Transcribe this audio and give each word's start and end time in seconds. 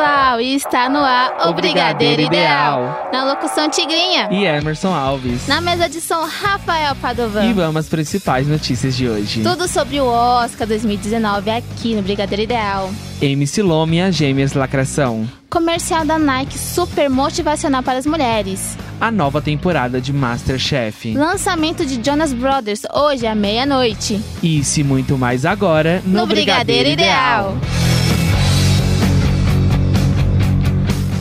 Pessoal, 0.00 0.40
está 0.40 0.88
no 0.88 1.00
ar 1.00 1.50
o, 1.50 1.52
Brigadeiro 1.52 2.22
Ideal. 2.22 3.10
Na 3.12 3.22
locução 3.22 3.68
Tigrinha. 3.68 4.30
E 4.30 4.46
Emerson 4.46 4.94
Alves. 4.94 5.46
Na 5.46 5.60
mesa 5.60 5.90
de 5.90 6.00
som, 6.00 6.24
Rafael 6.24 6.96
Padovan. 6.96 7.44
E 7.44 7.52
vamos 7.52 7.76
às 7.76 7.88
principais 7.88 8.48
notícias 8.48 8.96
de 8.96 9.06
hoje. 9.06 9.42
Tudo 9.42 9.68
sobre 9.68 10.00
o 10.00 10.06
Oscar 10.06 10.66
2019 10.66 11.50
aqui 11.50 11.94
no 11.94 12.00
Brigadeiro 12.00 12.44
Ideal. 12.44 12.90
MC 13.20 13.60
Lome 13.60 13.98
e 13.98 14.00
as 14.00 14.16
Gêmeas 14.16 14.54
Lacração. 14.54 15.28
Comercial 15.50 16.06
da 16.06 16.18
Nike 16.18 16.56
super 16.56 17.10
motivacional 17.10 17.82
para 17.82 17.98
as 17.98 18.06
mulheres. 18.06 18.78
A 18.98 19.10
nova 19.10 19.42
temporada 19.42 20.00
de 20.00 20.14
Masterchef. 20.14 21.12
Lançamento 21.14 21.84
de 21.84 22.02
Jonas 22.02 22.32
Brothers 22.32 22.84
hoje 22.94 23.26
à 23.26 23.34
meia-noite. 23.34 24.18
Isso 24.42 24.80
e 24.80 24.82
muito 24.82 25.18
mais 25.18 25.44
agora 25.44 26.00
no, 26.06 26.20
No 26.20 26.26
Brigadeiro 26.26 26.88
Ideal. 26.88 27.58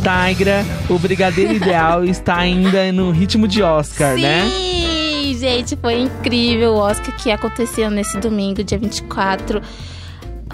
Tigra, 0.10 0.66
o 0.90 0.98
Brigadeiro 0.98 1.54
Ideal 1.54 2.04
está 2.10 2.38
ainda 2.38 2.92
no 2.92 3.12
ritmo 3.12 3.48
de 3.48 3.62
Oscar, 3.62 4.16
Sim, 4.16 4.22
né? 4.24 4.42
gente, 5.38 5.76
foi 5.78 6.02
incrível 6.02 6.74
o 6.74 6.78
Oscar 6.78 7.16
que 7.16 7.30
aconteceu 7.30 7.92
nesse 7.92 8.18
domingo, 8.18 8.64
dia 8.64 8.78
24. 8.80 9.62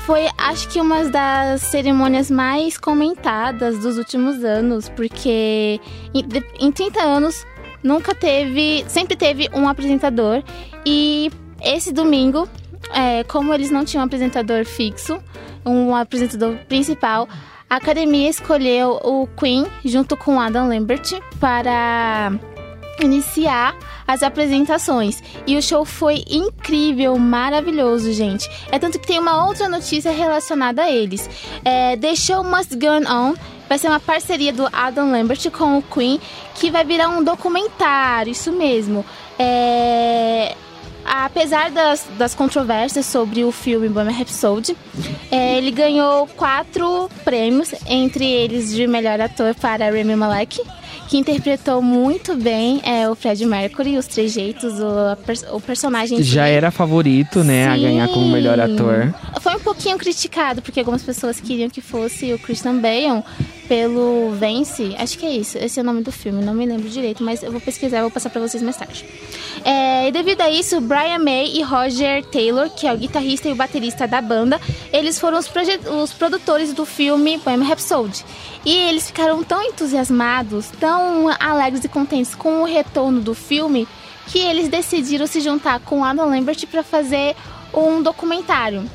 Foi, 0.02 0.28
acho 0.38 0.68
que, 0.68 0.80
uma 0.82 1.06
das 1.06 1.62
cerimônias 1.62 2.30
mais 2.30 2.78
comentadas 2.78 3.80
dos 3.80 3.98
últimos 3.98 4.44
anos, 4.44 4.90
porque 4.90 5.80
em, 6.14 6.26
em 6.60 6.72
30 6.72 7.02
anos 7.02 7.46
nunca 7.82 8.14
teve, 8.14 8.84
sempre 8.90 9.16
teve 9.16 9.50
um 9.54 9.70
apresentador 9.70 10.44
e 10.86 11.32
esse 11.62 11.94
domingo, 11.94 12.48
é, 12.94 13.24
como 13.24 13.54
eles 13.54 13.72
não 13.72 13.86
tinham 13.86 14.04
um 14.04 14.06
apresentador 14.06 14.66
fixo, 14.66 15.18
um 15.66 15.96
apresentador 15.96 16.58
principal, 16.68 17.28
a 17.70 17.78
academia 17.78 18.30
escolheu 18.30 19.00
o 19.04 19.28
Queen 19.38 19.66
junto 19.84 20.16
com 20.16 20.40
Adam 20.40 20.68
Lambert 20.68 21.20
para 21.40 22.32
iniciar 23.02 23.76
as 24.08 24.24
apresentações. 24.24 25.22
E 25.46 25.58
o 25.58 25.62
show 25.62 25.84
foi 25.84 26.24
incrível, 26.30 27.18
maravilhoso, 27.18 28.14
gente. 28.14 28.50
É 28.72 28.80
tanto 28.80 29.00
que 29.00 29.08
tem 29.08 29.20
uma 29.20 29.46
outra 29.48 29.68
notícia 29.68 30.12
relacionada 30.12 30.84
a 30.84 30.92
eles. 30.92 31.30
É, 31.64 31.98
The 31.98 32.16
Show 32.16 32.44
Must 32.44 32.76
Go 32.76 33.12
On 33.12 33.34
vai 33.68 33.78
ser 33.78 33.88
uma 33.88 34.00
parceria 34.00 34.54
do 34.54 34.68
Adam 34.72 35.12
Lambert 35.12 35.50
com 35.52 35.78
o 35.78 35.82
Queen, 35.82 36.20
que 36.54 36.70
vai 36.70 36.86
virar 36.86 37.10
um 37.10 37.24
documentário, 37.24 38.32
isso 38.32 38.52
mesmo. 38.52 39.04
É, 39.40 40.56
Apesar 41.06 41.70
das, 41.70 42.06
das 42.18 42.34
controvérsias 42.34 43.06
sobre 43.06 43.44
o 43.44 43.52
filme 43.52 43.88
Bohemian 43.88 44.18
Rhapsody, 44.18 44.76
é, 45.30 45.58
ele 45.58 45.70
ganhou 45.70 46.28
quatro 46.36 47.10
prêmios, 47.24 47.74
entre 47.86 48.26
eles 48.26 48.74
de 48.74 48.88
melhor 48.88 49.22
ator 49.22 49.54
para 49.54 49.86
Rami 49.86 50.16
Malek, 50.16 50.60
que 51.08 51.18
interpretou 51.18 51.82
muito 51.82 52.36
bem 52.36 52.82
é, 52.84 53.08
o 53.08 53.16
Fred 53.16 53.46
Mercury, 53.46 53.98
os 53.98 54.08
trejeitos, 54.08 54.80
o, 54.80 54.88
a 54.88 55.56
o 55.56 55.62
personagem. 55.62 56.24
Já 56.24 56.48
era 56.48 56.72
favorito, 56.72 57.44
né, 57.44 57.68
a 57.68 57.76
Sim. 57.76 57.82
ganhar 57.82 58.08
como 58.08 58.28
melhor 58.28 58.60
ator. 58.60 59.14
Foi 59.42 59.56
um 59.56 59.60
pouquinho 59.60 59.98
criticado, 59.98 60.62
porque 60.62 60.80
algumas 60.80 61.04
pessoas 61.04 61.40
queriam 61.40 61.70
que 61.70 61.82
fosse 61.82 62.34
o 62.34 62.40
Christian 62.40 62.78
Bale 62.78 63.24
pelo 63.68 64.32
Vence. 64.32 64.96
Acho 64.98 65.18
que 65.18 65.26
é 65.26 65.32
isso, 65.32 65.58
esse 65.58 65.80
é 65.80 65.84
o 65.84 65.86
nome 65.86 66.02
do 66.02 66.12
filme, 66.12 66.44
não 66.44 66.54
me 66.54 66.66
lembro 66.66 66.90
direito, 66.90 67.24
mas 67.24 67.44
eu 67.44 67.52
vou 67.52 67.62
pesquisar 67.62 68.00
e 68.00 68.02
vou 68.02 68.12
passar 68.12 68.30
pra 68.30 68.42
vocês 68.42 68.62
mais 68.62 68.78
tarde. 68.78 69.06
É, 69.64 70.08
e 70.08 70.12
devido 70.12 70.42
a 70.42 70.50
isso, 70.50 70.80
Brian 70.82 71.20
May 71.20 71.48
e 71.56 71.62
Roger 71.62 72.24
Taylor, 72.26 72.70
que 72.70 72.88
é 72.88 72.94
o 72.94 72.98
guitarrista 72.98 73.50
e 73.50 73.52
o 73.52 73.56
baterista 73.56 74.08
da 74.08 74.22
banda, 74.22 74.60
eles 74.92 75.20
foram 75.20 75.38
os, 75.38 75.50
os 76.02 76.14
produtores 76.14 76.74
do 76.74 76.86
filme 76.86 77.38
Bohemian 77.38 77.68
Rhapsody. 77.68 78.24
E 78.66 78.76
eles 78.76 79.08
ficaram 79.08 79.44
tão 79.44 79.62
entusiasmados, 79.62 80.70
tão 80.80 81.30
alegres 81.40 81.84
e 81.84 81.90
contentes 81.90 82.34
com 82.36 82.62
o 82.62 82.66
retorno 82.66 83.22
do 83.22 83.34
filme, 83.34 83.88
que 84.28 84.40
eles 84.40 84.70
decidiram 84.70 85.28
se 85.28 85.40
juntar 85.42 85.80
com 85.80 86.04
Adam 86.04 86.30
Lambert 86.30 86.66
para 86.68 86.84
fazer 86.84 87.36
um 87.74 88.02
documentário 88.02 88.90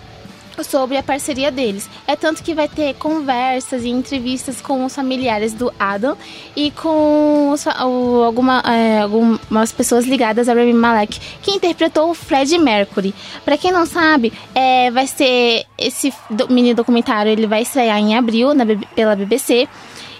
sobre 0.65 0.97
a 0.97 1.03
parceria 1.03 1.51
deles. 1.51 1.89
É 2.07 2.15
tanto 2.17 2.43
que 2.43 2.55
vai 2.55 2.69
ter 2.69 2.95
conversas 2.95 3.85
e 3.85 3.89
entrevistas 3.89 4.61
com 4.61 4.85
os 4.85 4.95
familiares 4.95 5.53
do 5.53 5.73
Adam 5.79 6.17
e 6.57 6.71
com 6.71 7.51
os 7.53 7.65
o- 7.67 8.23
alguma, 8.25 8.61
é, 8.67 9.01
algumas 9.01 9.73
pessoas 9.73 10.05
ligadas 10.07 10.49
a 10.49 10.55
Rami 10.55 10.73
Malek, 10.73 11.19
que 11.43 11.51
interpretou 11.51 12.11
o 12.11 12.15
Fred 12.15 12.57
Mercury. 12.59 13.15
Pra 13.45 13.57
quem 13.59 13.71
não 13.73 13.87
sabe, 13.87 14.33
é, 14.55 14.91
vai 14.91 15.07
ser 15.07 15.65
esse 15.79 16.13
do- 16.31 16.49
mini 16.53 16.75
documentário, 16.75 17.31
ele 17.33 17.47
vai 17.47 17.63
estrear 17.63 17.99
em 17.99 18.17
abril 18.17 18.55
na 18.55 18.65
pela 18.95 19.17
BBC 19.17 19.69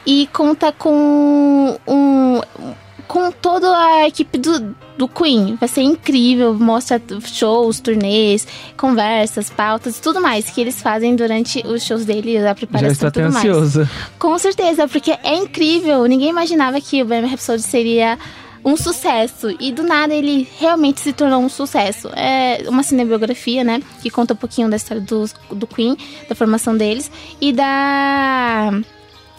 e 0.07 0.29
conta 0.33 0.73
com 0.73 1.79
um 1.87 2.41
com 3.11 3.33
toda 3.33 3.67
a 3.77 4.07
equipe 4.07 4.39
do, 4.39 4.73
do 4.97 5.09
Queen. 5.09 5.57
Vai 5.57 5.69
ser 5.69 5.83
incrível, 5.83 6.55
mostra 6.55 7.03
shows, 7.25 7.81
turnês, 7.81 8.47
conversas, 8.77 9.51
pautas 9.51 9.99
e 9.99 10.01
tudo 10.01 10.21
mais 10.21 10.49
que 10.49 10.61
eles 10.61 10.81
fazem 10.81 11.17
durante 11.17 11.61
os 11.67 11.83
shows 11.83 12.05
dele, 12.05 12.39
a 12.39 12.43
Já 12.43 12.55
preparação 12.55 12.93
estou 12.93 13.07
e 13.07 13.09
até 13.09 13.23
tudo 13.25 13.33
mais. 13.33 13.47
ansioso. 13.47 13.91
Com 14.17 14.39
certeza, 14.39 14.87
porque 14.87 15.11
é 15.25 15.35
incrível. 15.35 16.05
Ninguém 16.05 16.29
imaginava 16.29 16.81
que 16.81 17.03
o 17.03 17.05
Bohemian 17.05 17.31
Rhapsody 17.31 17.63
seria 17.63 18.17
um 18.65 18.77
sucesso. 18.77 19.49
E 19.59 19.73
do 19.73 19.83
nada 19.83 20.15
ele 20.15 20.47
realmente 20.61 21.01
se 21.01 21.13
tornou 21.13 21.41
um 21.41 21.49
sucesso. 21.49 22.09
É 22.15 22.63
uma 22.69 22.85
cinebiografia, 22.85 23.65
né? 23.65 23.83
Que 24.01 24.09
conta 24.09 24.35
um 24.35 24.37
pouquinho 24.37 24.71
da 24.71 24.77
história 24.77 25.03
do, 25.03 25.25
do 25.51 25.67
Queen, 25.67 25.97
da 26.29 26.37
formação 26.37 26.77
deles 26.77 27.11
e 27.41 27.53
da. 27.53 28.71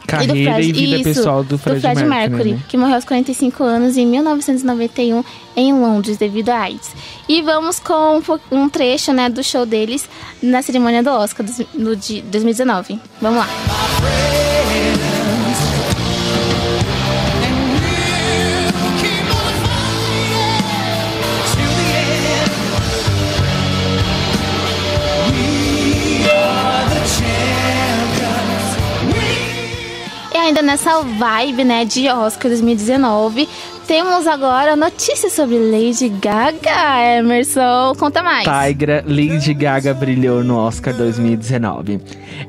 Carreira 0.08 0.38
e, 0.38 0.46
Fred- 0.46 0.72
vida 0.74 0.96
isso, 0.96 1.04
pessoal 1.04 1.44
do 1.44 1.58
Fred, 1.58 1.82
Mercury. 2.06 2.54
né? 2.54 2.60
que 2.68 2.78
morreu 2.78 2.96
aos 2.96 3.06
45 3.06 3.64
anos 3.64 3.98
em 3.98 4.06
1991 4.06 5.24
em 5.56 5.74
Londres 5.74 6.18
devido 6.18 6.50
a 6.50 6.60
AIDS. 6.60 6.92
E 7.30 7.42
vamos 7.42 7.80
com 7.80 8.22
um 8.52 8.68
trecho, 8.70 9.14
né, 9.14 9.30
do 9.30 9.44
show 9.44 9.66
deles 9.66 10.08
na 10.42 10.62
cerimônia 10.62 11.02
do 11.04 11.10
Oscar 11.10 11.46
no 11.74 11.96
de 11.96 12.22
2019. 12.22 13.00
Vamos 13.22 13.40
lá. 13.40 14.41
Ainda 30.52 30.62
nessa 30.62 31.02
vibe, 31.02 31.64
né, 31.64 31.86
de 31.86 32.10
Oscar 32.10 32.50
2019, 32.50 33.48
temos 33.88 34.26
agora 34.28 34.76
notícias 34.76 35.34
sobre 35.34 35.58
Lady 35.58 36.08
Gaga. 36.10 37.18
Emerson, 37.20 37.94
conta 37.98 38.24
mais. 38.24 38.46
Tigra, 38.48 39.04
Lady 39.06 39.54
Gaga 39.54 39.94
brilhou 39.94 40.44
no 40.44 40.58
Oscar 40.58 40.94
2019. 40.94 42.00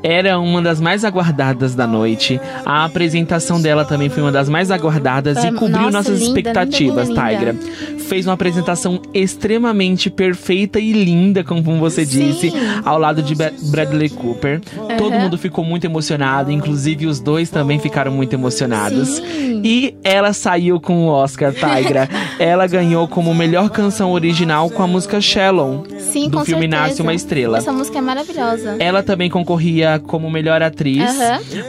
Era 0.02 0.38
uma 0.38 0.62
das 0.62 0.81
mais 0.81 1.05
aguardadas 1.05 1.75
da 1.75 1.87
noite. 1.87 2.40
A 2.64 2.84
apresentação 2.84 3.61
dela 3.61 3.84
também 3.84 4.08
foi 4.08 4.23
uma 4.23 4.32
das 4.32 4.49
mais 4.49 4.70
aguardadas 4.70 5.38
Foi- 5.38 5.49
e 5.49 5.52
cobriu 5.52 5.81
nossa, 5.82 5.90
nossas 5.90 6.20
linda, 6.20 6.26
expectativas, 6.40 7.08
linda, 7.08 7.31
linda. 7.31 7.52
Tigra. 7.55 7.99
Fez 7.99 8.26
uma 8.26 8.35
apresentação 8.35 9.00
extremamente 9.14 10.11
perfeita 10.11 10.78
e 10.78 10.93
linda, 10.93 11.43
como 11.43 11.62
você 11.78 12.05
Sim. 12.05 12.31
disse, 12.32 12.52
ao 12.85 12.99
lado 12.99 13.23
de 13.23 13.35
Bradley 13.35 14.11
Cooper. 14.11 14.61
Todo 14.99 15.12
mundo 15.19 15.38
ficou 15.38 15.64
muito 15.64 15.85
emocionado, 15.87 16.52
inclusive 16.52 17.06
os 17.06 17.19
dois 17.20 17.49
também 17.50 17.78
ficaram 17.78 18.12
muito 18.12 18.32
emocionados. 18.35 19.08
Sim. 19.17 19.62
E 19.64 19.94
ela 20.05 20.32
saiu 20.32 20.81
com 20.81 21.06
o 21.06 21.08
Oscar, 21.08 21.31
Tigra. 21.37 22.08
ela 22.38 22.67
ganhou 22.67 23.06
como 23.08 23.34
melhor 23.34 23.70
canção 23.70 24.12
original 24.12 24.69
com 24.70 24.82
a 24.82 24.87
música 24.87 25.20
Shallow, 25.20 25.87
Sim, 25.99 26.29
do 26.29 26.38
com 26.38 26.44
filme 26.44 26.62
certeza. 26.62 26.82
Nasce 26.88 27.02
uma 27.02 27.14
Estrela. 27.14 27.58
Essa 27.58 27.73
música 27.73 27.99
é 27.99 28.00
maravilhosa. 28.00 28.76
Ela 28.79 29.02
também 29.02 29.31
concorria 29.31 30.00
como 30.06 30.31
melhor 30.31 30.62
atriz, 30.62 31.11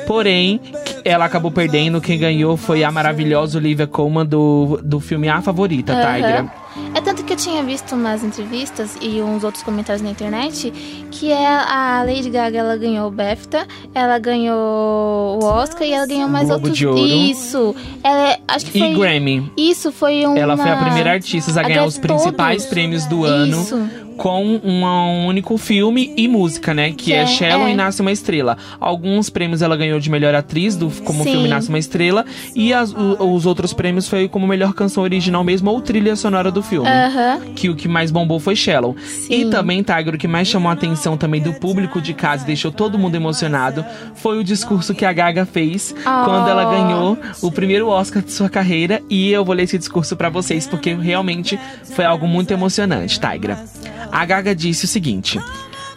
porém, 0.08 0.60
ela 1.06 1.26
acabou 1.26 1.52
perdendo. 1.52 2.02
Quem 2.02 2.18
ganhou 2.18 2.58
foi 2.58 2.84
a 2.84 2.92
maravilhosa 2.92 3.58
Olivia 3.58 3.88
Colman 3.88 4.26
do, 4.26 4.80
do 4.84 5.00
filme 5.00 5.30
A 5.30 5.42
Favorita, 5.42 5.94
Aham. 5.94 6.14
Tigra. 6.16 6.63
Tinha 7.44 7.64
visto 7.64 7.94
umas 7.94 8.24
entrevistas 8.24 8.96
e 9.02 9.22
uns 9.22 9.44
outros 9.44 9.64
comentários 9.64 10.02
na 10.02 10.10
internet 10.10 10.72
que 11.12 11.32
é 11.32 11.46
a 11.48 12.04
Lady 12.06 12.30
Gaga 12.30 12.58
ela 12.58 12.76
ganhou 12.78 13.08
o 13.08 13.12
BAFTA, 13.12 13.68
ela 13.94 14.18
ganhou 14.18 15.40
o 15.42 15.46
Oscar 15.46 15.84
e 15.88 15.92
ela 15.94 16.08
ganhou 16.08 16.28
mais 16.30 16.48
Globo 16.48 16.60
outros. 16.68 16.78
de 16.78 16.88
Ouro. 16.88 17.00
Isso. 17.06 17.76
Ela 18.04 18.30
é- 18.32 18.40
acho 18.48 18.66
que 18.66 18.80
foi 18.80 18.92
E 18.92 18.96
Grammy. 18.96 19.52
Isso 19.58 19.92
foi 19.92 20.26
uma 20.26 20.38
Ela 20.38 20.58
foi 20.58 20.70
a 20.72 20.78
primeira 20.78 21.12
artista 21.12 21.60
a 21.60 21.64
ganhar 21.64 21.86
os 21.86 21.98
principais 21.98 22.64
todos. 22.64 22.70
prêmios 22.74 23.06
do 23.06 23.26
ano 23.26 23.62
Isso. 23.62 23.90
Com 24.18 24.44
um, 24.46 24.60
um 24.86 25.26
único 25.28 25.58
filme 25.58 26.14
e 26.16 26.28
música, 26.28 26.74
né? 26.74 26.90
Que, 26.92 26.96
Que 27.06 27.14
é, 27.14 27.24
é- 27.24 27.26
Shallow 27.28 27.68
é. 27.68 27.72
e 27.72 27.76
Nasce 27.76 28.02
uma 28.02 28.12
Estrela. 28.12 28.58
Alguns 28.80 29.30
prêmios 29.30 29.62
ela 29.62 29.76
ganhou 29.76 30.00
de 30.00 30.10
melhor 30.10 30.34
atriz, 30.36 30.76
do, 30.76 30.90
como 31.04 31.22
o 31.22 31.24
Sim. 31.24 31.32
filme 31.32 31.48
Nasce 31.48 31.70
uma 31.70 31.80
Estrela. 31.80 32.26
E 32.56 32.74
as- 32.74 32.92
o- 32.94 33.34
os 33.34 33.46
outros 33.46 33.74
prêmios 33.74 34.08
foi 34.08 34.28
como 34.28 34.46
melhor 34.48 34.74
canção 34.74 35.04
original 35.04 35.44
mesmo 35.44 35.72
ou 35.72 35.82
trilha 35.82 36.16
sonora 36.16 36.52
do 36.52 36.62
filme. 36.62 36.88
Aham. 36.88 37.42
Que 37.56 37.70
o 37.70 37.76
que 37.76 37.88
mais 37.88 38.12
bombou 38.12 38.40
foi 38.40 38.56
Shallow. 38.56 38.96
E 39.30 39.44
Sim. 39.44 39.50
também, 39.50 39.82
Tiger, 39.84 40.16
o 40.16 40.18
que 40.18 40.28
mais 40.28 40.48
chamou 40.48 40.70
a 40.70 40.74
atenção 40.74 41.18
também 41.18 41.42
do 41.42 41.54
público 41.54 42.02
de 42.02 42.14
casa 42.14 42.44
e 42.44 42.48
deixou 42.48 42.72
todo 42.72 42.98
mundo 43.00 43.16
emocionado 43.16 43.84
foi 44.16 44.40
o 44.40 44.44
discurso 44.44 44.94
que 44.94 45.06
a 45.06 45.14
Gaga 45.14 45.46
fez 45.46 45.94
Oh. 46.00 46.26
quando 46.26 46.50
ela 46.50 46.66
ganhou 46.66 47.18
o 47.42 47.52
primeiro 47.52 47.88
Oscar 47.88 48.22
de 48.22 48.32
sua 48.32 48.50
carreira. 48.50 49.02
E 49.10 49.32
eu 49.32 49.44
vou 49.44 49.56
ler 49.56 49.64
esse 49.64 49.78
discurso 49.78 50.16
pra 50.16 50.30
vocês 50.30 50.68
porque 50.68 50.94
realmente 50.94 51.60
foi 51.96 52.06
algo 52.06 52.28
muito 52.28 52.52
emocionante, 52.52 53.20
Tigra. 53.20 53.58
A 54.12 54.26
Gaga 54.26 54.56
disse 54.56 54.86
o 54.86 54.88
seguinte: 54.88 55.40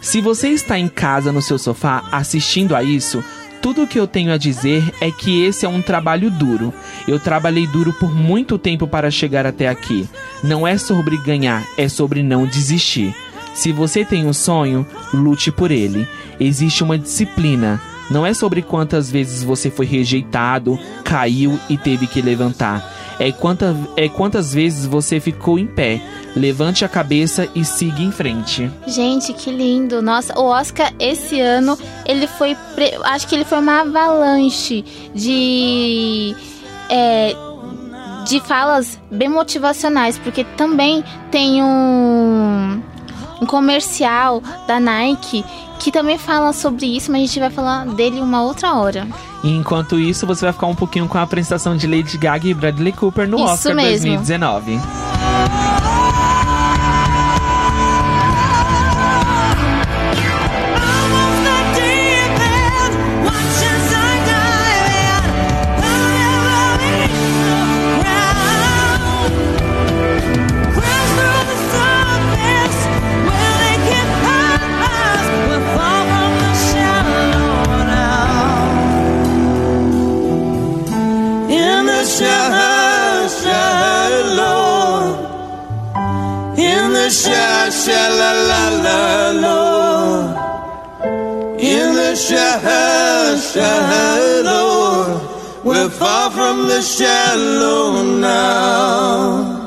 Se 0.00 0.20
você 0.20 0.48
está 0.48 0.78
em 0.78 0.88
casa 0.88 1.32
no 1.32 1.42
seu 1.42 1.58
sofá 1.58 2.04
assistindo 2.10 2.74
a 2.74 2.82
isso, 2.82 3.22
tudo 3.60 3.82
o 3.82 3.86
que 3.86 3.98
eu 3.98 4.06
tenho 4.06 4.32
a 4.32 4.36
dizer 4.36 4.94
é 5.00 5.10
que 5.10 5.44
esse 5.44 5.66
é 5.66 5.68
um 5.68 5.82
trabalho 5.82 6.30
duro. 6.30 6.72
Eu 7.08 7.18
trabalhei 7.18 7.66
duro 7.66 7.92
por 7.92 8.14
muito 8.14 8.58
tempo 8.58 8.86
para 8.86 9.10
chegar 9.10 9.46
até 9.46 9.68
aqui. 9.68 10.08
Não 10.42 10.66
é 10.66 10.78
sobre 10.78 11.16
ganhar, 11.18 11.64
é 11.76 11.88
sobre 11.88 12.22
não 12.22 12.46
desistir. 12.46 13.14
Se 13.54 13.72
você 13.72 14.04
tem 14.04 14.26
um 14.26 14.32
sonho, 14.32 14.86
lute 15.12 15.50
por 15.50 15.70
ele. 15.70 16.06
Existe 16.38 16.84
uma 16.84 16.98
disciplina. 16.98 17.80
Não 18.10 18.24
é 18.24 18.32
sobre 18.32 18.62
quantas 18.62 19.10
vezes 19.10 19.42
você 19.42 19.70
foi 19.70 19.86
rejeitado, 19.86 20.78
caiu 21.02 21.58
e 21.68 21.76
teve 21.76 22.06
que 22.06 22.22
levantar. 22.22 22.95
É, 23.18 23.32
quanta, 23.32 23.74
é 23.96 24.08
quantas 24.08 24.52
vezes 24.52 24.86
você 24.86 25.20
ficou 25.20 25.58
em 25.58 25.66
pé. 25.66 26.00
Levante 26.34 26.84
a 26.84 26.88
cabeça 26.88 27.48
e 27.54 27.64
siga 27.64 28.02
em 28.02 28.12
frente. 28.12 28.70
Gente, 28.86 29.32
que 29.32 29.50
lindo. 29.50 30.02
Nossa, 30.02 30.38
o 30.38 30.44
Oscar 30.44 30.92
esse 30.98 31.40
ano, 31.40 31.78
ele 32.04 32.26
foi. 32.26 32.56
Acho 33.04 33.26
que 33.26 33.34
ele 33.34 33.44
foi 33.44 33.58
uma 33.58 33.80
avalanche 33.80 34.84
de. 35.14 36.36
é, 36.90 37.34
de 38.26 38.40
falas 38.40 39.00
bem 39.10 39.28
motivacionais, 39.28 40.18
porque 40.18 40.44
também 40.56 41.02
tem 41.30 41.62
um, 41.62 42.82
um 43.40 43.46
comercial 43.46 44.42
da 44.66 44.80
Nike 44.80 45.44
que 45.78 45.92
também 45.92 46.18
fala 46.18 46.52
sobre 46.52 46.86
isso, 46.86 47.12
mas 47.12 47.22
a 47.22 47.26
gente 47.26 47.40
vai 47.40 47.50
falar 47.50 47.86
dele 47.86 48.20
uma 48.20 48.42
outra 48.42 48.74
hora. 48.74 49.06
E 49.44 49.54
enquanto 49.54 49.98
isso, 49.98 50.26
você 50.26 50.44
vai 50.44 50.52
ficar 50.52 50.66
um 50.66 50.74
pouquinho 50.74 51.06
com 51.06 51.18
a 51.18 51.22
apresentação 51.22 51.76
de 51.76 51.86
Lady 51.86 52.16
Gaga 52.16 52.48
e 52.48 52.54
Bradley 52.54 52.92
Cooper 52.92 53.28
no 53.28 53.36
Isso 53.36 53.46
Oscar 53.46 53.74
mesmo. 53.74 54.06
2019. 54.08 54.80
From 96.30 96.66
the 96.68 96.80
shallow 96.82 98.02
now. 98.02 99.65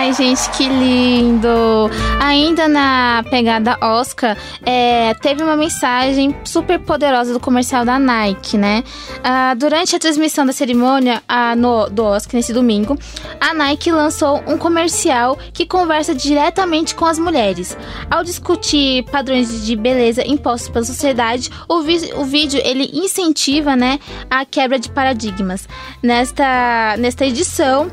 Ai, 0.00 0.14
gente, 0.14 0.48
que 0.52 0.66
lindo! 0.66 1.90
Ainda 2.22 2.66
na 2.66 3.22
pegada 3.30 3.76
Oscar, 3.82 4.34
é, 4.64 5.12
teve 5.20 5.42
uma 5.44 5.56
mensagem 5.56 6.34
super 6.42 6.78
poderosa 6.78 7.34
do 7.34 7.38
comercial 7.38 7.84
da 7.84 7.98
Nike, 7.98 8.56
né? 8.56 8.82
Ah, 9.22 9.52
durante 9.52 9.94
a 9.94 9.98
transmissão 9.98 10.46
da 10.46 10.54
cerimônia 10.54 11.22
ah, 11.28 11.54
no, 11.54 11.90
do 11.90 12.02
Oscar, 12.02 12.36
nesse 12.36 12.50
domingo, 12.50 12.98
a 13.38 13.52
Nike 13.52 13.92
lançou 13.92 14.42
um 14.46 14.56
comercial 14.56 15.36
que 15.52 15.66
conversa 15.66 16.14
diretamente 16.14 16.94
com 16.94 17.04
as 17.04 17.18
mulheres. 17.18 17.76
Ao 18.10 18.24
discutir 18.24 19.04
padrões 19.10 19.66
de 19.66 19.76
beleza 19.76 20.26
impostos 20.26 20.70
pela 20.70 20.84
sociedade, 20.86 21.50
o, 21.68 21.82
vi- 21.82 22.10
o 22.16 22.24
vídeo 22.24 22.58
ele 22.64 22.88
incentiva, 22.94 23.76
né, 23.76 23.98
a 24.30 24.46
quebra 24.46 24.78
de 24.78 24.88
paradigmas. 24.90 25.68
Nesta, 26.02 26.96
nesta 26.96 27.26
edição, 27.26 27.90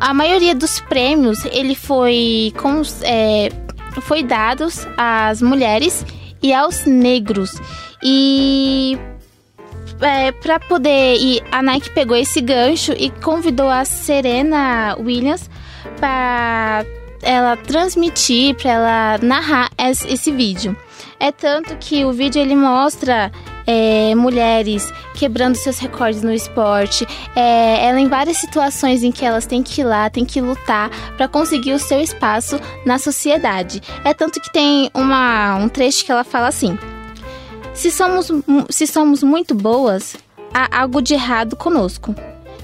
a 0.00 0.12
maioria 0.12 0.54
dos 0.54 0.80
prêmios 0.80 1.44
ele 1.46 1.74
foi 1.74 2.52
com, 2.60 2.82
é, 3.02 3.48
foi 4.02 4.22
dados 4.22 4.86
às 4.96 5.40
mulheres 5.40 6.04
e 6.42 6.52
aos 6.52 6.84
negros 6.84 7.60
e 8.02 8.98
é, 10.00 10.32
para 10.32 10.60
poder 10.60 11.42
a 11.50 11.62
Nike 11.62 11.90
pegou 11.90 12.16
esse 12.16 12.40
gancho 12.40 12.92
e 12.92 13.10
convidou 13.10 13.68
a 13.68 13.84
Serena 13.84 14.96
Williams 14.98 15.48
para 15.98 16.84
ela 17.22 17.56
transmitir, 17.56 18.54
para 18.54 18.70
ela 18.70 19.18
narrar 19.18 19.70
esse, 19.78 20.06
esse 20.12 20.30
vídeo. 20.30 20.76
É 21.18 21.32
tanto 21.32 21.76
que 21.78 22.04
o 22.04 22.12
vídeo 22.12 22.40
ele 22.40 22.54
mostra 22.54 23.32
é, 23.66 24.14
mulheres 24.14 24.92
quebrando 25.14 25.56
seus 25.56 25.78
recordes 25.78 26.22
no 26.22 26.32
esporte, 26.32 27.06
é, 27.34 27.86
ela 27.86 28.00
em 28.00 28.08
várias 28.08 28.36
situações 28.36 29.02
em 29.02 29.10
que 29.10 29.24
elas 29.24 29.46
têm 29.46 29.62
que 29.62 29.80
ir 29.80 29.84
lá, 29.84 30.08
têm 30.08 30.24
que 30.24 30.40
lutar 30.40 30.90
para 31.16 31.26
conseguir 31.26 31.72
o 31.72 31.78
seu 31.78 32.00
espaço 32.00 32.60
na 32.84 32.98
sociedade. 32.98 33.82
É 34.04 34.14
tanto 34.14 34.40
que 34.40 34.52
tem 34.52 34.90
uma, 34.94 35.56
um 35.56 35.68
trecho 35.68 36.04
que 36.04 36.12
ela 36.12 36.24
fala 36.24 36.48
assim: 36.48 36.78
se 37.74 37.90
somos, 37.90 38.30
se 38.70 38.86
somos 38.86 39.22
muito 39.22 39.54
boas, 39.54 40.16
há 40.54 40.80
algo 40.80 41.02
de 41.02 41.14
errado 41.14 41.56
conosco. 41.56 42.14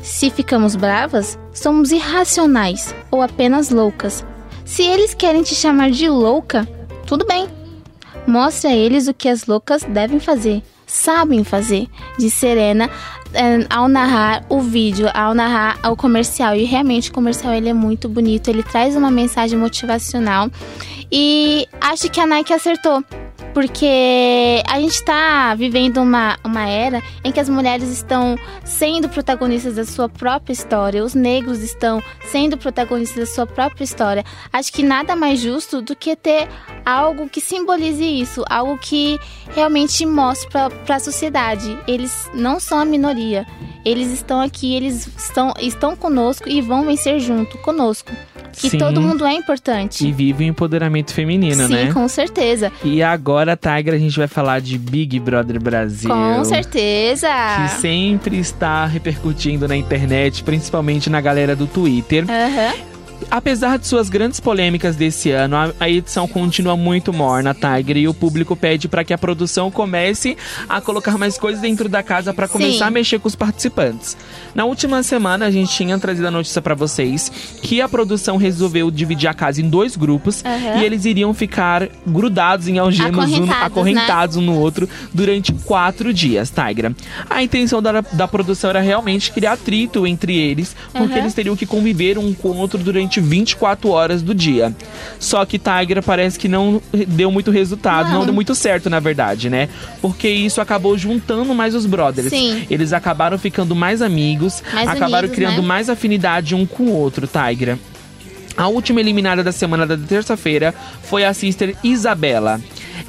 Se 0.02 0.30
ficamos 0.30 0.75
bravas, 0.75 1.38
somos 1.52 1.92
irracionais 1.92 2.94
ou 3.11 3.23
apenas 3.23 3.71
loucas. 3.71 4.25
Se 4.64 4.82
eles 4.82 5.14
querem 5.14 5.42
te 5.42 5.54
chamar 5.54 5.90
de 5.90 6.09
louca, 6.09 6.66
tudo 7.06 7.25
bem. 7.25 7.49
Mostre 8.26 8.68
a 8.68 8.76
eles 8.76 9.06
o 9.06 9.14
que 9.14 9.28
as 9.28 9.47
loucas 9.47 9.82
devem 9.85 10.18
fazer, 10.18 10.62
sabem 10.92 11.42
fazer, 11.42 11.88
disse 12.18 12.37
Serena 12.37 12.90
eh, 13.32 13.66
ao 13.70 13.88
narrar 13.88 14.44
o 14.49 14.61
vídeo, 14.61 15.08
ao 15.14 15.34
narrar 15.34 15.78
o 15.90 15.96
comercial. 15.96 16.54
E 16.54 16.64
realmente 16.64 17.11
o 17.11 17.14
comercial 17.14 17.54
ele 17.54 17.70
é 17.70 17.72
muito 17.72 18.08
bonito, 18.08 18.49
ele 18.49 18.62
traz 18.62 18.94
uma 18.94 19.11
mensagem 19.11 19.58
motivacional. 19.58 20.50
E 21.12 21.69
acho 21.78 22.11
que 22.11 22.19
a 22.19 22.26
Nike 22.26 22.54
acertou. 22.54 23.04
Porque 23.52 24.62
a 24.66 24.81
gente 24.81 24.95
está 24.95 25.54
vivendo 25.54 25.99
uma, 25.99 26.38
uma 26.42 26.66
era 26.66 27.02
em 27.23 27.31
que 27.31 27.38
as 27.38 27.50
mulheres 27.50 27.90
estão 27.90 28.38
sendo 28.64 29.11
protagonistas 29.11 29.75
da 29.75 29.85
sua 29.85 30.09
própria 30.09 30.54
história, 30.54 31.04
os 31.04 31.12
negros 31.14 31.61
estão 31.61 32.02
sendo 32.25 32.57
protagonistas 32.57 33.28
da 33.28 33.35
sua 33.35 33.47
própria 33.47 33.85
história. 33.85 34.25
Acho 34.50 34.73
que 34.73 34.83
nada 34.83 35.14
mais 35.14 35.38
justo 35.38 35.83
do 35.83 35.95
que 35.95 36.16
ter 36.16 36.49
algo 36.83 37.28
que 37.28 37.42
simbolize 37.42 38.02
isso, 38.02 38.42
algo 38.49 38.78
que 38.78 39.19
realmente 39.54 40.07
mostre 40.07 40.49
para 40.50 40.97
a 40.97 41.00
sociedade. 41.00 41.78
Eles 41.87 42.31
não 42.33 42.59
são 42.59 42.78
a 42.78 42.87
minoria, 42.87 43.47
eles 43.85 44.11
estão 44.12 44.40
aqui, 44.40 44.75
eles 44.75 45.07
estão, 45.19 45.52
estão 45.61 45.95
conosco 45.95 46.49
e 46.49 46.62
vão 46.62 46.87
vencer 46.87 47.21
junto 47.21 47.59
conosco. 47.59 48.11
Que 48.52 48.71
Sim. 48.71 48.78
todo 48.78 49.00
mundo 49.00 49.25
é 49.25 49.32
importante. 49.35 50.06
E 50.06 50.12
vive 50.12 50.44
o 50.44 50.47
empoderamento 50.47 51.12
feminino, 51.12 51.66
Sim, 51.66 51.73
né? 51.73 51.92
com 51.92 52.06
certeza. 52.09 52.71
E 52.85 53.02
agora, 53.02 53.56
Tiger, 53.56 53.94
a 53.94 53.99
gente 53.99 54.16
vai 54.18 54.28
falar 54.28 54.61
de 54.61 54.78
Big 54.78 55.18
Brother 55.18 55.61
Brasil. 55.61 56.11
Com 56.11 56.44
certeza. 56.44 57.28
Que 57.28 57.80
sempre 57.80 58.38
está 58.38 58.87
repercutindo 58.87 59.66
na 59.66 59.76
internet, 59.76 60.42
principalmente 60.42 61.09
na 61.11 61.21
galera 61.21 61.56
do 61.56 61.66
Twitter. 61.66 62.25
Aham. 62.28 62.91
Apesar 63.30 63.78
de 63.78 63.86
suas 63.86 64.08
grandes 64.08 64.40
polêmicas 64.40 64.96
desse 64.96 65.30
ano, 65.30 65.56
a, 65.56 65.72
a 65.80 65.88
edição 65.88 66.26
continua 66.28 66.76
muito 66.76 67.12
morna, 67.12 67.54
Tiger, 67.54 67.96
e 67.96 68.08
o 68.08 68.14
público 68.14 68.54
pede 68.56 68.88
para 68.88 69.04
que 69.04 69.12
a 69.12 69.18
produção 69.18 69.70
comece 69.70 70.36
a 70.68 70.80
colocar 70.80 71.18
mais 71.18 71.38
coisas 71.38 71.60
dentro 71.60 71.88
da 71.88 72.02
casa 72.02 72.32
para 72.32 72.48
começar 72.48 72.78
Sim. 72.78 72.84
a 72.84 72.90
mexer 72.90 73.18
com 73.18 73.28
os 73.28 73.34
participantes. 73.34 74.16
Na 74.54 74.64
última 74.64 75.02
semana, 75.02 75.46
a 75.46 75.50
gente 75.50 75.72
tinha 75.72 75.98
trazido 75.98 76.26
a 76.26 76.30
notícia 76.30 76.60
para 76.60 76.74
vocês 76.74 77.30
que 77.62 77.80
a 77.80 77.88
produção 77.88 78.36
resolveu 78.36 78.90
dividir 78.90 79.28
a 79.28 79.34
casa 79.34 79.60
em 79.60 79.68
dois 79.68 79.96
grupos 79.96 80.44
Aham. 80.44 80.80
e 80.80 80.84
eles 80.84 81.04
iriam 81.04 81.32
ficar 81.32 81.88
grudados 82.06 82.68
em 82.68 82.78
algemas, 82.78 83.30
um, 83.30 83.34
Acorrentados, 83.34 83.66
acorrentados 83.66 84.36
um 84.36 84.42
no 84.42 84.58
outro 84.58 84.88
durante 85.12 85.52
quatro 85.52 86.12
dias, 86.12 86.50
Tigra. 86.50 86.94
A 87.28 87.42
intenção 87.42 87.82
da, 87.82 88.00
da 88.00 88.28
produção 88.28 88.70
era 88.70 88.80
realmente 88.80 89.32
criar 89.32 89.52
atrito 89.52 90.06
entre 90.06 90.36
eles, 90.36 90.74
porque 90.92 91.12
Aham. 91.14 91.22
eles 91.22 91.34
teriam 91.34 91.56
que 91.56 91.66
conviver 91.66 92.18
um 92.18 92.32
com 92.34 92.48
o 92.48 92.56
outro 92.56 92.78
durante 92.78 93.12
24 93.21 93.88
horas 93.90 94.23
do 94.23 94.35
dia. 94.35 94.75
Só 95.19 95.45
que 95.45 95.59
Tigra 95.59 96.02
parece 96.02 96.38
que 96.38 96.49
não 96.49 96.81
deu 97.09 97.31
muito 97.31 97.50
resultado, 97.50 98.11
não, 98.11 98.19
Não. 98.21 98.25
deu 98.26 98.35
muito 98.35 98.54
certo, 98.54 98.88
na 98.90 99.00
verdade, 99.00 99.49
né? 99.50 99.69
Porque 100.00 100.28
isso 100.28 100.61
acabou 100.61 100.97
juntando 100.97 101.54
mais 101.54 101.75
os 101.75 101.87
brothers. 101.87 102.31
Sim. 102.31 102.66
Eles 102.71 102.92
acabaram 102.92 103.38
ficando 103.38 103.75
mais 103.75 104.02
amigos, 104.02 104.62
Mais 104.73 104.88
acabaram 104.88 105.28
criando 105.28 105.62
né? 105.62 105.69
mais 105.69 105.88
afinidade 105.88 106.54
um 106.54 106.66
com 106.66 106.85
o 106.85 106.92
outro, 106.92 107.26
Tigra. 107.28 107.78
A 108.56 108.68
última 108.68 109.00
eliminada 109.00 109.42
da 109.42 109.52
semana 109.52 109.87
da 109.87 109.97
terça-feira 109.97 110.75
foi 111.02 111.25
a 111.25 111.32
sister 111.32 111.75
Isabela. 111.82 112.61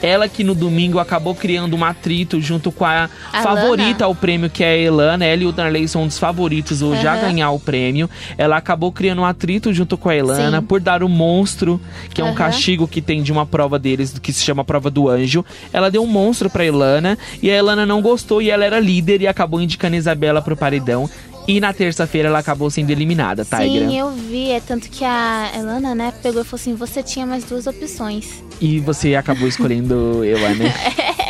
Ela 0.02 0.28
que 0.28 0.44
no 0.44 0.56
domingo 0.56 1.00
acabou 1.00 1.36
criando 1.36 1.76
um 1.76 1.84
atrito 1.84 2.42
junto 2.42 2.72
com 2.72 2.86
a, 2.86 3.10
A 3.32 3.42
favorita 3.42 4.06
ao 4.06 4.16
prêmio, 4.16 4.50
que 4.50 4.64
é 4.64 4.72
a 4.72 4.78
Elana. 4.78 5.26
Ela 5.26 5.44
e 5.44 5.46
o 5.46 5.52
Darley 5.52 5.88
são 5.88 6.04
um 6.04 6.08
dos 6.08 6.18
favoritos 6.20 6.82
hoje 6.82 7.08
a 7.08 7.14
Aham. 7.14 7.22
ganhar 7.22 7.52
o 7.52 7.60
prêmio. 7.60 8.10
Ela 8.38 8.58
acabou 8.58 8.92
criando 8.92 9.22
um 9.22 9.26
atrito 9.26 9.74
junto 9.74 9.98
com 9.98 10.10
a 10.10 10.16
Elana 10.16 10.60
Sim. 10.60 10.66
por 10.66 10.82
dar 10.82 11.04
o 11.04 11.10
monstro, 11.10 11.80
que 12.14 12.22
é 12.22 12.24
um 12.24 12.34
castigo 12.34 12.88
que 12.88 13.02
tem 13.02 13.22
de 13.22 13.32
uma 13.32 13.46
prova 13.46 13.78
deles, 13.80 14.18
que 14.20 14.34
se 14.34 14.44
chama 14.44 14.64
Prova 14.64 14.90
do 14.90 15.10
Anjo. 15.10 15.46
Ela 15.72 15.90
deu 15.92 16.04
um 16.04 16.08
monstro 16.08 16.50
pra 16.50 16.66
Elana 16.66 17.18
e 17.42 17.50
a 17.50 17.56
Elana 17.56 17.86
não 17.86 18.02
gostou 18.02 18.42
e 18.42 18.50
ela 18.50 18.66
era 18.66 18.80
líder 18.80 19.22
e 19.22 19.28
acabou 19.28 19.62
indicando 19.62 19.96
a 19.96 20.00
Isabela 20.00 20.42
pro 20.42 20.58
paredão. 20.58 21.10
E 21.48 21.60
na 21.60 21.74
terça-feira 21.74 22.30
ela 22.30 22.40
acabou 22.40 22.70
sendo 22.70 22.90
eliminada, 22.90 23.44
Tigra. 23.44 23.66
Sim, 23.66 23.98
eu 23.98 24.12
vi. 24.12 24.52
É 24.52 24.60
tanto 24.60 24.90
que 24.90 25.04
a 25.04 25.52
Elana, 25.56 25.94
né, 25.94 26.14
pegou 26.22 26.42
e 26.42 26.46
falou 26.46 26.62
assim: 26.62 26.74
você 26.74 27.04
tinha 27.04 27.26
mais 27.26 27.44
duas 27.44 27.68
opções. 27.68 28.44
E 28.62 28.80
você 28.80 29.16
acabou 29.16 29.48
escolhendo 29.48 30.24
eu, 30.24 30.40
né? 30.56 30.74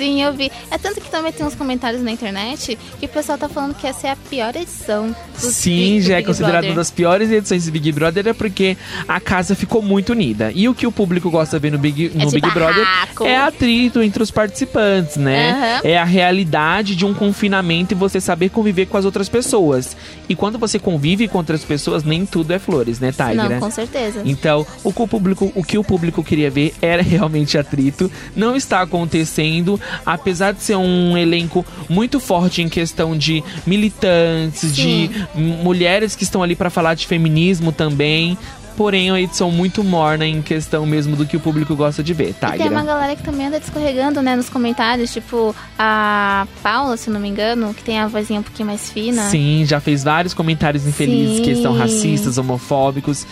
Sim, 0.00 0.22
eu 0.22 0.32
vi. 0.32 0.50
É 0.70 0.78
tanto 0.78 1.00
que 1.00 1.10
também 1.10 1.30
tem 1.30 1.44
uns 1.44 1.54
comentários 1.54 2.02
na 2.02 2.10
internet 2.10 2.78
que 2.98 3.04
o 3.06 3.08
pessoal 3.08 3.36
tá 3.36 3.48
falando 3.48 3.74
que 3.74 3.86
essa 3.86 4.08
é 4.08 4.10
a 4.12 4.16
pior 4.16 4.56
edição. 4.56 5.14
do 5.40 5.46
Sim, 5.50 5.96
Big- 5.96 6.00
já 6.02 6.16
é 6.18 6.22
considerada 6.22 6.66
uma 6.66 6.74
das 6.76 6.90
piores 6.90 7.30
edições 7.30 7.66
do 7.66 7.72
Big 7.72 7.92
Brother 7.92 8.28
é 8.28 8.32
porque 8.32 8.76
a 9.06 9.20
casa 9.20 9.54
ficou 9.54 9.82
muito 9.82 10.12
unida. 10.12 10.50
E 10.54 10.68
o 10.68 10.74
que 10.74 10.86
o 10.86 10.92
público 10.92 11.30
gosta 11.30 11.58
de 11.58 11.62
ver 11.62 11.70
no 11.72 11.78
Big, 11.78 12.10
no 12.14 12.26
de 12.26 12.40
Big 12.40 12.50
Brother 12.50 12.86
é 13.24 13.36
atrito 13.36 14.00
entre 14.02 14.22
os 14.22 14.30
participantes, 14.30 15.16
né? 15.16 15.50
Aham. 15.50 15.80
É 15.84 15.98
a 15.98 16.04
realidade 16.04 16.96
de 16.96 17.04
um 17.04 17.12
confinamento 17.12 17.92
e 17.92 17.96
você 17.96 18.20
saber 18.20 18.48
conviver 18.50 18.86
com 18.86 18.96
as 18.96 19.04
outras 19.04 19.28
pessoas. 19.28 19.96
E 20.28 20.34
quando 20.34 20.58
você 20.58 20.78
convive 20.78 21.28
com 21.28 21.38
outras 21.38 21.62
pessoas, 21.64 22.04
nem 22.04 22.24
tudo 22.24 22.52
é 22.52 22.58
flores, 22.58 23.00
né, 23.00 23.10
Tigra? 23.12 23.34
Não, 23.48 23.60
com 23.60 23.70
certeza. 23.70 24.22
Então, 24.24 24.66
o 24.84 24.92
que 24.92 25.02
o, 25.02 25.08
público, 25.08 25.52
o 25.54 25.62
que 25.64 25.76
o 25.78 25.84
público 25.84 26.22
queria 26.24 26.50
ver 26.50 26.74
era 26.80 27.02
realmente 27.02 27.58
atrito. 27.58 28.10
Não 28.34 28.54
está 28.56 28.80
acontecendo, 28.82 29.80
apesar 30.04 30.52
de 30.52 30.62
ser 30.62 30.76
um 30.76 31.16
elenco 31.16 31.64
muito 31.88 32.20
forte 32.20 32.62
em 32.62 32.68
questão 32.68 33.16
de 33.16 33.42
militantes, 33.66 34.72
Sim. 34.72 35.10
de 35.34 35.40
mulheres 35.40 36.14
que 36.16 36.24
estão 36.24 36.42
ali 36.42 36.56
para 36.56 36.70
falar 36.70 36.94
de 36.94 37.06
feminismo 37.06 37.72
também. 37.72 38.36
Porém, 38.76 39.10
uma 39.10 39.20
edição 39.20 39.50
muito 39.50 39.84
morna 39.84 40.24
em 40.24 40.40
questão 40.40 40.86
mesmo 40.86 41.14
do 41.14 41.26
que 41.26 41.36
o 41.36 41.40
público 41.40 41.76
gosta 41.76 42.02
de 42.02 42.14
ver, 42.14 42.30
E 42.30 42.58
tem 42.58 42.68
uma 42.68 42.82
galera 42.84 43.14
que 43.14 43.22
também 43.22 43.48
anda 43.48 43.60
descorregando, 43.60 44.22
né, 44.22 44.34
nos 44.34 44.48
comentários, 44.48 45.12
tipo 45.12 45.54
a 45.78 46.46
Paula, 46.62 46.96
se 46.96 47.10
não 47.10 47.20
me 47.20 47.28
engano, 47.28 47.74
que 47.74 47.82
tem 47.82 47.98
a 47.98 48.06
vozinha 48.06 48.40
um 48.40 48.42
pouquinho 48.42 48.68
mais 48.68 48.90
fina. 48.90 49.28
Sim, 49.28 49.64
já 49.66 49.80
fez 49.80 50.02
vários 50.02 50.32
comentários 50.32 50.86
infelizes 50.86 51.38
Sim. 51.38 51.42
que 51.42 51.56
são 51.56 51.76
racistas, 51.76 52.38
homofóbicos. 52.38 53.26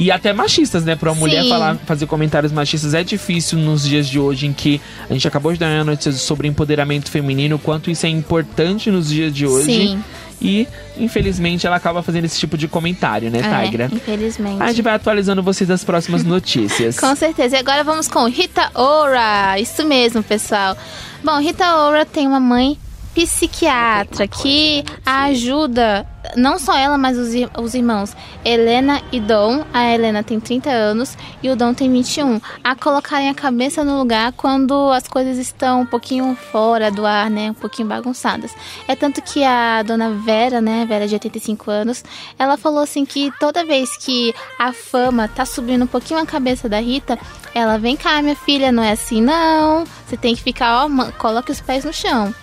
E 0.00 0.10
até 0.10 0.32
machistas, 0.32 0.82
né? 0.82 0.96
Pra 0.96 1.12
uma 1.12 1.18
mulher 1.20 1.46
falar, 1.46 1.76
fazer 1.84 2.06
comentários 2.06 2.50
machistas 2.50 2.94
é 2.94 3.04
difícil 3.04 3.58
nos 3.58 3.86
dias 3.86 4.08
de 4.08 4.18
hoje, 4.18 4.46
em 4.46 4.52
que 4.52 4.80
a 5.10 5.12
gente 5.12 5.28
acabou 5.28 5.52
de 5.52 5.58
dar 5.58 5.66
uma 5.66 5.84
notícia 5.84 6.10
sobre 6.12 6.48
empoderamento 6.48 7.10
feminino, 7.10 7.56
o 7.56 7.58
quanto 7.58 7.90
isso 7.90 8.06
é 8.06 8.08
importante 8.08 8.90
nos 8.90 9.10
dias 9.10 9.30
de 9.30 9.46
hoje. 9.46 9.66
Sim. 9.66 10.04
E, 10.40 10.66
infelizmente, 10.96 11.66
ela 11.66 11.76
acaba 11.76 12.02
fazendo 12.02 12.24
esse 12.24 12.38
tipo 12.40 12.56
de 12.56 12.66
comentário, 12.66 13.30
né, 13.30 13.40
É, 13.40 13.64
Tigra? 13.66 13.90
infelizmente. 13.92 14.62
A 14.62 14.68
gente 14.68 14.80
vai 14.80 14.94
atualizando 14.94 15.42
vocês 15.42 15.68
das 15.68 15.84
próximas 15.84 16.24
notícias. 16.24 16.98
Com 16.98 17.14
certeza. 17.14 17.56
E 17.56 17.58
agora 17.58 17.84
vamos 17.84 18.08
com 18.08 18.24
Rita 18.24 18.70
Ora. 18.74 19.60
Isso 19.60 19.84
mesmo, 19.84 20.22
pessoal. 20.22 20.74
Bom, 21.22 21.38
Rita 21.40 21.76
Ora 21.76 22.06
tem 22.06 22.26
uma 22.26 22.40
mãe 22.40 22.78
psiquiatra 23.14 24.26
que 24.28 24.84
a 25.04 25.24
ajuda, 25.24 26.06
não 26.36 26.58
só 26.58 26.76
ela, 26.76 26.96
mas 26.96 27.18
os, 27.18 27.30
os 27.58 27.74
irmãos 27.74 28.14
Helena 28.44 29.02
e 29.12 29.20
Dom. 29.20 29.64
A 29.72 29.92
Helena 29.92 30.22
tem 30.22 30.38
30 30.38 30.70
anos 30.70 31.16
e 31.42 31.50
o 31.50 31.56
Dom 31.56 31.74
tem 31.74 31.90
21. 31.90 32.40
A 32.62 32.74
colocarem 32.74 33.28
a 33.28 33.34
cabeça 33.34 33.84
no 33.84 33.98
lugar 33.98 34.32
quando 34.32 34.90
as 34.92 35.06
coisas 35.08 35.38
estão 35.38 35.82
um 35.82 35.86
pouquinho 35.86 36.36
fora 36.52 36.90
do 36.90 37.04
ar, 37.04 37.30
né? 37.30 37.50
Um 37.50 37.54
pouquinho 37.54 37.88
bagunçadas. 37.88 38.54
É 38.86 38.94
tanto 38.94 39.20
que 39.22 39.44
a 39.44 39.82
dona 39.82 40.10
Vera, 40.10 40.60
né? 40.60 40.84
Vera 40.86 41.06
de 41.06 41.14
85 41.14 41.70
anos, 41.70 42.04
ela 42.38 42.56
falou 42.56 42.82
assim 42.82 43.04
que 43.04 43.32
toda 43.38 43.64
vez 43.64 43.96
que 43.96 44.34
a 44.58 44.72
fama 44.72 45.28
tá 45.28 45.44
subindo 45.44 45.84
um 45.84 45.88
pouquinho 45.88 46.20
a 46.20 46.26
cabeça 46.26 46.68
da 46.68 46.80
Rita, 46.80 47.18
ela 47.54 47.78
vem 47.78 47.96
cá, 47.96 48.22
minha 48.22 48.36
filha, 48.36 48.70
não 48.70 48.82
é 48.82 48.92
assim 48.92 49.20
não. 49.20 49.84
Você 50.06 50.16
tem 50.16 50.34
que 50.34 50.42
ficar, 50.42 50.84
ó, 50.84 51.10
coloque 51.18 51.50
os 51.52 51.60
pés 51.60 51.84
no 51.84 51.92
chão. 51.92 52.34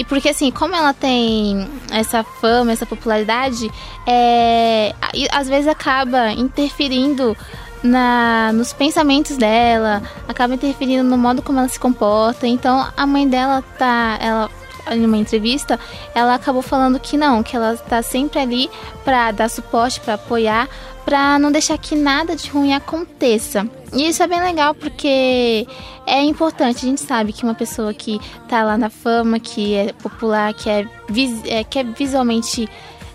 E 0.00 0.04
porque 0.04 0.30
assim, 0.30 0.50
como 0.50 0.74
ela 0.74 0.94
tem 0.94 1.68
essa 1.90 2.24
fama, 2.24 2.72
essa 2.72 2.86
popularidade, 2.86 3.70
é, 4.06 4.94
às 5.30 5.46
vezes 5.46 5.68
acaba 5.68 6.32
interferindo 6.32 7.36
na, 7.82 8.50
nos 8.54 8.72
pensamentos 8.72 9.36
dela, 9.36 10.02
acaba 10.26 10.54
interferindo 10.54 11.04
no 11.04 11.18
modo 11.18 11.42
como 11.42 11.58
ela 11.58 11.68
se 11.68 11.78
comporta. 11.78 12.46
Então 12.46 12.90
a 12.96 13.06
mãe 13.06 13.28
dela 13.28 13.62
tá. 13.76 14.16
Ela, 14.22 14.50
em 14.90 15.04
uma 15.04 15.16
entrevista, 15.16 15.78
ela 16.14 16.34
acabou 16.34 16.62
falando 16.62 16.98
que 17.00 17.16
não, 17.16 17.42
que 17.42 17.54
ela 17.56 17.76
tá 17.76 18.02
sempre 18.02 18.38
ali 18.38 18.70
pra 19.04 19.30
dar 19.30 19.48
suporte, 19.50 20.00
pra 20.00 20.14
apoiar, 20.14 20.68
pra 21.04 21.38
não 21.38 21.50
deixar 21.50 21.76
que 21.78 21.94
nada 21.96 22.36
de 22.36 22.48
ruim 22.50 22.72
aconteça. 22.72 23.66
E 23.92 24.08
isso 24.08 24.22
é 24.22 24.26
bem 24.26 24.40
legal 24.40 24.74
porque 24.74 25.66
é 26.06 26.22
importante, 26.22 26.84
a 26.84 26.88
gente 26.88 27.00
sabe 27.00 27.32
que 27.32 27.42
uma 27.44 27.54
pessoa 27.54 27.92
que 27.92 28.20
tá 28.48 28.62
lá 28.62 28.76
na 28.78 28.88
fama, 28.90 29.40
que 29.40 29.74
é 29.74 29.92
popular, 29.94 30.52
que 30.54 30.68
é, 30.70 30.86
vis- 31.08 31.42
é, 31.44 31.64
que 31.64 31.78
é 31.78 31.84
visualmente 31.84 32.68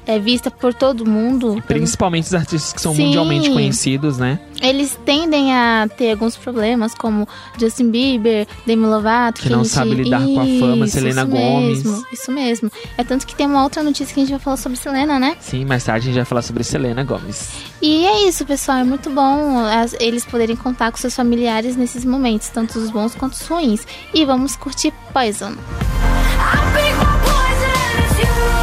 é, 0.06 0.20
vista 0.20 0.50
por 0.52 0.74
todo 0.74 1.06
mundo, 1.06 1.62
Principalmente 1.68 2.26
os 2.26 2.34
artistas 2.34 2.74
que 2.74 2.82
são 2.82 2.94
Sim. 2.96 3.06
mundialmente 3.06 3.50
conhecidos, 3.52 4.18
né? 4.18 4.40
eles 4.62 4.98
tendem 5.06 5.54
a 5.54 5.88
ter 5.96 6.12
alguns 6.12 6.36
problemas, 6.38 6.96
como 6.96 7.28
Justin 7.60 7.92
Bieber, 7.92 8.48
Demi 8.66 8.86
Lovato. 8.86 9.42
Que 9.42 9.50
não 9.50 9.64
gente- 9.64 9.74
sabe 9.74 9.92
lidar 9.92 10.22
com 10.26 10.40
a 10.40 10.46
fama, 10.60 10.88
Selena 10.88 11.22
isso 11.22 11.30
Gomez. 11.32 11.84
Mesmo, 11.84 12.06
isso 12.12 12.32
mesmo. 12.32 12.72
É 12.98 13.04
tanto 13.04 13.28
que 13.28 13.36
tem 13.36 13.46
uma 13.46 13.64
outra 13.64 13.84
notícia 13.84 14.12
que 14.14 14.20
a 14.22 14.24
gente 14.24 14.32
vai 14.32 14.40
falar 14.40 14.58
sobre 14.58 14.78
Selena, 14.78 15.20
né? 15.20 15.36
Sim, 15.40 15.66
mais 15.66 15.84
tarde 15.84 16.06
a 16.06 16.08
gente 16.08 16.16
vai 16.16 16.26
falar 16.26 16.42
sobre 16.42 16.64
Selena 16.64 17.04
Gomes. 17.04 17.50
E 17.82 18.06
é 18.06 18.28
isso, 18.28 18.46
pessoal. 18.46 18.78
É 18.80 18.84
muito 18.84 19.10
bom 19.12 19.60
as- 19.66 19.94
eles 20.00 20.26
poderem 20.26 20.56
contar 20.56 20.90
com 20.92 20.98
seus 20.98 21.14
familiares 21.16 21.76
nesses 21.76 22.04
momentos, 22.06 22.48
tanto 22.50 22.80
os 22.80 22.90
bons 22.90 23.14
quanto 23.14 23.34
os 23.34 23.46
ruins. 23.48 23.86
E 24.14 24.26
vamos 24.26 24.56
curtir 24.56 24.92
Poison. 25.14 25.52
I 25.52 25.56
think 26.74 26.96
my 26.98 27.06
poison 27.24 28.04
is 28.04 28.20
you. 28.50 28.55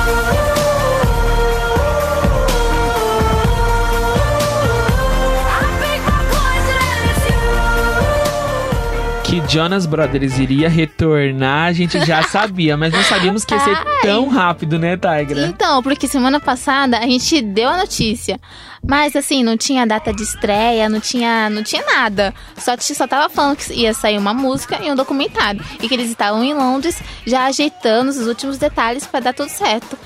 Que 9.32 9.40
Jonas 9.48 9.86
Brothers 9.86 10.38
iria 10.38 10.68
retornar, 10.68 11.68
a 11.68 11.72
gente 11.72 11.98
já 12.04 12.20
sabia, 12.28 12.76
mas 12.76 12.92
não 12.92 13.02
sabíamos 13.02 13.46
que 13.46 13.54
ia 13.54 13.60
ser 13.60 13.78
tão 14.02 14.28
rápido, 14.28 14.78
né, 14.78 14.94
Tigra? 14.94 15.46
Então, 15.46 15.82
porque 15.82 16.06
semana 16.06 16.38
passada 16.38 16.98
a 16.98 17.06
gente 17.06 17.40
deu 17.40 17.70
a 17.70 17.78
notícia. 17.78 18.38
Mas 18.86 19.16
assim, 19.16 19.42
não 19.42 19.56
tinha 19.56 19.86
data 19.86 20.12
de 20.12 20.22
estreia, 20.22 20.86
não 20.86 21.00
tinha, 21.00 21.48
não 21.48 21.62
tinha 21.62 21.82
nada. 21.82 22.34
Só, 22.58 22.76
só 22.78 23.06
tava 23.06 23.30
falando 23.30 23.56
que 23.56 23.72
ia 23.72 23.94
sair 23.94 24.18
uma 24.18 24.34
música 24.34 24.78
e 24.82 24.92
um 24.92 24.94
documentário. 24.94 25.64
E 25.80 25.88
que 25.88 25.94
eles 25.94 26.10
estavam 26.10 26.44
em 26.44 26.52
Londres 26.52 27.02
já 27.26 27.46
ajeitando 27.46 28.10
os 28.10 28.26
últimos 28.26 28.58
detalhes 28.58 29.06
pra 29.06 29.20
dar 29.20 29.32
tudo 29.32 29.48
certo. 29.48 29.98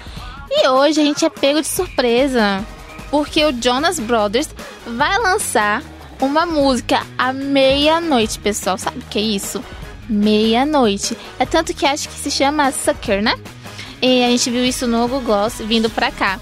E 0.49 0.68
hoje 0.68 1.00
a 1.00 1.04
gente 1.04 1.25
é 1.25 1.30
pego 1.30 1.61
de 1.61 1.66
surpresa. 1.66 2.64
Porque 3.11 3.45
o 3.45 3.52
Jonas 3.61 3.99
Brothers 3.99 4.49
vai 4.87 5.18
lançar 5.18 5.83
uma 6.21 6.47
música 6.47 7.03
à 7.17 7.33
meia-noite, 7.33 8.39
pessoal. 8.39 8.79
Sabe 8.79 8.99
o 8.99 9.03
que 9.03 9.19
é 9.19 9.23
isso? 9.23 9.63
Meia-noite. 10.09 11.17
É 11.39 11.47
tanto 11.47 11.75
que 11.75 11.85
acho 11.85 12.09
que 12.09 12.19
se 12.19 12.31
chama 12.31 12.71
Sucker, 12.71 13.23
né? 13.23 13.35
E 14.01 14.25
a 14.25 14.29
gente 14.29 14.51
viu 14.51 14.65
isso 14.65 14.87
no 14.87 15.03
Google 15.03 15.23
Gloss 15.23 15.59
vindo 15.61 15.91
pra 15.91 16.11
cá. 16.11 16.39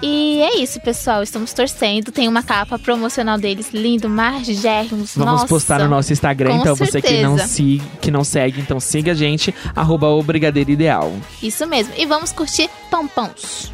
E 0.00 0.40
é 0.40 0.58
isso, 0.58 0.80
pessoal. 0.80 1.22
Estamos 1.22 1.52
torcendo. 1.52 2.10
Tem 2.10 2.26
uma 2.26 2.42
capa 2.42 2.78
promocional 2.78 3.38
deles 3.38 3.70
lindo, 3.72 4.08
margérrimos. 4.08 5.12
Vamos 5.14 5.32
Nossa. 5.32 5.46
postar 5.46 5.80
no 5.80 5.88
nosso 5.88 6.12
Instagram, 6.12 6.52
com 6.52 6.60
então 6.60 6.76
você 6.76 7.02
que 7.02 7.22
não, 7.22 7.36
certeza. 7.36 7.54
se, 7.54 7.82
que 8.00 8.10
não 8.10 8.24
segue, 8.24 8.60
então 8.60 8.80
siga 8.80 9.12
a 9.12 9.14
gente, 9.14 9.54
arroba 9.74 10.08
o 10.08 10.22
Brigadeiro 10.22 10.70
Ideal. 10.70 11.12
Isso 11.42 11.66
mesmo. 11.66 11.92
E 11.96 12.06
vamos 12.06 12.32
curtir 12.32 12.68
Pompons. 12.90 13.70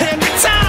And 0.00 0.59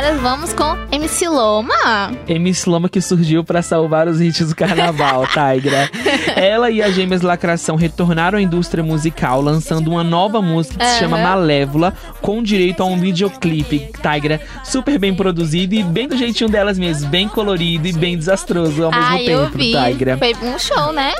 agora 0.00 0.16
vamos 0.16 0.54
com 0.54 0.78
MC 0.90 1.28
Loma. 1.28 2.10
MC 2.26 2.70
Loma 2.70 2.88
que 2.88 3.02
surgiu 3.02 3.44
pra 3.44 3.60
salvar 3.60 4.08
os 4.08 4.18
hits 4.18 4.48
do 4.48 4.56
carnaval, 4.56 5.26
Tigra. 5.28 5.90
Ela 6.34 6.70
e 6.70 6.82
as 6.82 6.94
gêmeas 6.94 7.20
Lacração 7.20 7.76
retornaram 7.76 8.38
à 8.38 8.42
indústria 8.42 8.82
musical, 8.82 9.42
lançando 9.42 9.88
uma 9.88 10.02
nova 10.02 10.40
música 10.40 10.78
que 10.78 10.86
se 10.86 10.98
chama. 11.00 11.18
Malévola, 11.18 11.92
com 12.22 12.42
direito 12.42 12.82
a 12.82 12.86
um 12.86 12.98
videoclipe, 12.98 13.90
Tigra, 14.00 14.40
super 14.64 14.98
bem 14.98 15.14
produzido 15.14 15.74
e 15.74 15.82
bem 15.82 16.08
do 16.08 16.16
jeitinho 16.16 16.48
delas 16.48 16.78
mesmo, 16.78 17.10
bem 17.10 17.28
colorido 17.28 17.86
e 17.86 17.92
bem 17.92 18.16
desastroso 18.16 18.84
ao 18.84 18.90
mesmo 18.90 19.18
eu 19.18 19.44
tempo, 19.44 19.58
vi. 19.58 19.72
Tigra. 19.72 20.16
Foi 20.16 20.34
um 20.42 20.58
show, 20.58 20.94
né? 20.94 21.12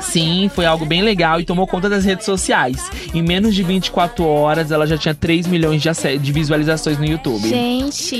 Sim, 0.00 0.50
foi 0.54 0.66
algo 0.66 0.86
bem 0.86 1.02
legal 1.02 1.40
e 1.40 1.44
tomou 1.44 1.66
conta 1.66 1.88
das 1.88 2.04
redes 2.04 2.24
sociais. 2.24 2.90
Em 3.12 3.22
menos 3.22 3.54
de 3.54 3.62
24 3.62 4.24
horas, 4.24 4.70
ela 4.70 4.86
já 4.86 4.96
tinha 4.96 5.14
3 5.14 5.46
milhões 5.46 5.82
de, 5.82 6.18
de 6.18 6.32
visualizações 6.32 6.98
no 6.98 7.04
YouTube. 7.04 7.48
Gente. 7.48 8.19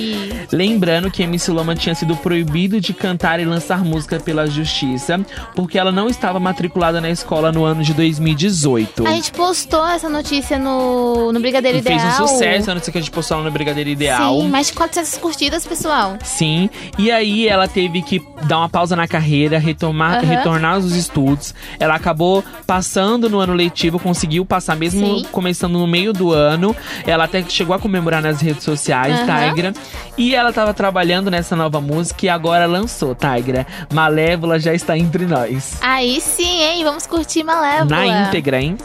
Lembrando 0.53 1.11
que 1.11 1.23
MC 1.23 1.51
Loma 1.51 1.75
tinha 1.75 1.95
sido 1.95 2.17
proibido 2.17 2.81
de 2.81 2.93
cantar 2.93 3.41
e 3.41 3.45
lançar 3.45 3.85
música 3.85 4.19
pela 4.19 4.47
justiça, 4.47 5.21
porque 5.55 5.79
ela 5.79 5.93
não 5.93 6.09
estava 6.09 6.39
matriculada 6.41 7.01
na 7.01 7.11
escola 7.11 7.53
no 7.53 7.65
ano 7.65 7.83
de 7.83 7.95
2018. 7.95 9.07
A 9.07 9.13
gente 9.13 9.33
postou 9.33 9.87
essa 9.87 10.09
notícia 10.09 10.59
no, 10.59 11.33
no 11.33 11.41
Brigadeiro 11.41 11.79
E 11.79 11.83
fez 11.83 12.03
Ideal. 12.03 12.23
um 12.23 12.27
sucesso, 12.27 12.71
a 12.71 12.75
notícia 12.75 12.93
que 12.93 12.99
a 12.99 13.01
gente 13.01 13.11
postou 13.11 13.39
lá 13.39 13.45
no 13.45 13.51
Brigadeiro 13.51 13.91
Ideal. 13.91 14.41
Sim, 14.41 14.49
mais 14.49 14.67
de 14.69 14.73
400 14.75 15.19
curtidas, 15.19 15.67
pessoal. 15.67 16.17
Sim, 16.25 16.69
e 16.99 17.11
aí 17.11 17.47
ela 17.49 17.69
teve 17.69 18.03
que 18.03 18.23
dar 18.45 18.59
uma 18.59 18.69
pausa 18.69 18.97
na 18.97 19.07
carreira, 19.07 19.59
retomar, 19.59 20.19
Aham. 20.19 20.27
retornar 20.27 20.75
aos 20.75 20.93
estudos. 20.93 21.55
Ela 21.79 21.95
acabou 21.95 22.43
passando 22.67 23.29
no 23.29 23.39
ano 23.39 23.53
letivo, 23.55 23.99
conseguiu 23.99 24.45
passar 24.45 24.77
mesmo 24.77 25.19
Sim. 25.19 25.27
começando 25.31 25.79
no 25.79 25.87
meio 25.87 26.13
do 26.13 26.33
ano. 26.33 26.75
Ela 27.07 27.25
até 27.25 27.43
chegou 27.49 27.75
a 27.75 27.79
comemorar 27.79 28.23
nas 28.23 28.41
redes 28.41 28.65
sociais, 28.65 29.21
Aham. 29.21 29.49
Tigra. 29.49 29.73
E 30.17 30.35
ela 30.35 30.53
tava 30.53 30.75
trabalhando 30.75 31.31
nessa 31.31 31.57
nova 31.57 31.81
música 31.81 32.27
e 32.27 32.29
agora 32.29 32.67
lançou, 32.67 33.15
Tigra. 33.15 33.67
Malévola 33.93 34.59
já 34.59 34.75
está 34.75 34.97
entre 34.97 35.27
nós. 35.27 35.79
Aí 35.81 36.21
sim, 36.21 36.63
hein? 36.63 36.85
Vamos 36.85 37.07
curtir 37.07 37.43
Malévola. 37.43 37.85
Na 37.85 38.07
íntegra, 38.07 38.61
hein? 38.61 38.77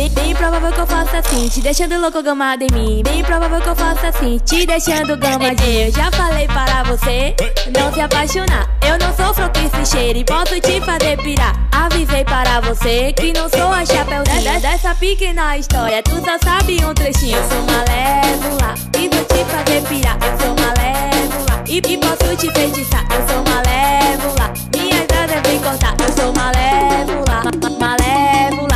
Bem, 0.00 0.08
bem, 0.08 0.24
bem 0.24 0.34
provável 0.34 0.72
que 0.72 0.80
eu 0.80 0.86
faça 0.86 1.18
assim, 1.18 1.46
te 1.50 1.60
deixando 1.60 2.00
louco 2.00 2.22
gamado 2.22 2.62
em 2.64 2.72
mim. 2.72 3.02
Bem 3.02 3.22
provável 3.22 3.60
que 3.60 3.68
eu 3.68 3.76
faça 3.76 4.08
assim, 4.08 4.38
te 4.38 4.64
deixando 4.64 5.14
gamadinho. 5.14 5.88
Eu 5.88 5.92
já 5.92 6.10
falei 6.10 6.46
para 6.46 6.82
você 6.84 7.36
não 7.78 7.92
se 7.92 8.00
apaixonar. 8.00 8.66
Eu 8.80 8.96
não 8.98 9.14
sou 9.14 9.34
fruto 9.34 9.60
cheiro 9.86 10.18
e 10.18 10.24
posso 10.24 10.58
te 10.58 10.80
fazer 10.80 11.18
pirar. 11.22 11.54
Avisei 11.70 12.24
para 12.24 12.60
você 12.60 13.12
que 13.12 13.30
não 13.34 13.46
sou 13.50 13.70
a 13.70 13.84
chapeuzinho 13.84 14.60
dessa 14.62 14.94
pequena 14.94 15.58
história. 15.58 16.02
Tu 16.02 16.16
só 16.24 16.38
sabe 16.42 16.82
um 16.82 16.94
trechinho. 16.94 17.36
Eu 17.36 17.48
sou 17.50 17.62
malévola 17.64 18.74
e 18.96 19.06
vou 19.14 19.24
te 19.26 19.44
fazer 19.44 19.82
pirar. 19.86 20.16
Eu 20.22 20.40
sou 20.40 20.54
malévola 20.64 21.64
e, 21.68 21.76
e 21.76 21.98
posso 21.98 22.36
te 22.36 22.50
feitiçar. 22.54 23.04
Eu 23.12 23.28
sou 23.28 23.44
malévola, 23.52 24.50
minhas 24.74 25.06
asas 25.12 25.42
vem 25.46 25.58
cortar. 25.60 25.94
Eu 26.00 26.12
sou 26.16 26.32
malévola, 26.32 27.42
ma- 27.44 27.78
malévola. 27.78 28.69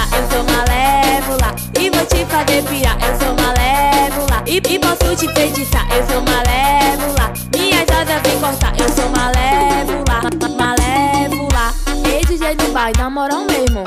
Te 2.07 2.25
fazer 2.27 2.63
pirar. 2.65 2.97
Eu 3.01 3.19
sou 3.19 3.35
malévola 3.35 4.43
e, 4.47 4.57
e 4.57 4.79
posso 4.79 5.17
te 5.17 5.33
feitiçar. 5.35 5.87
Eu 5.93 6.07
sou 6.07 6.21
malévola, 6.23 7.33
minhas 7.57 7.89
asas 7.91 8.23
vem 8.23 8.39
cortar. 8.41 8.73
Eu 8.79 8.89
sou 8.91 9.09
malévola, 9.11 10.05
ma- 10.23 10.49
ma- 10.49 10.67
malévola. 10.67 11.75
Ei, 12.07 12.25
DJ 12.25 12.55
bairro, 12.73 12.93
na 12.99 13.11
moral 13.11 13.45
mesmo. 13.45 13.85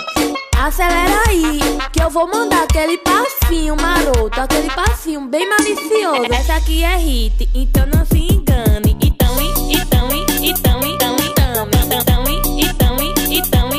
Acelera 0.58 1.22
aí, 1.30 1.60
que 1.94 2.02
eu 2.02 2.10
vou 2.10 2.28
mandar 2.28 2.64
aquele 2.64 2.98
passinho 2.98 3.76
maroto, 3.76 4.42
aquele 4.42 4.70
passinho 4.72 5.22
bem 5.28 5.48
malicioso. 5.48 6.26
Essa 6.34 6.56
aqui 6.56 6.84
é 6.84 6.98
hit, 6.98 7.48
então 7.54 7.86
não 7.94 8.04
se 8.06 8.18
engane. 8.34 8.98
Então, 9.02 9.40
e- 9.42 9.76
então, 9.76 10.10
e- 10.12 10.50
então, 10.50 10.80
então, 10.84 11.16
então, 11.20 11.68
então, 11.68 12.00
então, 12.00 12.24
e- 12.28 12.64
então, 12.66 12.98
e- 13.00 13.38
então, 13.38 13.70
então, 13.70 13.74
então, 13.74 13.77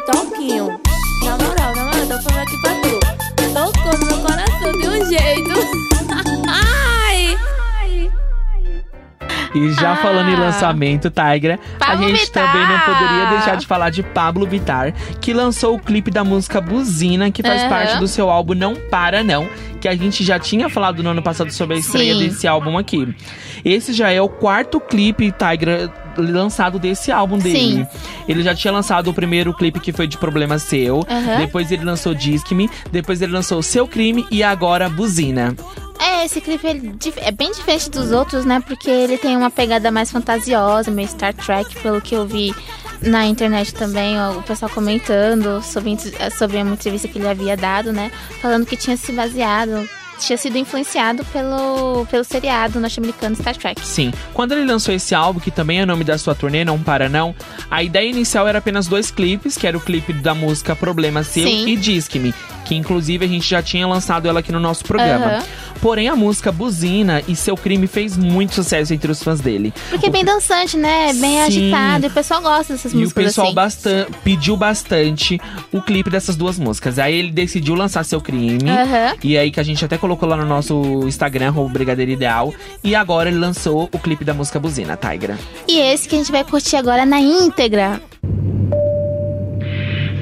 toquinho. 0.00 0.80
Na 1.24 1.36
moral, 1.38 1.74
na 1.74 1.84
moral, 1.84 2.06
tô 2.06 2.22
falando 2.22 2.42
aqui 2.42 2.60
pra 2.60 2.74
tu. 2.80 2.98
Tocou 3.52 3.98
no 3.98 4.06
meu 4.06 4.18
coração 4.18 4.72
de 4.72 4.88
um 4.88 5.04
jeito. 5.06 5.87
E 9.54 9.72
já 9.72 9.92
Ah. 9.92 9.96
falando 9.96 10.30
em 10.30 10.36
lançamento, 10.36 11.10
Tigra, 11.10 11.58
a 11.80 11.86
Pablo 11.86 12.08
gente 12.08 12.20
Vittar. 12.20 12.52
também 12.52 12.66
não 12.68 12.80
poderia 12.80 13.26
deixar 13.30 13.56
de 13.56 13.66
falar 13.66 13.90
de 13.90 14.02
Pablo 14.02 14.46
Vittar, 14.46 14.92
que 15.20 15.32
lançou 15.32 15.74
o 15.76 15.78
clipe 15.78 16.10
da 16.10 16.22
música 16.24 16.60
Buzina, 16.60 17.30
que 17.30 17.42
faz 17.42 17.62
Aham. 17.62 17.68
parte 17.70 17.98
do 17.98 18.06
seu 18.08 18.28
álbum 18.30 18.54
Não 18.54 18.74
Para 18.74 19.22
Não, 19.24 19.48
que 19.80 19.88
a 19.88 19.94
gente 19.96 20.22
já 20.24 20.38
tinha 20.38 20.68
falado 20.68 21.02
no 21.02 21.10
ano 21.10 21.22
passado 21.22 21.50
sobre 21.52 21.76
a 21.76 21.78
estreia 21.78 22.14
Sim. 22.14 22.20
desse 22.28 22.46
álbum 22.46 22.76
aqui. 22.76 23.14
Esse 23.64 23.92
já 23.92 24.10
é 24.10 24.20
o 24.20 24.28
quarto 24.28 24.78
clipe, 24.80 25.32
Tigra, 25.32 25.90
lançado 26.16 26.78
desse 26.78 27.10
álbum 27.10 27.38
dele. 27.38 27.58
Sim. 27.58 27.86
Ele 28.28 28.42
já 28.42 28.54
tinha 28.54 28.72
lançado 28.72 29.08
o 29.08 29.14
primeiro 29.14 29.54
clipe 29.54 29.80
que 29.80 29.92
foi 29.92 30.06
de 30.06 30.18
Problema 30.18 30.58
Seu, 30.58 31.04
Aham. 31.08 31.38
depois 31.38 31.70
ele 31.72 31.84
lançou 31.84 32.14
Disque-me, 32.14 32.68
depois 32.92 33.22
ele 33.22 33.32
lançou 33.32 33.62
Seu 33.62 33.86
Crime 33.86 34.26
e 34.30 34.42
agora 34.42 34.88
Buzina. 34.88 35.54
É, 36.00 36.24
esse 36.24 36.40
clipe 36.40 36.66
é 37.16 37.30
bem 37.32 37.50
diferente 37.52 37.90
dos 37.90 38.12
outros, 38.12 38.44
né? 38.44 38.62
Porque 38.66 38.88
ele 38.90 39.18
tem 39.18 39.36
uma 39.36 39.50
pegada 39.50 39.90
mais 39.90 40.10
fantasiosa, 40.10 40.90
meio 40.90 41.08
Star 41.08 41.34
Trek, 41.34 41.74
pelo 41.80 42.00
que 42.00 42.14
eu 42.14 42.26
vi 42.26 42.54
na 43.02 43.26
internet 43.26 43.72
também, 43.74 44.18
ó, 44.20 44.32
o 44.32 44.42
pessoal 44.42 44.70
comentando 44.70 45.62
sobre, 45.62 45.90
ent- 45.90 46.14
sobre 46.36 46.56
uma 46.62 46.74
entrevista 46.74 47.06
que 47.08 47.18
ele 47.18 47.28
havia 47.28 47.56
dado, 47.56 47.92
né? 47.92 48.10
Falando 48.40 48.66
que 48.66 48.76
tinha 48.76 48.96
se 48.96 49.12
baseado, 49.12 49.88
tinha 50.18 50.36
sido 50.36 50.58
influenciado 50.58 51.24
pelo, 51.26 52.04
pelo 52.10 52.24
seriado 52.24 52.80
norte-americano 52.80 53.36
Star 53.36 53.56
Trek. 53.56 53.80
Sim. 53.84 54.12
Quando 54.34 54.50
ele 54.52 54.64
lançou 54.64 54.92
esse 54.92 55.14
álbum, 55.14 55.38
que 55.38 55.50
também 55.50 55.78
é 55.78 55.84
o 55.84 55.86
nome 55.86 56.02
da 56.02 56.18
sua 56.18 56.34
turnê, 56.34 56.64
Não 56.64 56.78
Para 56.80 57.08
Não, 57.08 57.34
a 57.70 57.82
ideia 57.84 58.08
inicial 58.10 58.48
era 58.48 58.58
apenas 58.58 58.88
dois 58.88 59.10
clipes, 59.12 59.56
que 59.56 59.66
era 59.66 59.76
o 59.76 59.80
clipe 59.80 60.12
da 60.12 60.34
música 60.34 60.74
Problema 60.74 61.22
Seu 61.22 61.44
Sim. 61.46 61.68
e 61.68 61.76
Disque-me, 61.76 62.34
que 62.64 62.74
inclusive 62.74 63.24
a 63.24 63.28
gente 63.28 63.48
já 63.48 63.62
tinha 63.62 63.86
lançado 63.86 64.26
ela 64.26 64.40
aqui 64.40 64.50
no 64.50 64.58
nosso 64.58 64.84
programa. 64.84 65.24
Aham. 65.26 65.44
Porém, 65.80 66.08
a 66.08 66.16
música 66.16 66.50
Buzina 66.50 67.22
e 67.28 67.36
Seu 67.36 67.56
Crime 67.56 67.86
fez 67.86 68.16
muito 68.16 68.54
sucesso 68.54 68.92
entre 68.92 69.10
os 69.12 69.22
fãs 69.22 69.40
dele. 69.40 69.72
Porque 69.90 70.06
é 70.06 70.10
bem 70.10 70.24
dançante, 70.24 70.76
né? 70.76 71.12
Bem 71.14 71.36
Sim. 71.36 71.72
agitado, 71.72 72.06
e 72.06 72.08
o 72.08 72.10
pessoal 72.10 72.42
gosta 72.42 72.72
dessas 72.72 72.92
E 72.92 72.96
o 72.96 73.00
músicas 73.00 73.24
pessoal 73.24 73.46
assim. 73.46 73.54
bastan- 73.54 74.06
pediu 74.24 74.56
bastante 74.56 75.40
o 75.72 75.80
clipe 75.80 76.10
dessas 76.10 76.36
duas 76.36 76.58
músicas. 76.58 76.98
Aí 76.98 77.14
ele 77.14 77.30
decidiu 77.30 77.74
lançar 77.74 78.04
Seu 78.04 78.20
Crime. 78.20 78.68
Aham. 78.68 79.14
E 79.22 79.38
aí 79.38 79.50
que 79.50 79.60
a 79.60 79.62
gente 79.62 79.84
até 79.84 79.96
colocou 79.96 80.28
lá 80.28 80.36
no 80.36 80.44
nosso 80.46 81.06
Instagram, 81.06 81.52
o 81.56 81.68
Brigadeiro 81.68 82.10
Ideal. 82.10 82.52
E 82.82 82.94
agora 82.94 83.28
ele 83.28 83.38
lançou 83.38 83.88
o 83.92 83.98
clipe 83.98 84.24
da 84.24 84.34
música 84.34 84.58
Buzina, 84.58 84.96
Tigra. 84.96 85.38
E 85.66 85.78
esse 85.78 86.08
que 86.08 86.14
a 86.14 86.18
gente 86.18 86.32
vai 86.32 86.42
curtir 86.44 86.76
agora 86.76 87.06
na 87.06 87.20
íntegra. 87.20 88.00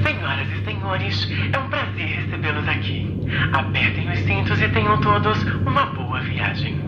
Senhoras 0.03 0.47
e 0.51 0.65
senhores, 0.65 1.27
é 1.53 1.57
um 1.57 1.69
prazer 1.69 2.05
recebê-los 2.07 2.67
aqui. 2.67 3.07
Apertem 3.53 4.06
os 4.67 4.73
cintos 4.73 4.73
e 4.73 4.73
tenham 4.73 4.99
todos 5.01 5.43
uma 5.65 5.85
boa 5.87 6.19
viagem. 6.21 6.79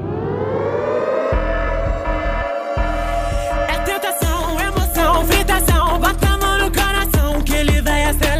É 3.68 3.78
tentação, 3.80 4.60
emoção, 4.60 5.26
fritação. 5.26 6.00
Bota 6.00 6.28
a 6.28 6.38
mão 6.38 6.58
no 6.60 6.72
coração 6.72 7.42
que 7.44 7.54
ele 7.54 7.82
vai 7.82 8.06
acelerar. 8.06 8.39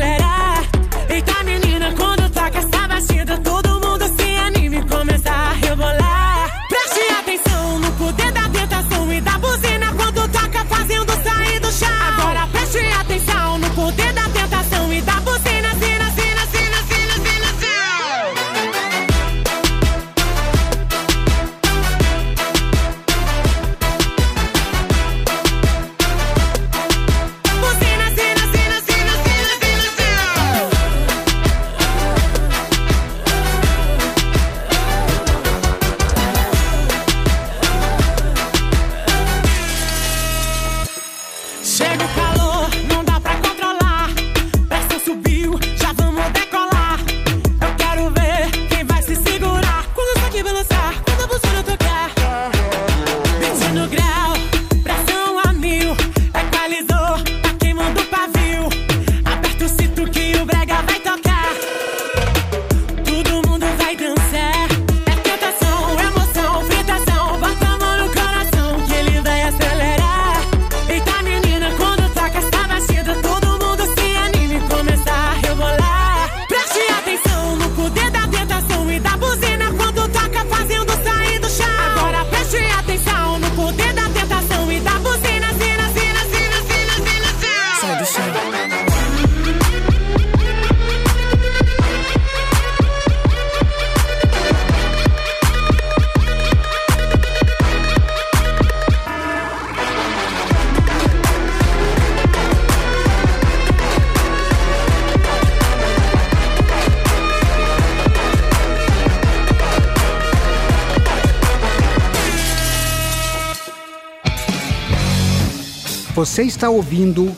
Você 116.20 116.44
está 116.44 116.70
ouvindo 116.70 117.34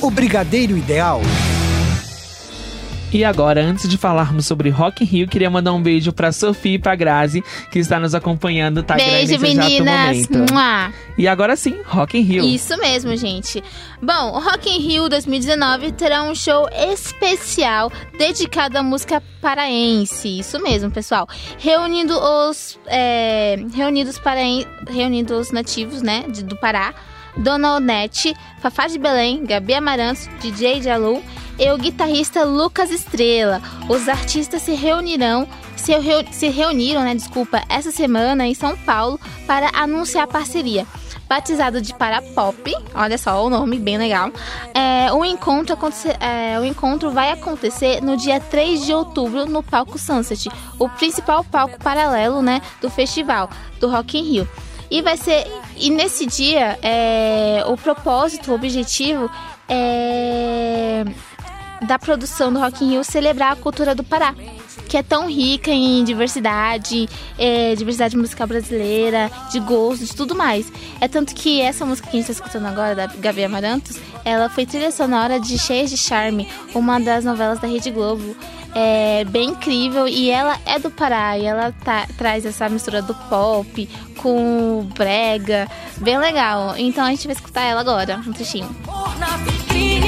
o 0.00 0.10
Brigadeiro 0.10 0.78
Ideal. 0.78 1.20
E 3.16 3.24
agora, 3.24 3.62
antes 3.64 3.88
de 3.88 3.96
falarmos 3.96 4.44
sobre 4.44 4.68
Rock 4.68 5.02
in 5.02 5.06
Rio, 5.06 5.26
queria 5.26 5.48
mandar 5.48 5.72
um 5.72 5.80
beijo 5.82 6.12
pra 6.12 6.30
Sofia 6.32 6.74
e 6.74 6.78
pra 6.78 6.94
Grazi, 6.94 7.42
que 7.70 7.78
está 7.78 7.98
nos 7.98 8.14
acompanhando, 8.14 8.82
tá 8.82 8.94
Beijo, 8.96 9.32
exato 9.36 9.40
meninas! 9.40 10.28
momento. 10.28 10.52
Mua. 10.52 10.92
E 11.16 11.26
agora 11.26 11.56
sim, 11.56 11.80
Rock 11.86 12.18
in 12.18 12.20
Rio. 12.20 12.44
Isso 12.44 12.76
mesmo, 12.76 13.16
gente. 13.16 13.64
Bom, 14.02 14.38
Rock 14.38 14.68
in 14.68 14.80
Rio 14.86 15.08
2019 15.08 15.92
terá 15.92 16.24
um 16.24 16.34
show 16.34 16.68
especial 16.92 17.90
dedicado 18.18 18.76
à 18.76 18.82
música 18.82 19.22
paraense. 19.40 20.38
Isso 20.38 20.62
mesmo, 20.62 20.90
pessoal. 20.90 21.26
Reunindo 21.58 22.12
os 22.18 22.78
é, 22.86 23.56
reunindo 23.74 24.10
os 24.10 24.18
paraen, 24.18 24.66
reunindo 24.90 25.38
os 25.38 25.50
nativos, 25.50 26.02
né, 26.02 26.26
de- 26.28 26.44
do 26.44 26.54
Pará. 26.56 26.92
Dona 27.38 27.76
Onete, 27.76 28.34
Fafá 28.60 28.86
de 28.86 28.98
Belém, 28.98 29.42
Gabi 29.44 29.72
Amarantos, 29.74 30.28
DJ 30.40 30.82
Jalu 30.82 31.22
e 31.58 31.70
o 31.70 31.78
guitarrista 31.78 32.44
Lucas 32.44 32.90
Estrela. 32.90 33.60
Os 33.88 34.08
artistas 34.08 34.62
se 34.62 34.74
reunirão, 34.74 35.48
se, 35.76 35.96
reu- 35.98 36.24
se 36.30 36.48
reuniram, 36.48 37.02
né, 37.02 37.14
desculpa, 37.14 37.62
essa 37.68 37.90
semana 37.90 38.46
em 38.46 38.54
São 38.54 38.76
Paulo 38.76 39.18
para 39.46 39.70
anunciar 39.74 40.24
a 40.24 40.28
parceria. 40.28 40.86
Batizado 41.28 41.80
de 41.80 41.92
Parapop, 41.92 42.72
olha 42.94 43.18
só 43.18 43.44
o 43.44 43.50
nome, 43.50 43.80
bem 43.80 43.98
legal. 43.98 44.30
É, 44.72 45.12
o, 45.12 45.24
encontro 45.24 45.76
é, 46.20 46.58
o 46.60 46.64
encontro 46.64 47.10
vai 47.10 47.32
acontecer 47.32 48.00
no 48.00 48.16
dia 48.16 48.38
3 48.38 48.86
de 48.86 48.94
outubro 48.94 49.44
no 49.44 49.60
Palco 49.60 49.98
Sunset, 49.98 50.48
o 50.78 50.88
principal 50.88 51.42
palco 51.42 51.82
paralelo 51.82 52.40
né, 52.42 52.62
do 52.80 52.88
festival 52.88 53.50
do 53.80 53.88
Rock 53.88 54.16
in 54.16 54.22
Rio. 54.22 54.48
E 54.88 55.02
vai 55.02 55.16
ser. 55.16 55.50
E 55.76 55.90
nesse 55.90 56.26
dia, 56.26 56.78
é, 56.80 57.64
o 57.66 57.76
propósito, 57.76 58.52
o 58.52 58.54
objetivo 58.54 59.28
é 59.68 61.04
da 61.82 61.98
produção 61.98 62.52
do 62.52 62.58
Rock 62.58 62.84
in 62.84 62.90
Rio 62.90 63.04
celebrar 63.04 63.52
a 63.52 63.56
cultura 63.56 63.94
do 63.94 64.02
Pará, 64.02 64.34
que 64.88 64.96
é 64.96 65.02
tão 65.02 65.28
rica 65.28 65.70
em 65.70 66.04
diversidade, 66.04 67.08
é, 67.38 67.74
diversidade 67.74 68.16
musical 68.16 68.46
brasileira, 68.46 69.30
de 69.50 69.60
gosto, 69.60 70.04
de 70.04 70.14
tudo 70.14 70.34
mais. 70.34 70.70
É 71.00 71.08
tanto 71.08 71.34
que 71.34 71.60
essa 71.60 71.84
música 71.84 72.08
que 72.08 72.16
a 72.16 72.20
gente 72.20 72.30
está 72.30 72.44
escutando 72.44 72.66
agora, 72.66 72.94
da 72.94 73.06
Gabi 73.06 73.44
Amarantos, 73.44 73.98
ela 74.24 74.48
foi 74.48 74.64
trilha 74.66 74.90
sonora 74.90 75.38
de 75.40 75.58
Cheias 75.58 75.90
de 75.90 75.96
Charme, 75.96 76.48
uma 76.74 76.98
das 77.00 77.24
novelas 77.24 77.58
da 77.58 77.66
Rede 77.68 77.90
Globo. 77.90 78.36
É 78.78 79.24
bem 79.24 79.50
incrível 79.50 80.06
e 80.06 80.28
ela 80.30 80.58
é 80.66 80.78
do 80.78 80.90
Pará 80.90 81.38
e 81.38 81.46
ela 81.46 81.72
tá- 81.82 82.06
traz 82.18 82.44
essa 82.44 82.68
mistura 82.68 83.00
do 83.00 83.14
pop 83.14 83.88
com 84.18 84.86
brega, 84.94 85.66
bem 85.96 86.18
legal. 86.18 86.74
Então 86.76 87.02
a 87.04 87.08
gente 87.10 87.26
vai 87.26 87.34
escutar 87.34 87.62
ela 87.62 87.80
agora, 87.80 88.20
um 88.26 88.32
trechinho. 88.34 88.68
Nem 89.72 90.05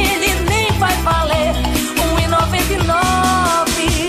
vai 0.79 0.95
valer 1.03 1.55
um 1.97 2.19
e 2.19 2.27
noventa 2.29 2.73
e 2.73 2.77
nove. 2.79 4.09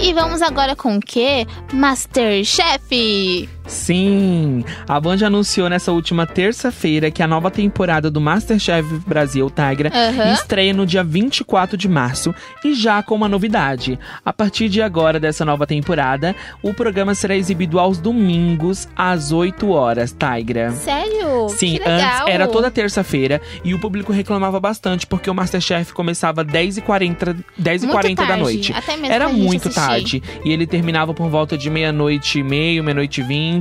E 0.00 0.12
vamos 0.12 0.42
agora 0.42 0.76
com 0.76 0.96
o 0.96 1.00
quê? 1.00 1.46
Masterchef! 1.72 3.48
Sim, 3.68 4.64
a 4.88 4.98
Band 4.98 5.18
anunciou 5.24 5.68
nessa 5.68 5.92
última 5.92 6.26
terça-feira 6.26 7.10
que 7.10 7.22
a 7.22 7.26
nova 7.26 7.50
temporada 7.50 8.10
do 8.10 8.20
Masterchef 8.20 8.86
Brasil 9.06 9.50
Tigra 9.50 9.90
Aham. 9.94 10.32
estreia 10.32 10.72
no 10.72 10.86
dia 10.86 11.04
24 11.04 11.76
de 11.76 11.86
março 11.88 12.34
e 12.64 12.74
já 12.74 13.02
com 13.02 13.14
uma 13.14 13.28
novidade. 13.28 13.98
A 14.24 14.32
partir 14.32 14.68
de 14.68 14.80
agora 14.80 15.20
dessa 15.20 15.44
nova 15.44 15.66
temporada, 15.66 16.34
o 16.62 16.72
programa 16.72 17.14
será 17.14 17.36
exibido 17.36 17.78
aos 17.78 17.98
domingos 17.98 18.88
às 18.96 19.32
8 19.32 19.68
horas, 19.70 20.12
Tigra. 20.18 20.70
Sério? 20.72 21.48
Sim, 21.50 21.72
que 21.76 21.78
legal. 21.88 22.22
antes 22.22 22.34
era 22.34 22.48
toda 22.48 22.70
terça-feira 22.70 23.40
e 23.62 23.74
o 23.74 23.78
público 23.78 24.12
reclamava 24.12 24.58
bastante 24.58 25.06
porque 25.06 25.28
o 25.30 25.34
Masterchef 25.34 25.92
começava 25.92 26.44
10h40, 26.44 27.36
10 27.56 27.82
Muito 27.82 27.92
40 27.92 28.22
da 28.22 28.28
tarde, 28.28 28.42
noite. 28.42 28.72
até 28.72 28.96
mesmo 28.96 29.12
Era 29.12 29.28
muito 29.28 29.68
assistir. 29.68 29.80
tarde. 29.80 30.22
E 30.44 30.50
ele 30.52 30.66
terminava 30.66 31.12
por 31.12 31.28
volta 31.28 31.56
de 31.56 31.68
meia-noite 31.68 32.38
e 32.38 32.42
meio, 32.42 32.82
meia-noite 32.82 33.20
e 33.20 33.24
vinte. 33.24 33.57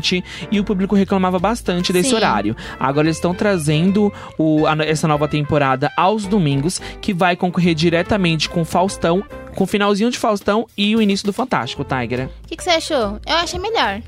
E 0.52 0.60
o 0.60 0.64
público 0.64 0.96
reclamava 0.96 1.40
bastante 1.40 1.92
desse 1.92 2.10
Sim. 2.10 2.16
horário. 2.16 2.56
Agora 2.80 3.08
eles 3.08 3.18
estão 3.18 3.34
trazendo 3.34 4.12
o- 4.38 4.66
a- 4.68 4.76
essa 4.86 5.08
nova 5.08 5.28
temporada 5.28 5.92
aos 5.98 6.26
domingos, 6.26 6.82
que 7.02 7.14
vai 7.14 7.36
concorrer 7.36 7.74
diretamente 7.76 8.50
com 8.50 8.64
Faustão, 8.66 9.24
com 9.58 9.64
o 9.64 9.68
finalzinho 9.68 10.12
de 10.12 10.20
Faustão 10.20 10.68
e 10.78 10.96
o 10.96 11.02
início 11.02 11.26
do 11.26 11.34
Fantástico, 11.34 11.84
Tigra. 11.84 12.30
O 12.44 12.48
que, 12.48 12.56
que 12.56 12.64
você 12.64 12.70
achou? 12.70 13.20
Eu 13.26 13.38
achei 13.38 13.60
melhor. 13.60 14.04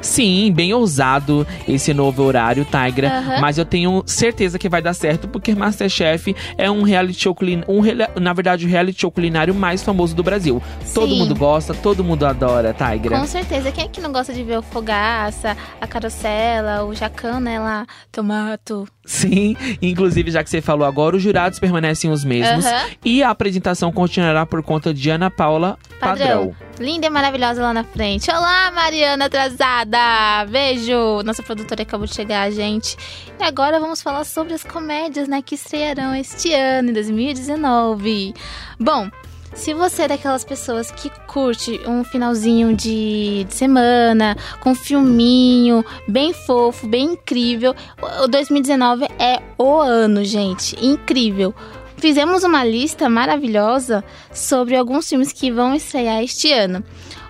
Sim, 0.00 0.50
bem 0.50 0.72
ousado 0.72 1.46
esse 1.68 1.92
novo 1.92 2.22
horário, 2.22 2.64
Tigra. 2.64 3.18
Aham. 3.18 3.38
Mas 3.38 3.58
eu 3.58 3.66
tenho 3.66 4.02
certeza 4.06 4.58
que 4.58 4.66
vai 4.66 4.80
dar 4.80 4.94
certo, 4.94 5.28
porque 5.28 5.54
Masterchef 5.54 6.34
é 6.56 6.70
um 6.70 6.82
reality 6.82 7.20
show 7.20 7.34
culinário, 7.34 7.70
um, 7.70 7.82
na 8.18 8.32
verdade, 8.32 8.64
o 8.64 8.68
reality 8.68 9.02
show 9.02 9.10
culinário 9.10 9.54
mais 9.54 9.82
famoso 9.82 10.16
do 10.16 10.22
Brasil. 10.22 10.62
Todo 10.94 11.10
Sim. 11.10 11.18
mundo 11.18 11.34
gosta, 11.34 11.74
todo 11.74 12.02
mundo 12.02 12.24
adora, 12.24 12.72
Tigra. 12.72 13.18
Com 13.18 13.26
certeza. 13.26 13.70
Quem 13.70 13.84
é 13.84 13.88
que 13.88 14.00
não 14.00 14.10
gosta 14.10 14.32
de 14.32 14.42
ver 14.42 14.58
o 14.58 14.62
Fogaça, 14.62 15.54
a 15.82 15.86
Carocela, 15.86 16.82
o 16.82 16.94
Jacan, 16.94 17.40
né, 17.40 17.60
lá, 17.60 17.86
Tomato. 18.10 18.88
Sim, 19.04 19.56
inclusive, 19.82 20.30
já 20.30 20.42
que 20.42 20.48
você 20.48 20.62
falou 20.62 20.86
agora, 20.86 21.16
os 21.16 21.22
jurados 21.22 21.58
permanecem 21.58 22.10
os 22.10 22.24
mesmos. 22.24 22.64
Aham. 22.64 22.90
E 23.04 23.22
a 23.22 23.30
apresentação 23.30 23.92
continuará 23.92 24.46
por 24.46 24.62
conta 24.62 24.94
de 24.94 25.10
Ana 25.10 25.30
Paula 25.30 25.78
Padrão. 26.00 26.54
Linda 26.78 27.06
e 27.06 27.10
maravilhosa 27.10 27.62
lá 27.62 27.72
na 27.72 27.84
frente. 27.84 28.30
Olá, 28.30 28.70
Mariana 28.72 29.26
atrasada! 29.26 30.44
Beijo! 30.50 31.22
Nossa 31.22 31.42
produtora 31.42 31.82
acabou 31.82 32.06
de 32.06 32.14
chegar, 32.14 32.50
gente. 32.50 32.96
E 33.38 33.44
agora 33.44 33.78
vamos 33.78 34.02
falar 34.02 34.24
sobre 34.24 34.54
as 34.54 34.64
comédias, 34.64 35.28
né, 35.28 35.42
que 35.42 35.54
estrearão 35.54 36.14
este 36.14 36.52
ano, 36.52 36.90
em 36.90 36.92
2019. 36.92 38.34
Bom, 38.80 39.08
se 39.54 39.72
você 39.72 40.02
é 40.02 40.08
daquelas 40.08 40.44
pessoas 40.44 40.90
que 40.90 41.10
curte 41.26 41.80
um 41.86 42.04
finalzinho 42.04 42.74
de, 42.74 43.44
de 43.44 43.54
semana, 43.54 44.36
com 44.60 44.70
um 44.70 44.74
filminho 44.74 45.84
bem 46.08 46.32
fofo, 46.32 46.86
bem 46.86 47.12
incrível, 47.12 47.74
o 48.00 48.24
o 48.24 48.28
2019 48.28 49.04
é 49.18 49.42
o 49.58 49.78
ano, 49.78 50.24
gente. 50.24 50.76
Incrível. 50.84 51.54
Fizemos 51.96 52.42
uma 52.42 52.64
lista 52.64 53.08
maravilhosa 53.08 54.02
sobre 54.32 54.76
alguns 54.76 55.08
filmes 55.08 55.32
que 55.32 55.50
vão 55.50 55.74
estrear 55.74 56.22
este 56.22 56.52
ano. 56.52 56.82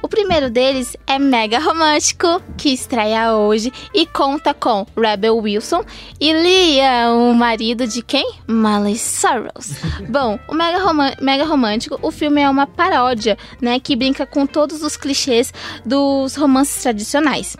O 0.04 0.08
primeiro 0.08 0.50
deles 0.50 0.94
é 1.06 1.18
Mega 1.18 1.58
Romântico, 1.58 2.26
que 2.58 2.68
estreia 2.68 3.34
hoje 3.34 3.72
e 3.94 4.04
conta 4.04 4.52
com 4.52 4.86
Rebel 4.94 5.38
Wilson 5.38 5.82
e 6.20 6.30
Liam, 6.30 7.30
o 7.30 7.34
marido 7.34 7.86
de 7.86 8.02
quem? 8.02 8.34
Miley 8.46 8.98
Cyrus. 8.98 9.80
Bom, 10.06 10.38
o 10.46 10.54
Mega, 10.54 10.78
Mega 11.22 11.46
Romântico, 11.46 11.98
o 12.02 12.10
filme 12.10 12.42
é 12.42 12.50
uma 12.50 12.66
paródia, 12.66 13.38
né, 13.62 13.80
que 13.80 13.96
brinca 13.96 14.26
com 14.26 14.46
todos 14.46 14.82
os 14.82 14.94
clichês 14.94 15.54
dos 15.86 16.36
romances 16.36 16.82
tradicionais. 16.82 17.56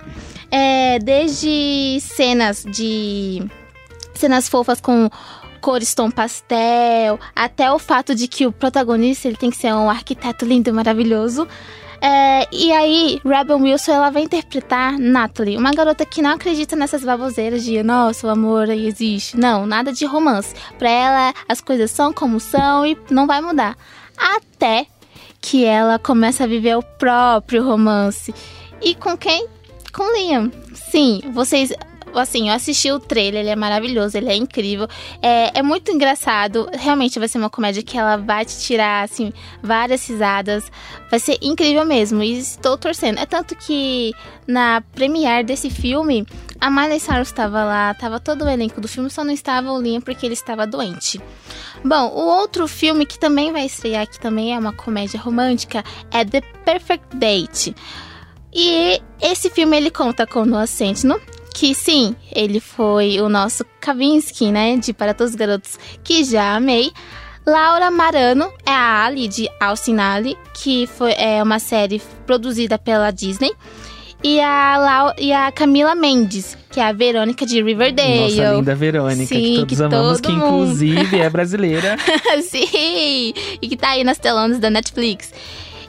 É, 0.50 0.98
desde 0.98 1.98
cenas 2.02 2.62
de 2.62 3.42
cenas 4.12 4.50
fofas 4.50 4.82
com 4.82 5.08
cores 5.62 5.94
tom 5.94 6.10
pastel, 6.10 7.18
até 7.34 7.72
o 7.72 7.78
fato 7.78 8.14
de 8.14 8.28
que 8.28 8.46
o 8.46 8.52
protagonista 8.52 9.28
ele 9.28 9.38
tem 9.38 9.48
que 9.48 9.56
ser 9.56 9.72
um 9.72 9.88
arquiteto 9.88 10.44
lindo 10.44 10.68
e 10.68 10.72
maravilhoso. 10.74 11.48
É, 12.00 12.46
e 12.52 12.72
aí, 12.72 13.20
Rebel 13.24 13.58
Wilson 13.58 13.92
ela 13.92 14.10
vai 14.10 14.22
interpretar 14.22 14.98
Natalie, 14.98 15.56
uma 15.56 15.72
garota 15.72 16.04
que 16.04 16.22
não 16.22 16.30
acredita 16.30 16.76
nessas 16.76 17.04
baboseiras 17.04 17.64
de 17.64 17.82
nossa, 17.82 18.26
o 18.26 18.30
amor 18.30 18.70
aí 18.70 18.86
existe. 18.86 19.36
Não, 19.36 19.66
nada 19.66 19.92
de 19.92 20.04
romance. 20.04 20.54
Pra 20.78 20.90
ela, 20.90 21.34
as 21.48 21.60
coisas 21.60 21.90
são 21.90 22.12
como 22.12 22.40
são 22.40 22.86
e 22.86 22.96
não 23.10 23.26
vai 23.26 23.40
mudar. 23.40 23.76
Até 24.16 24.86
que 25.40 25.64
ela 25.64 25.98
começa 25.98 26.44
a 26.44 26.46
viver 26.46 26.76
o 26.76 26.82
próprio 26.82 27.64
romance. 27.64 28.34
E 28.80 28.94
com 28.94 29.16
quem? 29.16 29.46
Com 29.92 30.10
Liam. 30.16 30.50
Sim, 30.74 31.20
vocês. 31.32 31.72
Assim, 32.18 32.48
eu 32.48 32.54
assisti 32.54 32.90
o 32.90 32.98
trailer, 32.98 33.40
ele 33.40 33.50
é 33.50 33.56
maravilhoso, 33.56 34.16
ele 34.16 34.28
é 34.28 34.36
incrível. 34.36 34.88
É, 35.20 35.58
é 35.58 35.62
muito 35.62 35.90
engraçado. 35.90 36.68
Realmente 36.72 37.18
vai 37.18 37.28
ser 37.28 37.38
uma 37.38 37.50
comédia 37.50 37.82
que 37.82 37.96
ela 37.96 38.16
vai 38.16 38.44
te 38.44 38.58
tirar, 38.58 39.04
assim, 39.04 39.32
várias 39.62 40.06
risadas. 40.08 40.70
Vai 41.10 41.18
ser 41.18 41.38
incrível 41.40 41.84
mesmo. 41.84 42.22
E 42.22 42.38
estou 42.38 42.76
torcendo. 42.76 43.18
É 43.18 43.26
tanto 43.26 43.54
que 43.56 44.12
na 44.46 44.82
premiere 44.94 45.44
desse 45.44 45.70
filme, 45.70 46.26
a 46.60 46.70
Miley 46.70 47.00
Cyrus 47.00 47.28
estava 47.28 47.64
lá, 47.64 47.94
tava 47.94 48.20
todo 48.20 48.44
o 48.44 48.48
elenco 48.48 48.80
do 48.80 48.88
filme, 48.88 49.10
só 49.10 49.24
não 49.24 49.32
estava 49.32 49.72
o 49.72 49.80
Liam 49.80 50.00
porque 50.00 50.26
ele 50.26 50.34
estava 50.34 50.66
doente. 50.66 51.20
Bom, 51.84 52.08
o 52.08 52.26
outro 52.26 52.66
filme 52.66 53.04
que 53.04 53.18
também 53.18 53.52
vai 53.52 53.66
estrear, 53.66 54.06
que 54.06 54.18
também 54.18 54.54
é 54.54 54.58
uma 54.58 54.72
comédia 54.72 55.20
romântica, 55.20 55.84
é 56.10 56.24
The 56.24 56.40
Perfect 56.64 57.16
Date. 57.16 57.74
E 58.52 59.02
esse 59.20 59.50
filme 59.50 59.76
ele 59.76 59.90
conta 59.90 60.26
com 60.26 60.44
Noah 60.44 60.66
Centineo, 60.66 61.20
que 61.54 61.72
sim, 61.72 62.16
ele 62.34 62.58
foi 62.58 63.20
o 63.20 63.28
nosso 63.28 63.64
Kavinsky, 63.80 64.50
né? 64.50 64.76
De 64.76 64.92
Para 64.92 65.14
Todos 65.14 65.32
os 65.32 65.36
Garotos 65.36 65.78
que 66.02 66.24
já 66.24 66.56
amei. 66.56 66.90
Laura 67.46 67.90
Marano 67.90 68.50
é 68.66 68.72
a 68.72 69.04
Ali 69.04 69.28
de 69.28 69.48
Austin 69.60 69.98
Ali, 69.98 70.36
que 70.54 70.86
foi, 70.86 71.12
é 71.12 71.42
uma 71.42 71.58
série 71.58 72.02
produzida 72.26 72.76
pela 72.76 73.10
Disney. 73.10 73.52
E 74.22 74.40
a, 74.40 74.78
Lau, 74.78 75.14
e 75.18 75.32
a 75.32 75.52
Camila 75.52 75.94
Mendes, 75.94 76.56
que 76.70 76.80
é 76.80 76.84
a 76.88 76.92
Verônica 76.92 77.44
de 77.44 77.62
Riverdale. 77.62 78.36
Nossa 78.36 78.54
linda 78.54 78.74
Verônica, 78.74 79.26
Sim, 79.26 79.66
que 79.66 79.76
todos 79.76 79.76
que 79.76 79.82
amamos, 79.82 80.20
todo 80.20 80.32
que 80.32 80.32
inclusive 80.32 81.20
é 81.20 81.30
brasileira. 81.30 81.96
Sim! 82.42 83.34
E 83.60 83.68
que 83.68 83.76
tá 83.76 83.90
aí 83.90 84.02
nas 84.02 84.18
telonas 84.18 84.58
da 84.58 84.70
Netflix. 84.70 85.32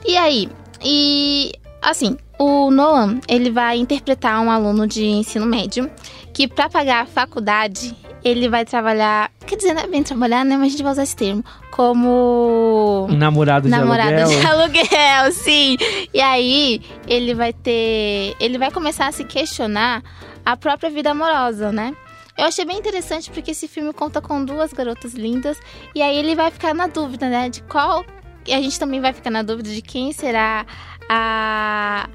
E 0.05 0.17
aí? 0.17 0.49
E 0.83 1.53
assim, 1.81 2.17
o 2.37 2.69
Nolan, 2.71 3.19
ele 3.27 3.49
vai 3.49 3.77
interpretar 3.77 4.41
um 4.41 4.51
aluno 4.51 4.87
de 4.87 5.05
ensino 5.05 5.45
médio 5.45 5.89
que 6.33 6.47
pra 6.47 6.69
pagar 6.69 7.03
a 7.03 7.05
faculdade, 7.05 7.95
ele 8.21 8.49
vai 8.49 8.65
trabalhar, 8.65 9.31
quer 9.45 9.55
dizer, 9.55 9.73
não 9.73 9.83
é 9.83 9.87
bem 9.87 10.03
trabalhar, 10.03 10.43
né, 10.43 10.57
mas 10.57 10.67
a 10.67 10.69
gente 10.71 10.83
vai 10.83 10.91
usar 10.91 11.03
esse 11.03 11.15
termo, 11.15 11.45
como 11.71 13.07
namorado 13.11 13.65
de 13.65 13.71
namorado 13.71 14.21
aluguel. 14.21 14.39
de 14.39 14.45
aluguel, 14.45 15.31
sim. 15.33 15.77
E 16.13 16.19
aí, 16.19 16.81
ele 17.07 17.33
vai 17.33 17.53
ter. 17.53 18.35
Ele 18.39 18.57
vai 18.57 18.71
começar 18.71 19.07
a 19.07 19.11
se 19.11 19.23
questionar 19.23 20.03
a 20.45 20.57
própria 20.57 20.89
vida 20.89 21.11
amorosa, 21.11 21.71
né? 21.71 21.95
Eu 22.37 22.45
achei 22.45 22.65
bem 22.65 22.77
interessante 22.77 23.31
porque 23.31 23.51
esse 23.51 23.67
filme 23.67 23.93
conta 23.93 24.21
com 24.21 24.43
duas 24.43 24.73
garotas 24.73 25.13
lindas. 25.13 25.57
E 25.93 26.01
aí 26.01 26.17
ele 26.17 26.35
vai 26.35 26.51
ficar 26.51 26.73
na 26.73 26.87
dúvida, 26.87 27.29
né? 27.29 27.49
De 27.49 27.61
qual. 27.63 28.05
E 28.45 28.53
a 28.53 28.61
gente 28.61 28.77
também 28.77 28.99
vai 28.99 29.13
ficar 29.13 29.29
na 29.31 29.41
dúvida 29.41 29.69
de 29.69 29.81
quem 29.81 30.11
será 30.11 30.65
a, 31.09 32.09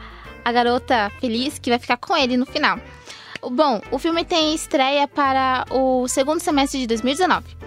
a 0.45 0.53
garota 0.53 1.11
feliz 1.21 1.59
que 1.59 1.71
vai 1.71 1.79
ficar 1.79 1.97
com 1.97 2.17
ele 2.17 2.37
no 2.37 2.47
final. 2.47 2.79
Bom, 3.43 3.81
o 3.91 3.99
filme 3.99 4.25
tem 4.25 4.55
estreia 4.55 5.09
para 5.09 5.65
o 5.71 6.07
segundo 6.09 6.41
semestre 6.41 6.81
de 6.81 6.87
2019. 6.87 7.59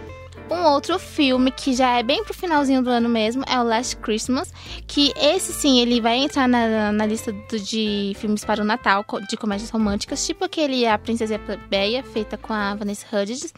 Um 0.51 0.65
outro 0.65 0.99
filme 0.99 1.49
que 1.51 1.73
já 1.73 1.97
é 1.97 2.03
bem 2.03 2.23
pro 2.23 2.33
finalzinho 2.33 2.83
do 2.83 2.89
ano 2.89 3.09
mesmo 3.09 3.43
é 3.47 3.57
o 3.59 3.63
Last 3.63 3.95
Christmas, 3.95 4.53
que 4.85 5.11
esse 5.17 5.51
sim 5.53 5.79
ele 5.79 5.99
vai 5.99 6.17
entrar 6.17 6.47
na, 6.47 6.91
na 6.91 7.05
lista 7.07 7.31
do- 7.31 7.59
de 7.59 8.13
filmes 8.19 8.45
para 8.45 8.61
o 8.61 8.65
Natal, 8.65 9.03
de 9.27 9.35
comédias 9.37 9.69
românticas, 9.71 10.27
tipo 10.27 10.43
aquele 10.45 10.85
A 10.85 10.97
Princesa 10.97 11.39
Plebeia, 11.39 12.03
feita 12.03 12.37
com 12.37 12.53
a 12.53 12.75
Vanessa 12.75 13.07
Hudgens. 13.11 13.51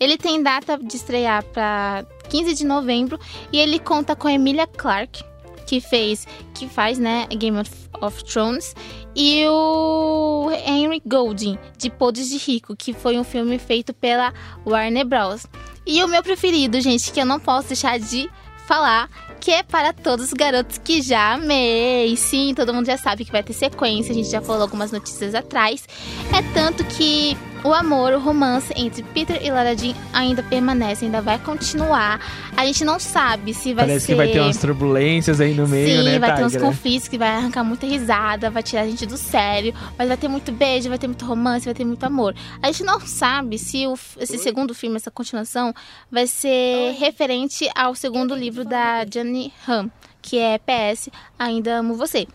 Ele 0.00 0.16
tem 0.16 0.42
data 0.42 0.78
de 0.78 0.96
estrear 0.96 1.42
para 1.44 2.06
15 2.30 2.54
de 2.54 2.64
novembro 2.64 3.18
e 3.52 3.58
ele 3.58 3.78
conta 3.78 4.14
com 4.16 4.28
a 4.28 4.32
Emilia 4.32 4.66
Clarke, 4.66 5.22
que 5.68 5.82
fez, 5.82 6.26
que 6.54 6.66
faz, 6.66 6.98
né, 6.98 7.26
Game 7.26 7.58
of, 7.58 7.70
of 8.00 8.24
Thrones, 8.24 8.74
e 9.14 9.44
o 9.46 10.50
Henry 10.66 11.02
Golding, 11.04 11.58
de 11.76 11.90
Podres 11.90 12.30
de 12.30 12.38
Rico, 12.38 12.74
que 12.74 12.94
foi 12.94 13.18
um 13.18 13.24
filme 13.24 13.58
feito 13.58 13.92
pela 13.92 14.32
Warner 14.66 15.06
Bros. 15.06 15.46
E 15.86 16.02
o 16.02 16.08
meu 16.08 16.22
preferido, 16.22 16.80
gente, 16.80 17.12
que 17.12 17.20
eu 17.20 17.26
não 17.26 17.38
posso 17.38 17.68
deixar 17.68 17.98
de 17.98 18.30
falar, 18.66 19.10
que 19.40 19.50
é 19.50 19.62
para 19.62 19.92
todos 19.92 20.26
os 20.26 20.32
garotos 20.32 20.78
que 20.78 21.02
já 21.02 21.34
amei. 21.34 22.16
Sim, 22.16 22.54
todo 22.56 22.72
mundo 22.72 22.86
já 22.86 22.96
sabe 22.96 23.26
que 23.26 23.32
vai 23.32 23.42
ter 23.42 23.52
sequência, 23.52 24.12
a 24.12 24.14
gente 24.14 24.30
já 24.30 24.40
falou 24.40 24.62
algumas 24.62 24.90
notícias 24.90 25.34
atrás. 25.34 25.86
É 26.34 26.42
tanto 26.54 26.82
que 26.84 27.36
o 27.64 27.72
amor, 27.72 28.12
o 28.12 28.20
romance 28.20 28.72
entre 28.76 29.02
Peter 29.02 29.44
e 29.44 29.50
Lara 29.50 29.76
Jean 29.76 29.94
ainda 30.12 30.42
permanece, 30.42 31.04
ainda 31.04 31.20
vai 31.20 31.38
continuar. 31.38 32.20
A 32.56 32.64
gente 32.64 32.84
não 32.84 32.98
sabe 32.98 33.54
se 33.54 33.74
vai 33.74 33.86
Parece 33.86 34.06
ser... 34.06 34.12
que 34.12 34.16
vai 34.16 34.28
ter 34.28 34.40
umas 34.40 34.56
turbulências 34.56 35.40
aí 35.40 35.54
no 35.54 35.66
meio, 35.66 35.98
Sim, 35.98 36.04
né, 36.04 36.18
vai 36.18 36.36
ter 36.36 36.44
uns 36.44 36.56
conflitos 36.56 37.08
que 37.08 37.18
vai 37.18 37.28
arrancar 37.28 37.64
muita 37.64 37.86
risada, 37.86 38.50
vai 38.50 38.62
tirar 38.62 38.82
a 38.82 38.86
gente 38.86 39.06
do 39.06 39.16
sério, 39.16 39.74
mas 39.96 40.08
vai 40.08 40.16
ter 40.16 40.28
muito 40.28 40.52
beijo, 40.52 40.88
vai 40.88 40.98
ter 40.98 41.06
muito 41.06 41.24
romance, 41.24 41.64
vai 41.64 41.74
ter 41.74 41.84
muito 41.84 42.04
amor. 42.04 42.34
A 42.62 42.66
gente 42.70 42.84
não 42.84 43.00
sabe 43.00 43.58
se 43.58 43.86
o, 43.86 43.94
esse 44.18 44.38
segundo 44.38 44.74
filme, 44.74 44.96
essa 44.96 45.10
continuação, 45.10 45.74
vai 46.10 46.26
ser 46.26 46.94
referente 46.98 47.68
ao 47.74 47.94
segundo 47.94 48.34
livro 48.34 48.64
da 48.64 49.04
Jenny 49.04 49.52
Han, 49.68 49.90
que 50.22 50.38
é 50.38 50.58
PS, 50.58 51.08
Ainda 51.38 51.78
Amo 51.78 51.94
Você. 51.94 52.26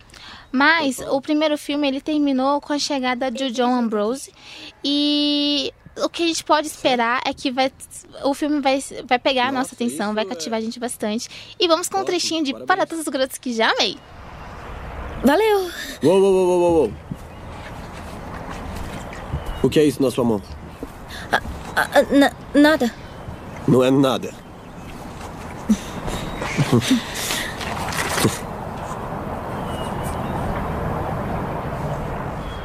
Mas 0.56 1.00
o 1.00 1.20
primeiro 1.20 1.58
filme 1.58 1.88
ele 1.88 2.00
terminou 2.00 2.62
com 2.62 2.74
a 2.74 2.78
chegada 2.78 3.32
de 3.32 3.50
John 3.50 3.74
Ambrose 3.74 4.32
e 4.84 5.74
o 5.98 6.08
que 6.08 6.22
a 6.24 6.28
gente 6.28 6.44
pode 6.44 6.68
esperar 6.68 7.22
é 7.26 7.34
que 7.34 7.50
vai, 7.52 7.72
o 8.24 8.36
filme 8.36 8.62
vai, 8.62 8.80
vai 9.08 9.18
pegar 9.18 9.48
a 9.48 9.52
nossa 9.52 9.74
atenção, 9.74 10.14
vai 10.14 10.26
cativar 10.26 10.60
a 10.60 10.62
gente 10.62 10.80
bastante. 10.80 11.28
E 11.60 11.68
vamos 11.68 11.90
com 11.90 11.98
um 12.02 12.06
trechinho 12.06 12.44
de 12.44 12.54
Para 12.66 12.86
Todos 12.86 13.04
os 13.08 13.12
Garotos 13.12 13.40
que 13.40 13.52
já 13.52 13.72
amei. 13.72 13.98
Valeu! 15.26 15.72
Uou, 16.04 16.20
uou, 16.22 16.34
uou, 16.34 16.48
uou, 16.60 16.74
uou. 16.82 16.94
O 19.64 19.70
que 19.70 19.80
é 19.80 19.86
isso 19.86 20.04
na 20.04 20.12
sua 20.12 20.24
mão? 20.24 20.40
Ah, 21.76 22.04
na- 22.12 22.32
nada. 22.54 22.94
Não 23.68 23.84
é 23.84 23.90
nada. 23.90 24.32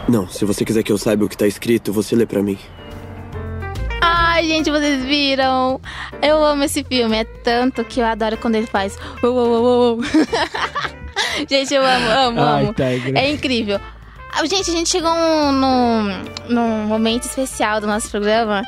Não, 0.09 0.27
se 0.27 0.44
você 0.44 0.64
quiser 0.64 0.83
que 0.83 0.90
eu 0.90 0.97
saiba 0.99 1.25
o 1.25 1.29
que 1.29 1.37
tá 1.37 1.47
escrito, 1.47 1.92
você 1.92 2.16
lê 2.16 2.25
pra 2.25 2.42
mim. 2.42 2.59
Ai, 4.01 4.47
gente, 4.47 4.71
vocês 4.71 5.05
viram? 5.05 5.81
Eu 6.23 6.42
amo 6.42 6.64
esse 6.64 6.83
filme. 6.83 7.16
É 7.16 7.25
tanto 7.25 7.85
que 7.85 8.01
eu 8.01 8.07
adoro 8.07 8.37
quando 8.38 8.55
ele 8.55 8.66
faz. 8.66 8.97
uou, 9.23 9.35
uou, 9.35 9.62
uou, 9.62 9.99
gente, 11.49 11.75
eu 11.75 11.85
amo, 11.85 12.09
amo, 12.11 12.40
Ai, 12.40 12.64
amo. 12.64 12.75
Tigra. 12.75 13.18
É 13.18 13.31
incrível. 13.31 13.81
Ah, 14.33 14.44
Gente, 14.47 14.71
a 14.71 14.75
gente 14.75 14.88
chegou 14.88 15.11
num, 15.11 16.25
num 16.49 16.87
momento 16.87 17.25
especial 17.25 17.81
do 17.81 17.87
nosso 17.87 18.11
programa 18.11 18.62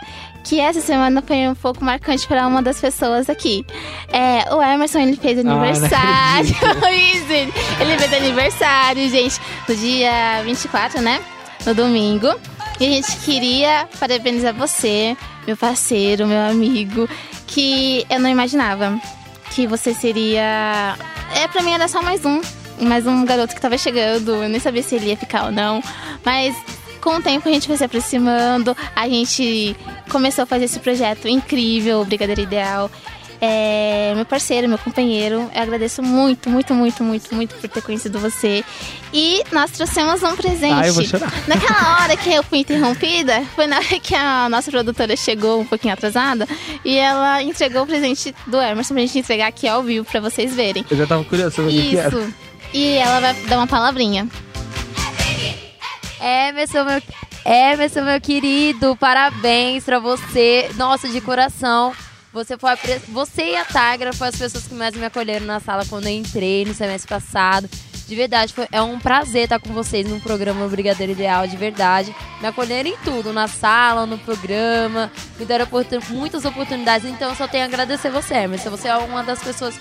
que 0.45 0.61
essa 0.61 0.81
semana 0.81 1.23
foi 1.23 1.49
um 1.49 1.55
pouco 1.55 1.85
marcante 1.85 2.27
para 2.27 2.47
uma 2.47 2.63
das 2.63 2.81
pessoas 2.81 3.29
aqui. 3.29 3.65
É, 4.09 4.55
o 4.55 4.63
Emerson, 4.63 5.01
ele 5.01 5.17
fez 5.17 5.43
não 5.45 5.61
aniversário. 5.61 6.57
Ele 6.89 7.53
ele 7.81 7.99
fez 7.99 8.13
aniversário, 8.15 9.09
gente, 9.09 9.41
no 9.69 9.77
dia 9.77 10.43
24, 10.45 11.01
né? 11.01 11.21
No 11.67 11.75
domingo. 11.75 12.29
E 12.79 12.87
a 12.87 12.91
gente 12.91 13.17
queria 13.19 13.87
parabenizar 13.99 14.55
você, 14.55 15.15
meu 15.47 15.57
parceiro, 15.57 16.27
meu 16.27 16.41
amigo, 16.41 17.09
que 17.47 18.07
eu 18.09 18.19
não 18.19 18.31
imaginava 18.31 18.99
que 19.51 19.67
você 19.67 19.93
seria. 19.93 20.97
É, 21.35 21.47
pra 21.49 21.63
mim 21.63 21.73
era 21.73 21.89
só 21.89 22.01
mais 22.01 22.25
um. 22.25 22.41
Mais 22.81 23.07
um 23.07 23.27
garoto 23.27 23.55
que 23.55 23.61
tava 23.61 23.77
chegando. 23.77 24.43
Eu 24.43 24.49
nem 24.49 24.59
sabia 24.59 24.83
se 24.83 24.95
ele 24.95 25.09
ia 25.09 25.17
ficar 25.17 25.45
ou 25.45 25.53
não. 25.53 25.83
Mas 26.25 26.57
com 27.01 27.17
o 27.17 27.23
tempo 27.23 27.49
a 27.49 27.53
gente 27.53 27.67
foi 27.67 27.77
se 27.77 27.85
aproximando. 27.85 28.77
A 28.95 29.09
gente 29.09 29.77
começou 30.11 30.43
a 30.45 30.47
fazer 30.47 30.67
esse 30.67 30.79
projeto 30.79 31.27
incrível, 31.27 32.05
Brigadeiro 32.05 32.43
Ideal. 32.43 32.91
É, 33.43 34.13
meu 34.15 34.27
parceiro, 34.27 34.69
meu 34.69 34.77
companheiro, 34.77 35.51
eu 35.55 35.63
agradeço 35.63 36.03
muito, 36.03 36.51
muito, 36.51 36.75
muito, 36.75 37.03
muito, 37.03 37.35
muito 37.35 37.55
por 37.55 37.71
ter 37.71 37.81
conhecido 37.81 38.19
você. 38.19 38.63
E 39.15 39.43
nós 39.51 39.71
trouxemos 39.71 40.23
um 40.23 40.37
presente. 40.37 40.75
Ai, 40.75 40.91
eu 40.91 40.95
vou 40.95 41.05
chorar. 41.05 41.33
Naquela 41.49 42.03
hora 42.03 42.17
que 42.19 42.31
eu 42.31 42.43
fui 42.43 42.59
interrompida, 42.59 43.43
foi 43.57 43.67
na 43.67 43.77
hora 43.77 43.99
que 43.99 44.15
a 44.15 44.47
nossa 44.51 44.71
produtora 44.71 45.17
chegou 45.17 45.61
um 45.61 45.65
pouquinho 45.65 45.95
atrasada 45.95 46.47
e 46.85 46.99
ela 46.99 47.43
entregou 47.43 47.85
o 47.85 47.87
presente 47.87 48.35
do 48.47 48.61
Emerson 48.61 48.93
pra 48.93 49.03
gente 49.03 49.19
entregar 49.21 49.47
aqui 49.47 49.67
ao 49.67 49.83
vivo 49.83 50.05
pra 50.05 50.21
vocês 50.21 50.55
verem. 50.55 50.85
Eu 50.91 50.97
já 50.99 51.07
tava 51.07 51.25
curioso 51.25 51.57
sobre 51.57 51.71
o 51.71 51.83
que 51.83 51.97
era. 51.97 52.09
Isso. 52.09 52.35
E 52.75 52.93
ela 52.99 53.21
vai 53.21 53.35
dar 53.49 53.57
uma 53.57 53.67
palavrinha. 53.67 54.29
Emerson, 56.21 56.85
meu, 56.85 57.03
Emerson, 57.45 58.03
meu 58.03 58.21
querido, 58.21 58.97
parabéns 58.97 59.85
pra 59.85 59.99
você. 59.99 60.71
Nossa, 60.77 61.09
de 61.09 61.21
coração. 61.21 61.93
Você 62.33 62.57
foi 62.57 62.77
pre- 62.77 63.01
você 63.09 63.53
e 63.53 63.57
a 63.57 63.65
Tigra 63.65 64.13
foram 64.13 64.29
as 64.29 64.37
pessoas 64.37 64.65
que 64.69 64.75
mais 64.75 64.95
me 64.95 65.05
acolheram 65.05 65.47
na 65.47 65.59
sala 65.59 65.85
quando 65.89 66.07
eu 66.07 66.13
entrei 66.13 66.65
no 66.65 66.73
semestre 66.75 67.09
passado. 67.09 67.69
De 68.07 68.15
verdade, 68.17 68.53
foi, 68.53 68.67
é 68.73 68.83
um 68.83 68.99
prazer 68.99 69.45
estar 69.45 69.61
com 69.61 69.73
vocês 69.73 70.09
no 70.09 70.21
programa 70.21 70.67
Brigadeiro 70.69 71.13
Ideal, 71.13 71.47
de 71.47 71.57
verdade. 71.57 72.15
Me 72.41 72.49
acolheram 72.49 72.91
em 72.91 72.97
tudo, 73.05 73.33
na 73.33 73.47
sala, 73.49 74.05
no 74.05 74.19
programa, 74.19 75.11
me 75.39 75.45
deram 75.45 75.65
oportun- 75.65 76.01
muitas 76.11 76.45
oportunidades. 76.45 77.09
Então, 77.09 77.31
eu 77.31 77.37
só 77.37 77.47
tenho 77.49 77.65
a 77.65 77.67
agradecer 77.67 78.11
você, 78.11 78.35
Emerson. 78.35 78.71
Você 78.71 78.89
é 78.89 78.97
uma 78.97 79.23
das 79.23 79.41
pessoas 79.41 79.75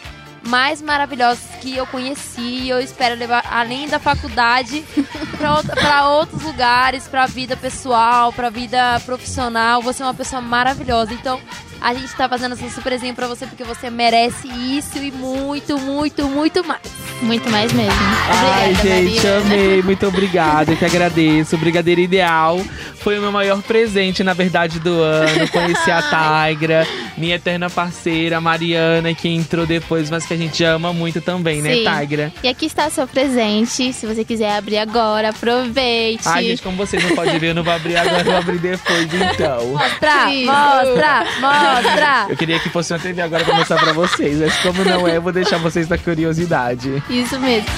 mais 0.44 0.82
maravilhosas 0.82 1.44
que 1.62 1.76
eu 1.76 1.86
conheci 1.88 2.42
e 2.42 2.70
eu 2.70 2.80
espero 2.80 3.16
levar 3.16 3.44
além 3.50 3.88
da 3.88 4.00
faculdade 4.00 4.84
para 5.38 6.10
outros 6.10 6.42
lugares, 6.44 7.08
para 7.08 7.26
vida 7.26 7.56
pessoal, 7.56 8.32
para 8.34 8.50
vida 8.50 9.00
profissional. 9.06 9.82
Você 9.82 10.02
é 10.02 10.06
uma 10.06 10.14
pessoa 10.14 10.42
maravilhosa. 10.42 11.14
Então, 11.14 11.40
a 11.82 11.94
gente 11.94 12.14
tá 12.16 12.28
fazendo 12.28 12.54
essa 12.54 12.70
surpresinha 12.70 13.14
para 13.14 13.28
você 13.28 13.46
porque 13.46 13.64
você 13.64 13.90
merece 13.90 14.48
isso 14.48 14.98
e 14.98 15.12
muito, 15.12 15.78
muito, 15.80 16.28
muito 16.28 16.64
mais. 16.66 16.82
Muito 17.22 17.50
mais 17.50 17.72
mesmo. 17.74 17.92
Ai, 18.30 18.72
Obrigada, 18.72 19.02
gente, 19.04 19.16
Maria. 19.28 19.38
amei. 19.40 19.82
Muito 19.84 20.08
obrigado. 20.08 20.70
Eu 20.70 20.78
que 20.78 20.86
agradeço. 20.86 21.56
O 21.56 21.60
Brigadeiro 21.60 22.00
Ideal 22.00 22.60
foi 23.02 23.18
o 23.18 23.22
meu 23.22 23.32
maior 23.32 23.62
presente, 23.62 24.24
na 24.24 24.32
verdade, 24.34 24.80
do 24.80 25.02
ano. 25.02 25.48
Conheci 25.50 25.92
a 25.92 26.02
Tigra. 26.48 26.88
minha 27.18 27.36
eterna 27.36 27.70
parceira, 27.70 28.40
Mariana, 28.40 29.14
que 29.14 29.28
entrou 29.28 29.66
depois, 29.66 30.10
mas 30.10 30.26
que 30.26 30.34
a 30.34 30.38
gente 30.38 30.64
ama 30.64 30.94
muito 30.94 31.20
também, 31.20 31.62
né, 31.62 31.74
Sim. 31.74 31.86
Tigra? 32.00 32.32
E 32.42 32.48
aqui 32.48 32.66
está 32.68 32.90
seu 32.90 33.06
presente. 33.06 33.92
Se 33.92 34.06
você 34.06 34.24
quiser 34.24 34.56
abrir 34.56 34.78
agora, 34.78 35.30
aproveite. 35.32 36.24
Ai, 36.26 36.46
gente, 36.46 36.62
como 36.62 36.78
vocês 36.78 37.04
não 37.04 37.16
podem 37.18 37.38
ver, 37.38 37.50
eu 37.50 37.56
não 37.56 37.64
vou 37.64 37.74
abrir 37.74 37.98
agora, 37.98 38.20
eu 38.22 38.26
vou 38.26 38.36
abrir 38.38 38.60
depois, 38.60 39.08
então. 39.14 39.68
Mostra, 39.74 40.34
Isso. 40.34 40.46
mostra, 40.46 41.26
mostra. 41.42 41.69
Eu 42.30 42.38
queria 42.38 42.60
que 42.60 42.70
fosse 42.70 42.94
uma 42.94 43.00
TV 43.00 43.22
agora 43.22 43.44
pra 43.44 43.56
mostrar 43.56 43.78
pra 43.80 43.94
vocês, 43.94 44.40
mas 44.40 44.56
como 44.60 44.84
não 44.84 45.08
é, 45.08 45.18
eu 45.18 45.22
vou 45.22 45.32
deixar 45.32 45.58
vocês 45.58 45.88
na 45.88 45.98
curiosidade. 45.98 47.02
Isso 47.10 47.40
mesmo. 47.40 47.70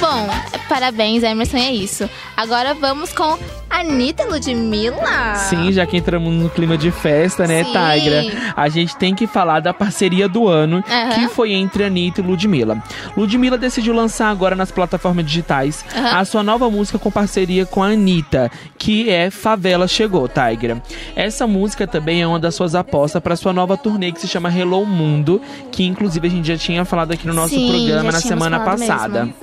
Bom, 0.00 0.28
parabéns, 0.68 1.22
Emerson, 1.22 1.56
é 1.56 1.72
isso. 1.72 2.08
Agora 2.36 2.74
vamos 2.74 3.12
com 3.12 3.38
Anitta 3.70 4.24
Ludmilla. 4.24 5.34
Sim, 5.34 5.70
já 5.72 5.86
que 5.86 5.96
entramos 5.96 6.32
no 6.32 6.48
clima 6.48 6.76
de 6.76 6.90
festa, 6.90 7.46
né, 7.46 7.64
Sim. 7.64 7.72
Tigra? 7.72 8.52
A 8.56 8.68
gente 8.68 8.96
tem 8.96 9.14
que 9.14 9.26
falar 9.26 9.60
da 9.60 9.74
parceria 9.74 10.28
do 10.28 10.48
ano, 10.48 10.82
Aham. 10.88 11.10
que 11.14 11.28
foi 11.28 11.52
entre 11.52 11.84
Anitta 11.84 12.20
e 12.20 12.24
Ludmilla. 12.24 12.82
Ludmilla 13.16 13.58
decidiu 13.58 13.94
lançar 13.94 14.30
agora 14.30 14.56
nas 14.56 14.70
plataformas 14.70 15.24
digitais 15.26 15.84
Aham. 15.94 16.18
a 16.18 16.24
sua 16.24 16.42
nova 16.42 16.70
música 16.70 16.98
com 16.98 17.10
parceria 17.10 17.66
com 17.66 17.82
a 17.82 17.88
Anitta, 17.88 18.50
que 18.78 19.10
é 19.10 19.30
Favela 19.30 19.86
Chegou, 19.86 20.28
Tigra. 20.28 20.82
Essa 21.14 21.46
música 21.46 21.86
também 21.86 22.22
é 22.22 22.26
uma 22.26 22.38
das 22.38 22.54
suas 22.54 22.74
apostas 22.74 23.22
para 23.22 23.36
sua 23.36 23.52
nova 23.52 23.76
turnê 23.76 24.12
que 24.12 24.20
se 24.20 24.28
chama 24.28 24.50
Hello 24.50 24.86
Mundo, 24.86 25.40
que 25.70 25.84
inclusive 25.84 26.26
a 26.26 26.30
gente 26.30 26.48
já 26.48 26.56
tinha 26.56 26.84
falado 26.84 27.12
aqui 27.12 27.26
no 27.26 27.34
nosso 27.34 27.54
Sim, 27.54 27.68
programa 27.68 28.12
na 28.12 28.20
semana 28.20 28.60
passada 28.60 29.26
mesmo. 29.26 29.34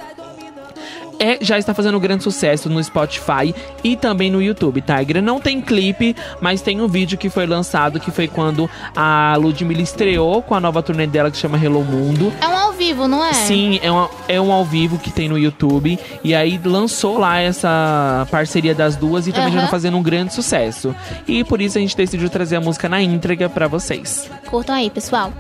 É, 1.20 1.38
já 1.42 1.58
está 1.58 1.74
fazendo 1.74 2.00
grande 2.00 2.24
sucesso 2.24 2.70
no 2.70 2.84
Spotify 2.84 3.54
e 3.84 3.96
também 3.96 4.30
no 4.32 4.42
YouTube, 4.42 4.82
Tigra. 4.82 5.22
Não 5.22 5.40
tem 5.40 5.62
clipe, 5.62 6.16
mas 6.42 6.62
tem 6.62 6.82
um 6.82 6.88
vídeo 6.88 7.18
que 7.18 7.30
foi 7.30 7.46
lançado, 7.46 8.00
que 8.00 8.12
foi 8.12 8.28
quando 8.28 8.70
a 8.96 9.36
Ludmilla 9.38 9.82
estreou 9.82 10.42
com 10.42 10.56
a 10.56 10.60
nova 10.60 10.82
turnê 10.84 11.08
dela 11.08 11.30
que 11.32 11.38
chama 11.38 11.58
Hello 11.64 11.84
Mundo. 11.84 12.32
É 12.42 12.48
um 12.48 12.58
ao 12.58 12.72
vivo, 12.74 13.08
não 13.08 13.24
é? 13.24 13.34
Sim, 13.34 13.80
é, 13.82 13.92
uma- 13.92 14.10
é 14.28 14.40
um 14.42 14.52
ao 14.52 14.66
vivo 14.66 14.98
que 14.98 15.12
tem 15.12 15.30
no 15.30 15.38
YouTube. 15.38 15.98
E 16.24 16.34
aí 16.36 16.60
lançou 16.64 17.18
lá 17.18 17.40
essa 17.40 18.28
parceria 18.32 18.74
das 18.76 18.96
duas 18.96 19.28
e 19.28 19.32
também 19.32 19.52
já 19.54 19.60
Aham. 19.60 19.66
tá 19.68 19.72
fazendo 19.72 19.98
um 19.98 20.04
grande 20.04 20.34
sucesso. 20.34 20.96
E 21.28 21.44
por 21.44 21.62
isso 21.62 21.78
a 21.78 21.82
gente 21.82 21.96
decidiu 21.96 22.30
trazer 22.30 22.56
a 22.58 22.62
música 22.62 22.90
na 22.90 23.02
íntegra 23.02 23.50
pra 23.50 23.68
vocês. 23.68 24.30
Curtam 24.48 24.76
aí, 24.76 24.90
pessoal. 24.90 25.32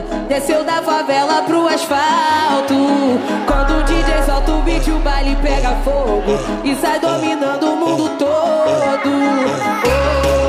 Parado 0.00 0.26
Desceu 0.28 0.64
da 0.64 0.82
favela 0.82 1.42
pro 1.42 1.66
asfalto. 1.68 2.74
Quando 3.46 3.80
o 3.80 3.82
DJ 3.82 4.22
solta 4.24 4.52
o 4.52 4.62
beat 4.62 4.86
o 4.88 4.98
baile 5.00 5.36
pega 5.42 5.76
fogo. 5.84 6.38
E 6.64 6.74
sai 6.76 6.98
dominando 7.00 7.64
o 7.64 7.76
mundo 7.76 8.08
todo. 8.18 9.10
Oh, 9.88 10.41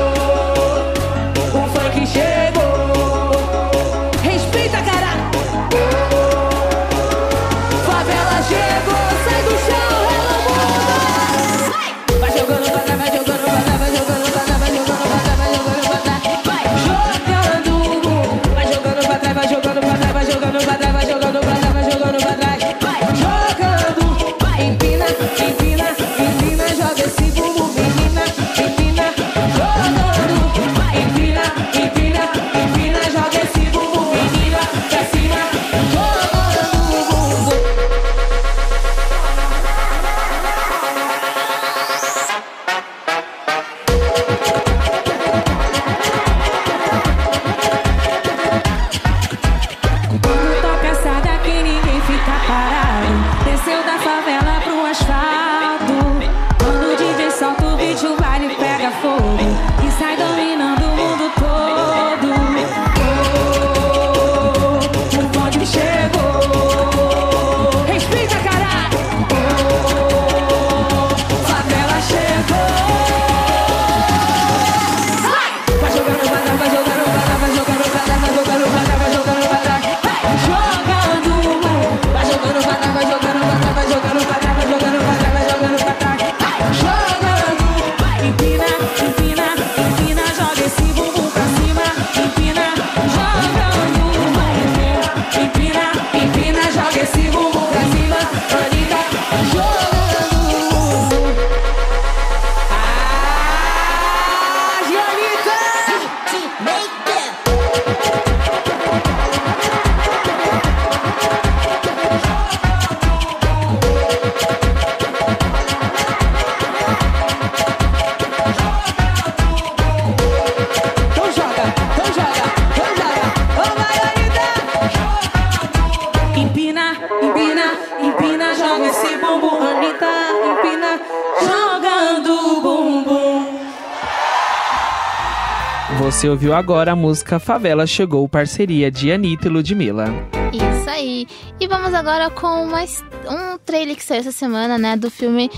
ouviu 136.34 136.52
agora 136.54 136.92
a 136.92 136.96
música 136.96 137.38
Favela 137.38 137.86
Chegou, 137.86 138.28
parceria 138.28 138.90
de 138.90 139.10
Anitta 139.12 139.46
e 139.46 139.50
Ludmilla. 139.50 140.06
Isso 140.52 140.90
aí. 140.90 141.26
E 141.60 141.66
vamos 141.68 141.94
agora 141.94 142.28
com 142.28 142.64
uma 142.64 142.82
his- 142.82 143.02
um 143.30 143.56
trailer 143.64 143.94
que 143.96 144.02
saiu 144.04 144.20
essa 144.20 144.32
semana, 144.32 144.76
né? 144.76 144.96
Do 144.96 145.10
filme 145.10 145.48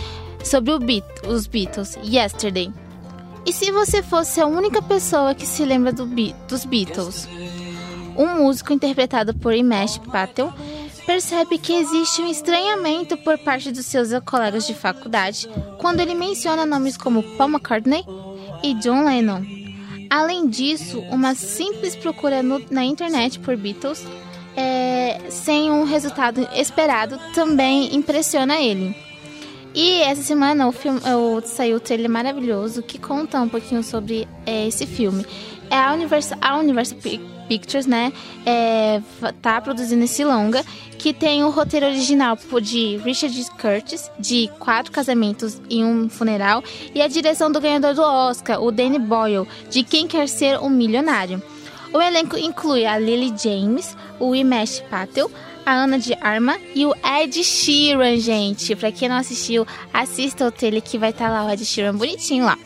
sobre 0.44 0.78
Beat, 0.78 1.04
os 1.26 1.46
Beatles, 1.46 1.98
Yesterday. 2.04 2.70
E 3.46 3.52
se 3.52 3.70
você 3.70 4.02
fosse 4.02 4.40
a 4.40 4.46
única 4.46 4.82
pessoa 4.82 5.34
que 5.34 5.46
se 5.46 5.64
lembra 5.64 5.92
do 5.92 6.04
Be- 6.04 6.34
dos 6.48 6.64
Beatles, 6.64 7.26
um 8.16 8.42
músico 8.42 8.72
interpretado 8.72 9.34
por 9.34 9.54
Imesh 9.54 9.98
Patel 10.12 10.52
percebe 11.06 11.56
que 11.56 11.72
existe 11.72 12.20
um 12.20 12.26
estranhamento 12.30 13.16
por 13.18 13.38
parte 13.38 13.70
dos 13.72 13.86
seus 13.86 14.08
colegas 14.26 14.66
de 14.66 14.74
faculdade 14.74 15.48
quando 15.78 16.00
ele 16.00 16.14
menciona 16.14 16.66
nomes 16.66 16.96
como 16.96 17.22
Paul 17.22 17.50
McCartney 17.50 18.04
e 18.62 18.74
John 18.74 19.04
Lennon. 19.04 19.55
Além 20.10 20.48
disso, 20.48 21.00
uma 21.10 21.34
simples 21.34 21.96
procura 21.96 22.42
no- 22.42 22.62
na 22.70 22.84
internet 22.84 23.38
por 23.38 23.56
Beatles, 23.56 24.04
é, 24.56 25.20
sem 25.28 25.70
um 25.70 25.84
resultado 25.84 26.48
esperado, 26.54 27.18
também 27.34 27.94
impressiona 27.94 28.56
ele. 28.60 28.94
E 29.74 30.00
essa 30.02 30.22
semana 30.22 30.66
o 30.66 30.72
filme, 30.72 31.00
o, 31.00 31.42
saiu 31.42 31.76
o 31.76 31.80
trailer 31.80 32.08
maravilhoso 32.08 32.82
que 32.82 32.98
conta 32.98 33.40
um 33.40 33.48
pouquinho 33.48 33.82
sobre 33.82 34.26
é, 34.46 34.66
esse 34.66 34.86
filme. 34.86 35.26
É 35.70 35.76
a 35.76 35.92
Universal, 35.92 36.38
a 36.40 36.56
Universal 36.56 36.98
Pictures, 37.48 37.86
né, 37.86 38.12
é, 38.44 39.00
tá 39.40 39.60
produzindo 39.60 40.04
esse 40.04 40.24
longa, 40.24 40.64
que 40.98 41.12
tem 41.12 41.44
o 41.44 41.50
roteiro 41.50 41.86
original 41.86 42.36
de 42.60 42.96
Richard 42.98 43.50
Curtis, 43.60 44.10
de 44.18 44.50
Quatro 44.58 44.90
Casamentos 44.90 45.60
e 45.68 45.84
um 45.84 46.08
Funeral, 46.08 46.62
e 46.94 47.00
a 47.00 47.08
direção 47.08 47.50
do 47.50 47.60
ganhador 47.60 47.94
do 47.94 48.02
Oscar, 48.02 48.62
o 48.62 48.70
Danny 48.70 48.98
Boyle, 48.98 49.46
de 49.70 49.82
Quem 49.82 50.06
Quer 50.06 50.28
Ser 50.28 50.58
um 50.60 50.68
Milionário. 50.68 51.42
O 51.92 52.00
elenco 52.00 52.36
inclui 52.36 52.84
a 52.84 52.98
Lily 52.98 53.32
James, 53.38 53.96
o 54.18 54.34
Imesh 54.34 54.82
Patel, 54.90 55.30
a 55.64 55.72
Ana 55.74 55.98
de 55.98 56.14
Arma 56.20 56.58
e 56.74 56.86
o 56.86 56.94
Ed 57.04 57.42
Sheeran, 57.42 58.18
gente. 58.18 58.76
Pra 58.76 58.92
quem 58.92 59.08
não 59.08 59.16
assistiu, 59.16 59.66
assista 59.92 60.46
o 60.46 60.52
trailer 60.52 60.82
que 60.82 60.98
vai 60.98 61.10
estar 61.10 61.28
lá 61.28 61.44
o 61.44 61.50
Ed 61.50 61.64
Sheeran 61.64 61.96
bonitinho 61.96 62.44
lá. 62.44 62.56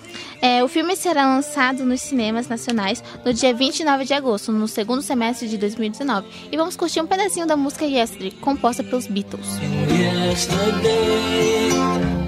É, 0.43 0.65
o 0.65 0.69
filme 0.69 0.97
será 0.97 1.27
lançado 1.27 1.85
nos 1.85 2.01
cinemas 2.01 2.49
nacionais 2.49 3.03
no 3.25 3.33
dia 3.33 3.53
29 3.53 4.05
de 4.05 4.15
agosto, 4.15 4.51
no 4.51 4.67
segundo 4.67 5.03
semestre 5.03 5.49
de 5.49 5.59
2019. 5.59 6.27
E 6.51 6.57
vamos 6.57 6.77
curtir 6.77 7.01
um 7.01 7.07
pedacinho 7.07 7.47
da 7.47 7.57
música 7.57 7.85
Yesterday, 7.85 8.31
composta 8.41 8.83
pelos 8.83 9.07
Beatles. 9.07 9.47
Yesterday, 9.91 11.71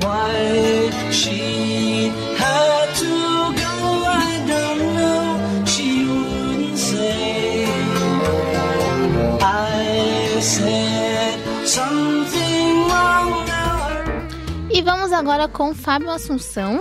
why 0.03 0.91
she 1.11 2.13
had 2.39 2.95
to 2.97 3.55
go, 3.55 4.05
I 4.05 4.45
don't 4.47 4.95
know. 4.95 5.67
She 5.67 6.05
wouldn't 6.07 6.77
say. 6.79 7.67
I 9.41 10.39
said 10.41 11.39
something 11.67 12.89
wrong 12.91 13.47
now. 13.47 14.71
E 14.71 14.83
vamos 14.83 15.13
agora 15.13 15.49
com 15.49 15.73
Fábio 15.73 16.11
Assunção. 16.11 16.79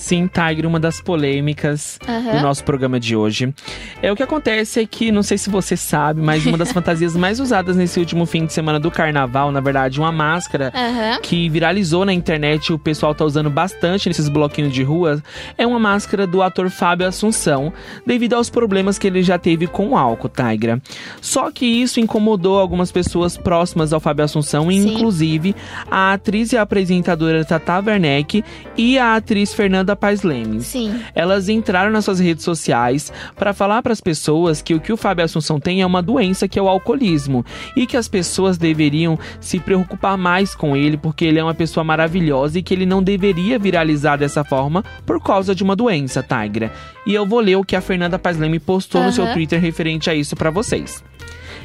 Sim, 0.00 0.28
Tiger, 0.28 0.66
uma 0.66 0.80
das 0.80 0.98
polêmicas 0.98 1.98
Aham. 2.08 2.32
do 2.38 2.40
nosso 2.42 2.64
programa 2.64 2.98
de 2.98 3.14
hoje. 3.14 3.54
É 4.00 4.10
o 4.10 4.16
que 4.16 4.22
acontece 4.22 4.80
é 4.80 4.86
que, 4.86 5.12
não 5.12 5.22
sei 5.22 5.36
se 5.36 5.50
você 5.50 5.76
sabe, 5.76 6.22
mas 6.22 6.46
uma 6.46 6.56
das 6.56 6.72
fantasias 6.72 7.14
mais 7.14 7.38
usadas 7.38 7.76
nesse 7.76 8.00
último 8.00 8.24
fim 8.24 8.46
de 8.46 8.52
semana 8.54 8.80
do 8.80 8.90
carnaval, 8.90 9.52
na 9.52 9.60
verdade, 9.60 10.00
uma 10.00 10.10
máscara 10.10 10.72
Aham. 10.74 11.20
que 11.20 11.50
viralizou 11.50 12.06
na 12.06 12.14
internet 12.14 12.68
e 12.68 12.72
o 12.72 12.78
pessoal 12.78 13.14
tá 13.14 13.26
usando 13.26 13.50
bastante 13.50 14.08
nesses 14.08 14.30
bloquinhos 14.30 14.72
de 14.72 14.82
rua, 14.82 15.22
é 15.58 15.66
uma 15.66 15.78
máscara 15.78 16.26
do 16.26 16.42
ator 16.42 16.70
Fábio 16.70 17.06
Assunção, 17.06 17.70
devido 18.06 18.32
aos 18.34 18.48
problemas 18.48 18.98
que 18.98 19.06
ele 19.06 19.22
já 19.22 19.38
teve 19.38 19.66
com 19.66 19.90
o 19.90 19.98
álcool, 19.98 20.30
Tigra. 20.30 20.80
Só 21.20 21.50
que 21.50 21.66
isso 21.66 22.00
incomodou 22.00 22.58
algumas 22.58 22.90
pessoas 22.90 23.36
próximas 23.36 23.92
ao 23.92 24.00
Fábio 24.00 24.24
Assunção, 24.24 24.70
Sim. 24.70 24.94
inclusive 24.94 25.54
a 25.90 26.14
atriz 26.14 26.52
e 26.52 26.56
apresentadora 26.56 27.44
Tata 27.44 27.82
Werneck 27.84 28.42
e 28.78 28.98
a 28.98 29.16
atriz 29.16 29.52
Fernanda 29.52 29.89
Paes 29.96 30.22
Lemes. 30.22 30.66
Sim. 30.66 31.00
Elas 31.14 31.48
entraram 31.48 31.90
nas 31.90 32.04
suas 32.04 32.20
redes 32.20 32.44
sociais 32.44 33.12
para 33.36 33.52
falar 33.52 33.82
para 33.82 33.92
as 33.92 34.00
pessoas 34.00 34.60
que 34.60 34.74
o 34.74 34.80
que 34.80 34.92
o 34.92 34.96
Fábio 34.96 35.24
Assunção 35.24 35.58
tem 35.58 35.82
é 35.82 35.86
uma 35.86 36.02
doença 36.02 36.46
que 36.46 36.58
é 36.58 36.62
o 36.62 36.68
alcoolismo 36.68 37.44
e 37.76 37.86
que 37.86 37.96
as 37.96 38.08
pessoas 38.08 38.58
deveriam 38.58 39.18
se 39.40 39.58
preocupar 39.58 40.16
mais 40.18 40.54
com 40.54 40.76
ele 40.76 40.96
porque 40.96 41.24
ele 41.24 41.38
é 41.38 41.44
uma 41.44 41.54
pessoa 41.54 41.82
maravilhosa 41.82 42.58
e 42.58 42.62
que 42.62 42.74
ele 42.74 42.86
não 42.86 43.02
deveria 43.02 43.58
viralizar 43.58 44.16
dessa 44.16 44.44
forma 44.44 44.84
por 45.06 45.22
causa 45.22 45.54
de 45.54 45.62
uma 45.62 45.74
doença, 45.74 46.22
Tigra. 46.22 46.72
E 47.06 47.14
eu 47.14 47.26
vou 47.26 47.40
ler 47.40 47.56
o 47.56 47.64
que 47.64 47.76
a 47.76 47.80
Fernanda 47.80 48.18
Paes 48.18 48.38
Leme 48.38 48.58
postou 48.58 49.02
no 49.02 49.12
seu. 49.12 49.30
Twitter 49.32 49.60
referente 49.60 50.10
a 50.10 50.14
isso 50.14 50.36
para 50.36 50.50
vocês. 50.50 51.02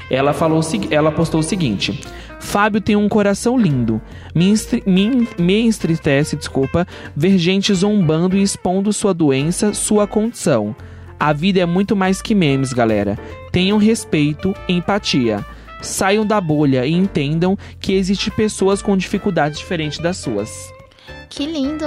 Ela 0.10 0.34
falou, 0.34 0.62
ela 0.92 1.12
postou 1.12 1.40
o 1.40 1.44
seguinte: 1.44 2.00
Fábio 2.46 2.80
tem 2.80 2.96
um 2.96 3.10
coração 3.10 3.58
lindo. 3.58 4.00
Me, 4.34 5.66
entristece, 5.68 6.38
desculpa, 6.38 6.88
ver 7.16 7.38
gente 7.38 7.74
zombando 7.74 8.38
e 8.38 8.42
expondo 8.44 8.94
sua 8.94 9.14
doença, 9.14 9.74
sua 9.74 10.08
condição. 10.08 10.74
A 11.20 11.34
vida 11.34 11.60
é 11.60 11.66
muito 11.66 11.96
mais 11.96 12.22
que 12.22 12.36
memes, 12.36 12.72
galera. 12.72 13.18
Tenham 13.52 13.78
respeito, 13.78 14.56
empatia. 14.70 15.44
Saiam 15.82 16.26
da 16.26 16.40
bolha 16.40 16.86
e 16.86 16.94
entendam 16.94 17.58
que 17.80 17.94
existem 17.94 18.32
pessoas 18.34 18.82
com 18.82 18.96
dificuldades 18.96 19.60
diferentes 19.60 20.00
das 20.00 20.18
suas. 20.18 20.72
Que 21.30 21.46
lindo. 21.46 21.86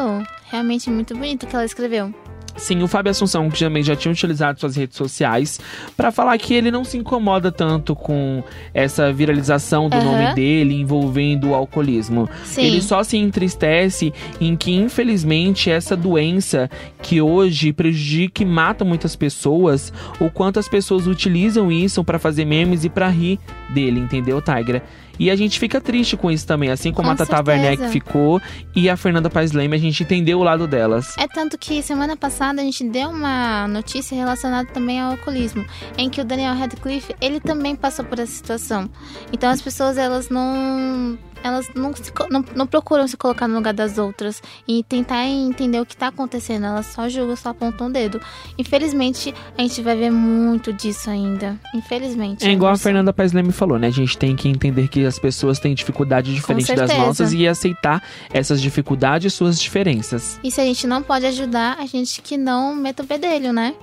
Realmente 0.50 0.90
muito 0.90 1.14
bonito 1.14 1.44
o 1.44 1.46
que 1.46 1.54
ela 1.54 1.64
escreveu. 1.64 2.12
Sim, 2.58 2.82
o 2.82 2.88
Fábio 2.88 3.10
Assunção, 3.10 3.48
que 3.48 3.58
também 3.58 3.82
já 3.82 3.94
tinha 3.96 4.12
utilizado 4.12 4.58
suas 4.60 4.76
redes 4.76 4.96
sociais 4.96 5.60
para 5.96 6.10
falar 6.10 6.36
que 6.38 6.52
ele 6.52 6.70
não 6.70 6.84
se 6.84 6.98
incomoda 6.98 7.50
tanto 7.50 7.94
com 7.94 8.42
essa 8.74 9.12
viralização 9.12 9.88
do 9.88 9.96
Aham. 9.96 10.04
nome 10.04 10.34
dele 10.34 10.74
envolvendo 10.74 11.50
o 11.50 11.54
alcoolismo. 11.54 12.28
Sim. 12.44 12.62
Ele 12.64 12.82
só 12.82 13.02
se 13.02 13.16
entristece 13.16 14.12
em 14.40 14.56
que, 14.56 14.74
infelizmente, 14.74 15.70
essa 15.70 15.96
doença 15.96 16.68
que 17.00 17.20
hoje 17.22 17.72
prejudica 17.72 18.42
e 18.42 18.46
mata 18.46 18.84
muitas 18.84 19.14
pessoas, 19.14 19.92
o 20.20 20.28
quanto 20.28 20.58
as 20.58 20.68
pessoas 20.68 21.06
utilizam 21.06 21.70
isso 21.70 22.02
para 22.02 22.18
fazer 22.18 22.44
memes 22.44 22.84
e 22.84 22.88
para 22.88 23.08
rir 23.08 23.38
dele, 23.70 24.00
entendeu, 24.00 24.42
Tigra? 24.42 24.82
E 25.18 25.30
a 25.30 25.36
gente 25.36 25.58
fica 25.58 25.80
triste 25.80 26.16
com 26.16 26.30
isso 26.30 26.46
também, 26.46 26.70
assim 26.70 26.92
como 26.92 27.08
Com 27.08 27.14
a 27.14 27.16
Tata 27.16 27.36
certeza. 27.36 27.50
Werneck 27.50 27.92
ficou 27.92 28.40
e 28.74 28.88
a 28.88 28.96
Fernanda 28.96 29.28
Paes 29.28 29.52
Leme, 29.52 29.74
a 29.74 29.78
gente 29.78 30.02
entendeu 30.02 30.38
o 30.38 30.42
lado 30.42 30.66
delas. 30.66 31.14
É 31.18 31.26
tanto 31.26 31.58
que 31.58 31.82
semana 31.82 32.16
passada 32.16 32.60
a 32.60 32.64
gente 32.64 32.84
deu 32.84 33.10
uma 33.10 33.66
notícia 33.68 34.14
relacionada 34.16 34.68
também 34.72 35.00
ao 35.00 35.12
alcoolismo, 35.12 35.64
em 35.96 36.08
que 36.08 36.20
o 36.20 36.24
Daniel 36.24 36.54
Radcliffe, 36.54 37.14
ele 37.20 37.40
também 37.40 37.74
passou 37.74 38.04
por 38.04 38.18
essa 38.18 38.32
situação. 38.32 38.88
Então 39.32 39.50
as 39.50 39.60
pessoas, 39.60 39.98
elas 39.98 40.28
não 40.28 41.18
elas 41.42 41.68
não, 41.74 41.94
se 41.94 42.12
não, 42.30 42.44
não 42.54 42.66
procuram 42.66 43.06
se 43.06 43.16
colocar 43.16 43.46
no 43.48 43.54
lugar 43.56 43.74
das 43.74 43.98
outras 43.98 44.42
e 44.66 44.82
tentar 44.82 45.26
entender 45.26 45.80
o 45.80 45.86
que 45.86 45.96
tá 45.96 46.08
acontecendo. 46.08 46.66
Elas 46.66 46.86
só 46.86 47.08
julgam, 47.08 47.36
só 47.36 47.50
apontam 47.50 47.88
o 47.88 47.92
dedo. 47.92 48.20
Infelizmente, 48.56 49.34
a 49.56 49.62
gente 49.62 49.82
vai 49.82 49.96
ver 49.96 50.10
muito 50.10 50.72
disso 50.72 51.10
ainda. 51.10 51.58
Infelizmente. 51.74 52.46
É 52.46 52.52
igual 52.52 52.72
a. 52.72 52.78
Fernanda 52.78 53.12
Paes 53.12 53.32
Leme 53.32 53.52
falou, 53.52 53.78
né? 53.78 53.88
A 53.88 53.90
gente 53.90 54.16
tem 54.16 54.34
que 54.34 54.48
entender 54.48 54.88
que 54.88 55.04
as 55.04 55.18
pessoas 55.18 55.58
têm 55.58 55.74
dificuldade 55.74 56.34
diferente 56.34 56.74
das 56.74 56.96
nossas 56.96 57.32
e 57.32 57.46
aceitar 57.46 58.02
essas 58.32 58.60
dificuldades 58.60 59.32
e 59.32 59.36
suas 59.36 59.60
diferenças. 59.60 60.38
E 60.42 60.50
se 60.50 60.60
a 60.60 60.64
gente 60.64 60.86
não 60.86 61.02
pode 61.02 61.26
ajudar, 61.26 61.76
a 61.78 61.86
gente 61.86 62.22
que 62.22 62.36
não 62.36 62.74
meta 62.74 63.02
o 63.02 63.06
bedelho, 63.06 63.52
né? 63.52 63.74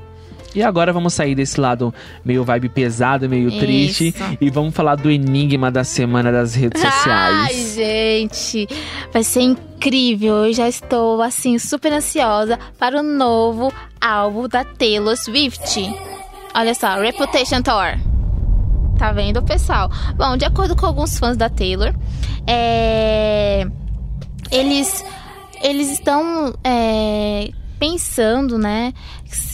E 0.55 0.63
agora 0.63 0.93
vamos 0.93 1.13
sair 1.13 1.35
desse 1.35 1.59
lado 1.59 1.93
meio 2.23 2.43
vibe 2.43 2.69
pesado, 2.69 3.27
meio 3.27 3.49
Isso. 3.49 3.59
triste 3.59 4.15
e 4.39 4.49
vamos 4.49 4.73
falar 4.73 4.95
do 4.95 5.11
enigma 5.11 5.69
da 5.69 5.83
semana 5.83 6.31
das 6.31 6.55
redes 6.55 6.81
Ai, 6.83 6.91
sociais. 6.91 7.75
gente, 7.75 8.67
vai 9.11 9.23
ser 9.23 9.41
incrível. 9.41 10.45
Eu 10.45 10.53
já 10.53 10.67
estou 10.69 11.21
assim 11.21 11.59
super 11.59 11.91
ansiosa 11.91 12.57
para 12.79 12.99
o 12.99 13.03
novo 13.03 13.71
álbum 13.99 14.47
da 14.47 14.63
Taylor 14.63 15.17
Swift. 15.17 15.93
Olha 16.55 16.73
só, 16.73 16.95
Reputation 17.01 17.61
Tour. 17.61 17.99
Tá 18.97 19.11
vendo, 19.11 19.43
pessoal? 19.43 19.91
Bom, 20.15 20.37
de 20.37 20.45
acordo 20.45 20.73
com 20.73 20.85
alguns 20.85 21.19
fãs 21.19 21.35
da 21.35 21.49
Taylor, 21.49 21.93
é, 22.47 23.67
eles 24.49 25.03
eles 25.61 25.91
estão 25.91 26.53
é, 26.63 27.49
pensando, 27.85 28.57
né? 28.57 28.93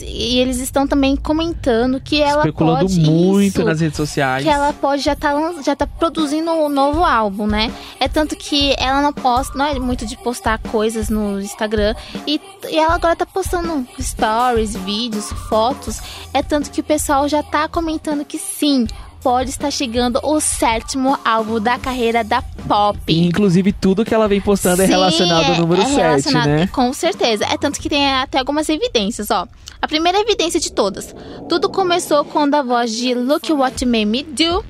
E 0.00 0.38
eles 0.38 0.58
estão 0.58 0.86
também 0.86 1.16
comentando 1.16 2.00
que 2.00 2.22
ela 2.22 2.40
Especulando 2.40 2.86
pode 2.86 3.00
muito 3.00 3.42
isso, 3.42 3.64
nas 3.64 3.80
redes 3.80 3.96
sociais. 3.96 4.42
que 4.42 4.48
ela 4.48 4.72
pode 4.72 5.02
já 5.02 5.14
tá, 5.14 5.34
já 5.62 5.76
tá 5.76 5.86
produzindo 5.86 6.50
um 6.50 6.68
novo 6.68 7.04
álbum, 7.04 7.46
né? 7.46 7.70
É 8.00 8.08
tanto 8.08 8.34
que 8.34 8.74
ela 8.78 9.02
não 9.02 9.12
posta, 9.12 9.56
não 9.56 9.66
é 9.66 9.78
muito 9.78 10.06
de 10.06 10.16
postar 10.16 10.58
coisas 10.58 11.10
no 11.10 11.40
Instagram 11.40 11.94
e, 12.26 12.40
e 12.70 12.78
ela 12.78 12.94
agora 12.94 13.14
tá 13.14 13.26
postando 13.26 13.86
stories, 14.00 14.74
vídeos, 14.76 15.30
fotos. 15.48 16.00
É 16.32 16.42
tanto 16.42 16.70
que 16.70 16.80
o 16.80 16.84
pessoal 16.84 17.28
já 17.28 17.42
tá 17.42 17.68
comentando 17.68 18.24
que 18.24 18.38
sim, 18.38 18.86
pode 19.22 19.50
estar 19.50 19.70
chegando 19.70 20.18
o 20.22 20.40
sétimo 20.40 21.18
álbum 21.24 21.60
da 21.60 21.78
carreira 21.78 22.22
da 22.24 22.42
Pop. 22.68 22.98
E, 23.08 23.24
inclusive 23.26 23.72
tudo 23.72 24.04
que 24.04 24.14
ela 24.14 24.28
vem 24.28 24.40
postando 24.40 24.82
é 24.82 24.86
Sim, 24.86 24.92
relacionado 24.92 25.46
ao 25.46 25.54
é- 25.54 25.58
número 25.58 25.82
é 25.82 25.84
7, 25.86 25.96
relacionado- 25.96 26.46
né? 26.48 26.66
Com 26.68 26.92
certeza. 26.92 27.44
É 27.44 27.56
tanto 27.56 27.80
que 27.80 27.88
tem 27.88 28.06
até 28.14 28.38
algumas 28.38 28.68
evidências, 28.68 29.30
ó. 29.30 29.46
A 29.80 29.88
primeira 29.88 30.18
evidência 30.20 30.60
de 30.60 30.70
todas. 30.72 31.14
Tudo 31.48 31.68
começou 31.68 32.24
quando 32.24 32.54
a 32.54 32.62
voz 32.62 32.92
de 32.92 33.14
Look 33.14 33.52
What 33.52 33.84
You 33.84 33.90
Made 33.90 34.04
Me 34.06 34.22
Do 34.22 34.64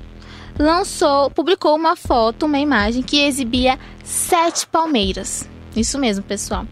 lançou, 0.59 1.30
publicou 1.30 1.74
uma 1.76 1.96
foto, 1.96 2.46
uma 2.46 2.59
imagem 2.59 3.03
que 3.03 3.18
exibia 3.20 3.78
sete 4.05 4.66
palmeiras. 4.66 5.48
Isso 5.76 5.98
mesmo, 5.98 6.22
pessoal. 6.24 6.66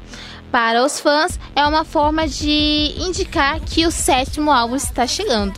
Para 0.51 0.85
os 0.85 0.99
fãs, 1.01 1.39
é 1.55 1.65
uma 1.67 1.85
forma 1.85 2.27
de 2.27 2.95
indicar 2.99 3.61
que 3.61 3.87
o 3.87 3.91
sétimo 3.91 4.51
álbum 4.51 4.77
está 4.77 5.07
chegando. 5.07 5.53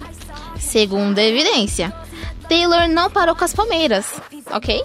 Segunda 0.58 1.22
evidência. 1.22 1.92
Taylor 2.52 2.86
não 2.86 3.10
parou 3.10 3.34
com 3.34 3.44
as 3.44 3.54
palmeiras, 3.54 4.04
ok? 4.50 4.84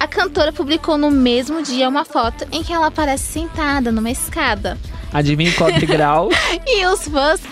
A 0.00 0.08
cantora 0.08 0.50
publicou 0.50 0.96
no 0.96 1.10
mesmo 1.10 1.62
dia 1.62 1.86
uma 1.86 2.06
foto 2.06 2.46
em 2.50 2.62
que 2.62 2.72
ela 2.72 2.86
aparece 2.86 3.24
sentada 3.24 3.92
numa 3.92 4.10
escada. 4.10 4.78
Adivinha 5.12 5.52
qual 5.52 5.70
degrau? 5.70 6.30
E 6.66 6.86
os 6.86 7.06
fãs 7.06 7.42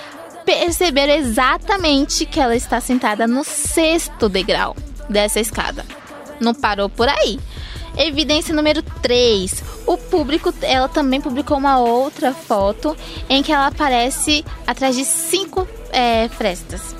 perceberam 0.46 1.12
exatamente 1.12 2.24
que 2.24 2.40
ela 2.40 2.56
está 2.56 2.80
sentada 2.80 3.26
no 3.26 3.44
sexto 3.44 4.30
degrau 4.30 4.74
dessa 5.10 5.38
escada. 5.38 5.84
Não 6.40 6.54
parou 6.54 6.88
por 6.88 7.10
aí. 7.10 7.38
Evidência 7.98 8.54
número 8.54 8.82
3. 8.82 9.62
O 9.86 9.98
público, 9.98 10.54
ela 10.62 10.88
também 10.88 11.20
publicou 11.20 11.58
uma 11.58 11.78
outra 11.78 12.32
foto 12.32 12.96
em 13.28 13.42
que 13.42 13.52
ela 13.52 13.66
aparece 13.66 14.42
atrás 14.66 14.96
de 14.96 15.04
cinco 15.04 15.68
é, 15.92 16.28
frestas. 16.28 16.98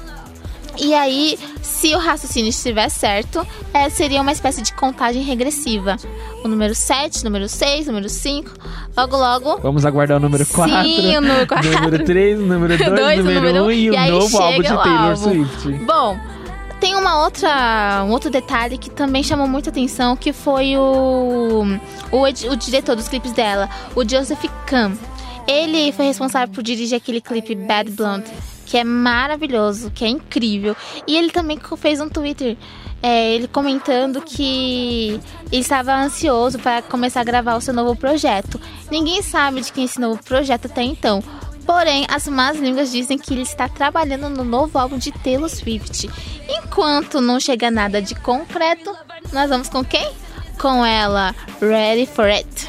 E 0.78 0.94
aí, 0.94 1.38
se 1.62 1.94
o 1.94 1.98
raciocínio 1.98 2.48
estiver 2.48 2.88
certo, 2.88 3.46
é, 3.72 3.88
seria 3.88 4.20
uma 4.20 4.32
espécie 4.32 4.62
de 4.62 4.72
contagem 4.72 5.22
regressiva. 5.22 5.96
O 6.44 6.48
número 6.48 6.74
7, 6.74 7.24
número 7.24 7.48
6, 7.48 7.86
número 7.86 8.08
5. 8.08 8.50
Logo, 8.96 9.16
logo. 9.16 9.58
Vamos 9.58 9.84
aguardar 9.84 10.16
o 10.18 10.20
número 10.20 10.46
4. 10.46 10.82
Sim, 10.82 11.16
o 11.16 11.20
número 11.20 11.46
quatro. 11.48 11.70
Número 11.70 12.04
3, 12.04 12.38
o 12.38 12.42
número 12.42 12.78
2, 12.78 12.90
Dois, 12.90 13.18
o 13.18 13.22
o 13.22 13.24
número 13.24 13.40
número 13.40 13.64
1 13.64 13.66
um, 13.66 13.70
e 13.70 13.90
o 13.90 13.98
aí 13.98 14.10
novo 14.10 14.38
álbum 14.38 14.62
de 14.62 14.68
Taylor. 14.68 15.16
Swift. 15.16 15.72
Bom, 15.84 16.18
tem 16.80 16.96
uma 16.96 17.22
outra, 17.22 18.02
um 18.06 18.10
outro 18.10 18.30
detalhe 18.30 18.78
que 18.78 18.88
também 18.88 19.22
chamou 19.22 19.46
muita 19.46 19.68
atenção, 19.68 20.16
que 20.16 20.32
foi 20.32 20.76
o, 20.78 21.78
o, 22.10 22.22
o 22.22 22.56
diretor 22.56 22.96
dos 22.96 23.06
clipes 23.06 23.32
dela, 23.32 23.68
o 23.94 24.02
Joseph 24.02 24.44
Kahn. 24.66 24.94
Ele 25.46 25.92
foi 25.92 26.06
responsável 26.06 26.54
por 26.54 26.62
dirigir 26.62 26.96
aquele 26.96 27.20
clipe 27.20 27.54
Bad 27.54 27.90
Blonde, 27.90 28.30
que 28.70 28.78
é 28.78 28.84
maravilhoso, 28.84 29.90
que 29.90 30.04
é 30.04 30.08
incrível. 30.08 30.76
E 31.04 31.16
ele 31.16 31.32
também 31.32 31.58
fez 31.76 32.00
um 32.00 32.08
Twitter, 32.08 32.56
é, 33.02 33.34
ele 33.34 33.48
comentando 33.48 34.22
que 34.22 35.20
ele 35.50 35.60
estava 35.60 35.92
ansioso 35.92 36.56
para 36.60 36.80
começar 36.80 37.22
a 37.22 37.24
gravar 37.24 37.56
o 37.56 37.60
seu 37.60 37.74
novo 37.74 37.96
projeto. 37.96 38.60
Ninguém 38.88 39.22
sabe 39.22 39.60
de 39.60 39.72
quem 39.72 39.82
é 39.82 39.86
esse 39.86 40.00
novo 40.00 40.22
projeto 40.22 40.66
até 40.66 40.84
então. 40.84 41.20
Porém, 41.66 42.06
as 42.08 42.28
más 42.28 42.60
línguas 42.60 42.92
dizem 42.92 43.18
que 43.18 43.34
ele 43.34 43.42
está 43.42 43.68
trabalhando 43.68 44.28
no 44.28 44.44
novo 44.44 44.78
álbum 44.78 44.98
de 44.98 45.10
Taylor 45.10 45.48
Swift. 45.48 46.08
Enquanto 46.48 47.20
não 47.20 47.40
chega 47.40 47.72
nada 47.72 48.00
de 48.00 48.14
concreto, 48.14 48.94
nós 49.32 49.50
vamos 49.50 49.68
com 49.68 49.84
quem? 49.84 50.12
Com 50.60 50.86
ela, 50.86 51.34
Ready 51.60 52.06
for 52.06 52.26
It. 52.26 52.68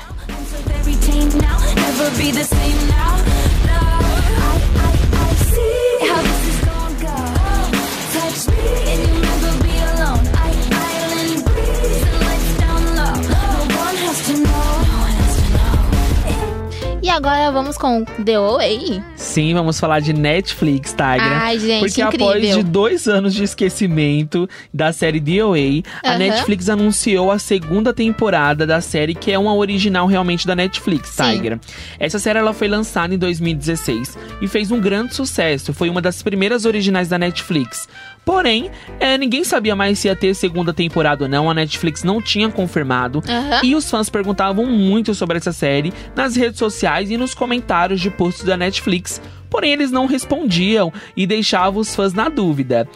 Agora 17.11 17.51
vamos 17.51 17.77
com 17.77 18.05
The 18.05 18.39
Way. 18.39 19.03
Sim, 19.15 19.53
vamos 19.53 19.79
falar 19.79 19.99
de 19.99 20.13
Netflix, 20.13 20.91
Tigra. 20.91 21.17
Ai, 21.19 21.59
gente, 21.59 21.79
Porque 21.81 22.01
incrível. 22.01 22.27
após 22.29 22.55
de 22.55 22.63
dois 22.63 23.07
anos 23.07 23.33
de 23.33 23.43
esquecimento 23.43 24.49
da 24.73 24.93
série 24.93 25.19
DOA, 25.19 25.57
a 26.03 26.11
Aham. 26.11 26.17
Netflix 26.17 26.69
anunciou 26.69 27.29
a 27.29 27.37
segunda 27.37 27.93
temporada 27.93 28.65
da 28.65 28.79
série, 28.79 29.13
que 29.13 29.31
é 29.31 29.37
uma 29.37 29.53
original 29.53 30.07
realmente 30.07 30.47
da 30.47 30.55
Netflix, 30.55 31.09
Sim. 31.09 31.23
Tigra. 31.33 31.59
Essa 31.99 32.17
série 32.17 32.39
ela 32.39 32.53
foi 32.53 32.67
lançada 32.69 33.13
em 33.13 33.17
2016 33.17 34.17
e 34.41 34.47
fez 34.47 34.71
um 34.71 34.79
grande 34.79 35.13
sucesso. 35.13 35.73
Foi 35.73 35.89
uma 35.89 36.01
das 36.01 36.23
primeiras 36.23 36.65
originais 36.65 37.09
da 37.09 37.17
Netflix. 37.17 37.89
Porém, 38.25 38.69
é, 38.99 39.17
ninguém 39.17 39.43
sabia 39.43 39.75
mais 39.75 39.99
se 39.99 40.07
ia 40.07 40.15
ter 40.15 40.33
segunda 40.35 40.73
temporada 40.73 41.23
ou 41.23 41.29
não. 41.29 41.49
A 41.49 41.53
Netflix 41.53 42.03
não 42.03 42.21
tinha 42.21 42.49
confirmado. 42.49 43.23
Aham. 43.27 43.61
E 43.63 43.75
os 43.75 43.89
fãs 43.89 44.09
perguntavam 44.09 44.65
muito 44.65 45.13
sobre 45.15 45.37
essa 45.37 45.51
série 45.51 45.91
nas 46.15 46.35
redes 46.35 46.59
sociais 46.59 47.09
e 47.09 47.17
nos 47.17 47.33
comentários 47.33 47.99
de 47.99 48.09
posts 48.09 48.43
da 48.43 48.55
Netflix. 48.55 49.21
Porém, 49.49 49.73
eles 49.73 49.91
não 49.91 50.05
respondiam 50.05 50.93
e 51.15 51.27
deixavam 51.27 51.81
os 51.81 51.93
fãs 51.93 52.13
na 52.13 52.29
dúvida. 52.29 52.87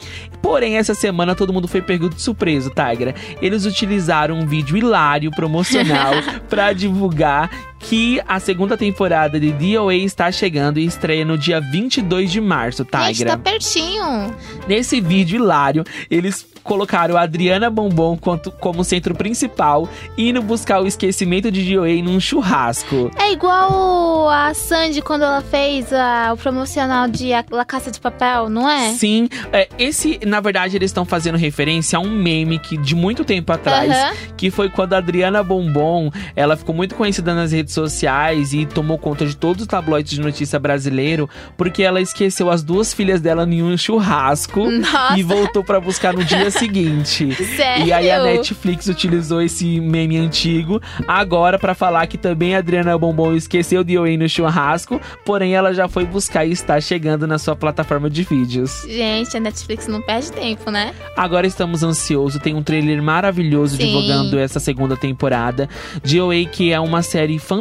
Porém, 0.42 0.78
essa 0.78 0.94
semana 0.94 1.36
todo 1.36 1.52
mundo 1.52 1.68
foi 1.68 1.82
pego 1.82 2.10
de 2.10 2.22
surpresa, 2.22 2.70
Tigra. 2.70 3.14
Eles 3.42 3.66
utilizaram 3.66 4.40
um 4.40 4.48
vídeo 4.48 4.78
hilário 4.78 5.32
promocional 5.32 6.14
pra 6.48 6.72
divulgar 6.72 7.50
que 7.90 8.20
a 8.28 8.40
segunda 8.40 8.76
temporada 8.76 9.40
de 9.40 9.52
DOA 9.52 9.94
está 9.96 10.32
chegando 10.32 10.80
e 10.80 10.86
estreia 10.86 11.24
no 11.24 11.38
dia 11.38 11.62
22 11.62 12.32
de 12.32 12.42
março, 12.42 12.84
Gente, 12.92 13.18
Tigra. 13.18 13.32
tá 13.32 13.38
pertinho. 13.38 14.36
Nesse 14.68 15.00
vídeo 15.00 15.36
hilário, 15.36 15.84
eles 16.10 16.46
colocaram 16.64 17.16
a 17.16 17.22
Adriana 17.22 17.70
Bombom 17.70 18.18
quanto- 18.18 18.50
como 18.50 18.84
centro 18.84 19.14
principal, 19.14 19.88
indo 20.18 20.42
buscar 20.42 20.82
o 20.82 20.88
esquecimento 20.88 21.52
de 21.52 21.76
DOA 21.76 22.02
num 22.02 22.20
churrasco. 22.20 23.12
É 23.20 23.32
igual 23.32 24.28
a 24.30 24.52
Sandy 24.56 25.00
quando 25.04 25.22
ela 25.22 25.42
fez 25.44 25.94
a- 25.94 26.32
o 26.34 26.38
promocional 26.38 27.08
de 27.08 27.32
A 27.34 27.46
La 27.52 27.64
Caça 27.66 27.92
de 27.92 28.00
Papel, 28.00 28.50
não 28.50 28.68
é? 28.68 28.90
Sim, 28.94 29.30
é, 29.54 29.70
esse, 29.78 30.20
na 30.26 30.40
verdade, 30.42 30.76
eles 30.76 30.90
estão 30.90 31.06
fazendo 31.06 31.38
referência 31.38 31.98
a 31.98 32.02
um 32.02 32.10
meme 32.10 32.58
que 32.58 32.78
de 32.78 32.96
muito 32.96 33.24
tempo 33.24 33.52
atrás, 33.54 33.92
Aham. 33.92 34.14
que 34.36 34.50
foi 34.50 34.68
quando 34.68 34.94
a 34.94 34.98
Adriana 34.98 35.44
Bombom, 35.44 36.10
ela 36.36 36.58
ficou 36.58 36.74
muito 36.74 36.96
conhecida 36.96 37.36
nas 37.36 37.52
redes 37.52 37.75
sociais 37.76 38.54
e 38.54 38.66
tomou 38.66 38.98
conta 38.98 39.26
de 39.26 39.38
todos 39.38 39.62
os 39.62 39.68
tabloides 39.68 40.12
de 40.12 40.22
notícia 40.22 40.58
brasileiro, 40.58 41.30
porque 41.56 41.84
ela 41.84 42.02
esqueceu 42.02 42.50
as 42.50 42.64
duas 42.64 42.94
filhas 42.94 43.22
dela 43.22 43.44
em 43.44 43.62
um 43.62 43.78
churrasco 43.78 44.72
Nossa. 44.72 45.20
e 45.20 45.22
voltou 45.22 45.64
pra 45.64 45.80
buscar 45.80 46.14
no 46.14 46.24
dia 46.24 46.50
seguinte. 46.52 47.34
Sério? 47.56 47.86
E 47.86 47.94
aí 47.94 48.10
a 48.10 48.24
Netflix 48.24 48.88
utilizou 48.88 49.42
esse 49.42 49.80
meme 49.80 50.18
antigo 50.18 50.82
agora 51.08 51.60
pra 51.60 51.76
falar 51.76 52.08
que 52.08 52.18
também 52.18 52.56
a 52.56 52.60
Adriana 52.60 52.98
Bombom 52.98 53.36
esqueceu 53.36 53.84
de 53.84 53.98
Oi 53.98 54.18
no 54.18 54.28
churrasco, 54.28 55.00
porém 55.24 55.54
ela 55.54 55.74
já 55.74 55.88
foi 55.88 56.06
buscar 56.06 56.46
e 56.46 56.52
está 56.52 56.80
chegando 56.80 57.28
na 57.28 57.38
sua 57.38 57.56
plataforma 57.56 58.10
de 58.10 58.24
vídeos. 58.24 58.86
Gente, 58.88 59.36
a 59.36 59.40
Netflix 59.40 59.88
não 59.88 60.02
perde 60.02 60.32
tempo, 60.32 60.72
né? 60.72 60.94
Agora 61.16 61.46
estamos 61.46 61.84
ansiosos, 61.84 62.42
tem 62.42 62.54
um 62.54 62.64
trailer 62.64 63.02
maravilhoso 63.02 63.78
Sim. 63.78 63.86
divulgando 63.86 64.40
essa 64.40 64.60
segunda 64.60 64.96
temporada. 64.96 65.70
DOA, 66.04 66.46
que 66.46 66.72
é 66.72 66.80
uma 66.80 67.02
série 67.02 67.38
fantástica, 67.40 67.55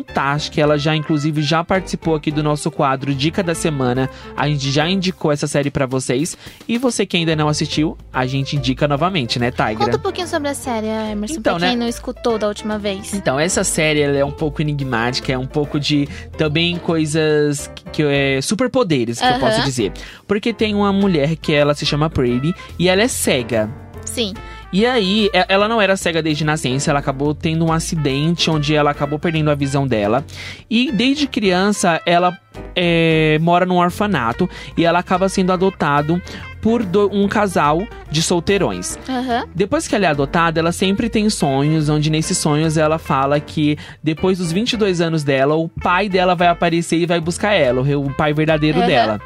ela 0.61 0.79
já 0.79 0.97
inclusive 0.97 1.43
já 1.43 1.63
participou 1.63 2.15
aqui 2.15 2.31
do 2.31 2.43
nosso 2.43 2.71
quadro 2.71 3.15
Dica 3.15 3.43
da 3.43 3.55
Semana. 3.55 4.09
A 4.37 4.49
gente 4.49 4.71
já 4.71 4.89
indicou 4.89 5.31
essa 5.31 5.47
série 5.47 5.71
pra 5.71 5.85
vocês. 5.87 6.37
E 6.67 6.79
você 6.79 7.05
que 7.05 7.17
ainda 7.17 7.37
não 7.37 7.49
assistiu, 7.49 7.97
a 8.13 8.25
gente 8.27 8.57
indica 8.57 8.89
novamente, 8.89 9.39
né, 9.39 9.51
Tigra? 9.51 9.77
Conta 9.77 9.97
um 9.97 10.01
pouquinho 10.01 10.27
sobre 10.27 10.49
a 10.49 10.55
série, 10.55 10.87
Emerson, 10.87 11.37
Então, 11.37 11.59
pra 11.59 11.69
quem 11.69 11.77
né? 11.77 11.85
não 11.85 11.89
escutou 11.89 12.39
da 12.39 12.49
última 12.49 12.79
vez. 12.79 13.13
Então, 13.13 13.39
essa 13.39 13.63
série 13.65 14.01
ela 14.01 14.17
é 14.17 14.25
um 14.25 14.31
pouco 14.33 14.63
enigmática, 14.63 15.33
é 15.33 15.39
um 15.39 15.47
pouco 15.47 15.79
de 15.79 16.09
também 16.39 16.77
coisas 16.79 17.71
que, 17.93 18.03
é 18.03 18.41
superpoderes, 18.41 19.19
que 19.19 19.25
eu 19.25 19.31
Aham. 19.31 19.41
posso 19.41 19.63
dizer. 19.63 19.93
Porque 20.27 20.53
tem 20.53 20.75
uma 20.75 20.93
mulher 20.93 21.37
que 21.37 21.53
ela 21.53 21.75
se 21.75 21.85
chama 21.85 22.09
Brady 22.09 22.55
e 22.79 22.89
ela 22.89 23.03
é 23.03 23.09
cega. 23.09 23.71
Sim. 24.05 24.35
E 24.75 24.85
aí, 24.85 25.31
e- 25.33 25.45
ela 25.49 25.69
não 25.69 25.81
era 25.81 25.97
cega 25.97 26.21
desde 26.21 26.45
nascença, 26.45 26.91
ela 26.91 26.99
acabou 26.99 27.33
tendo 27.33 27.65
um 27.65 27.73
acidente 27.73 28.51
onde 28.51 28.75
ela 28.75 28.91
acabou 28.91 29.21
perdendo 29.21 29.49
a 29.49 29.55
visão 29.55 29.87
dela. 29.87 30.25
E 30.69 30.91
desde 30.91 31.29
criança, 31.29 32.03
ela 32.05 32.37
é, 32.75 33.39
mora 33.41 33.65
num 33.67 33.77
orfanato 33.79 34.49
e 34.77 34.85
ela 34.85 34.99
acaba 34.99 35.29
sendo 35.29 35.53
adotado 35.53 36.21
por 36.61 36.83
do- 36.83 37.11
um 37.13 37.29
casal 37.29 37.83
de 38.11 38.23
solteirões. 38.23 38.99
Aham. 39.09 39.45
Depois 39.55 39.87
que 39.87 39.95
ela 39.95 40.07
é 40.07 40.09
adotada, 40.09 40.61
ela 40.61 40.73
sempre 40.73 41.09
tem 41.11 41.29
sonhos, 41.29 41.89
onde 41.91 42.09
nesses 42.11 42.39
sonhos 42.39 42.77
ela 42.79 42.99
fala 42.99 43.39
que 43.39 43.77
depois 44.03 44.39
dos 44.39 44.51
22 44.51 45.01
anos 45.03 45.23
dela, 45.23 45.55
o 45.57 45.69
pai 45.69 46.09
dela 46.09 46.35
vai 46.35 46.49
aparecer 46.49 46.97
e 46.97 47.05
vai 47.07 47.21
buscar 47.21 47.53
ela, 47.53 47.83
o 47.83 48.11
pai 48.15 48.33
verdadeiro 48.33 48.79
Aham. 48.79 48.87
dela. 48.87 49.21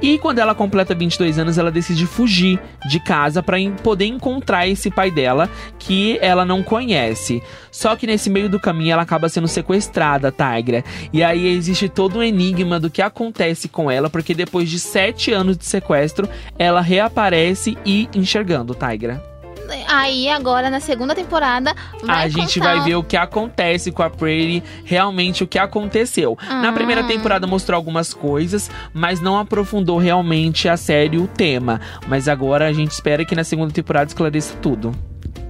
E 0.00 0.18
quando 0.18 0.38
ela 0.38 0.54
completa 0.54 0.94
22 0.94 1.38
anos, 1.38 1.56
ela 1.58 1.70
decide 1.70 2.06
fugir 2.06 2.60
de 2.88 3.00
casa 3.00 3.42
para 3.42 3.56
poder 3.82 4.04
encontrar 4.06 4.68
esse 4.68 4.90
pai 4.90 5.10
dela 5.10 5.48
que 5.78 6.18
ela 6.20 6.44
não 6.44 6.62
conhece. 6.62 7.42
Só 7.72 7.96
que 7.96 8.06
nesse 8.06 8.28
meio 8.30 8.48
do 8.48 8.60
caminho 8.60 8.92
ela 8.92 9.02
acaba 9.02 9.28
sendo 9.28 9.48
sequestrada, 9.48 10.30
Tigra. 10.32 10.84
E 11.12 11.24
aí 11.24 11.46
existe 11.48 11.88
todo 11.88 12.18
um 12.18 12.22
enigma 12.22 12.73
do 12.80 12.90
que 12.90 13.02
acontece 13.02 13.68
com 13.68 13.90
ela, 13.90 14.08
porque 14.10 14.34
depois 14.34 14.68
de 14.70 14.78
sete 14.78 15.32
anos 15.32 15.56
de 15.56 15.64
sequestro, 15.64 16.28
ela 16.58 16.80
reaparece 16.80 17.76
e 17.84 18.08
enxergando, 18.14 18.74
Tigra. 18.74 19.22
Aí, 19.88 20.28
agora, 20.28 20.68
na 20.68 20.78
segunda 20.78 21.14
temporada, 21.14 21.74
a 22.06 22.28
gente 22.28 22.58
contar 22.60 22.74
vai 22.76 22.84
ver 22.84 22.96
o 22.96 23.02
que 23.02 23.16
acontece 23.16 23.90
com 23.90 24.02
a 24.02 24.10
Prairie, 24.10 24.62
realmente 24.84 25.42
o 25.42 25.46
que 25.46 25.58
aconteceu. 25.58 26.36
Na 26.46 26.68
Ah. 26.68 26.72
primeira 26.72 27.02
temporada 27.04 27.46
mostrou 27.46 27.74
algumas 27.76 28.12
coisas, 28.12 28.70
mas 28.92 29.20
não 29.22 29.38
aprofundou 29.38 29.96
realmente 29.96 30.68
a 30.68 30.76
série 30.76 31.16
o 31.16 31.26
tema. 31.26 31.80
Mas 32.06 32.28
agora 32.28 32.66
a 32.68 32.72
gente 32.74 32.90
espera 32.90 33.24
que 33.24 33.34
na 33.34 33.42
segunda 33.44 33.72
temporada 33.72 34.06
esclareça 34.08 34.54
tudo. 34.60 34.94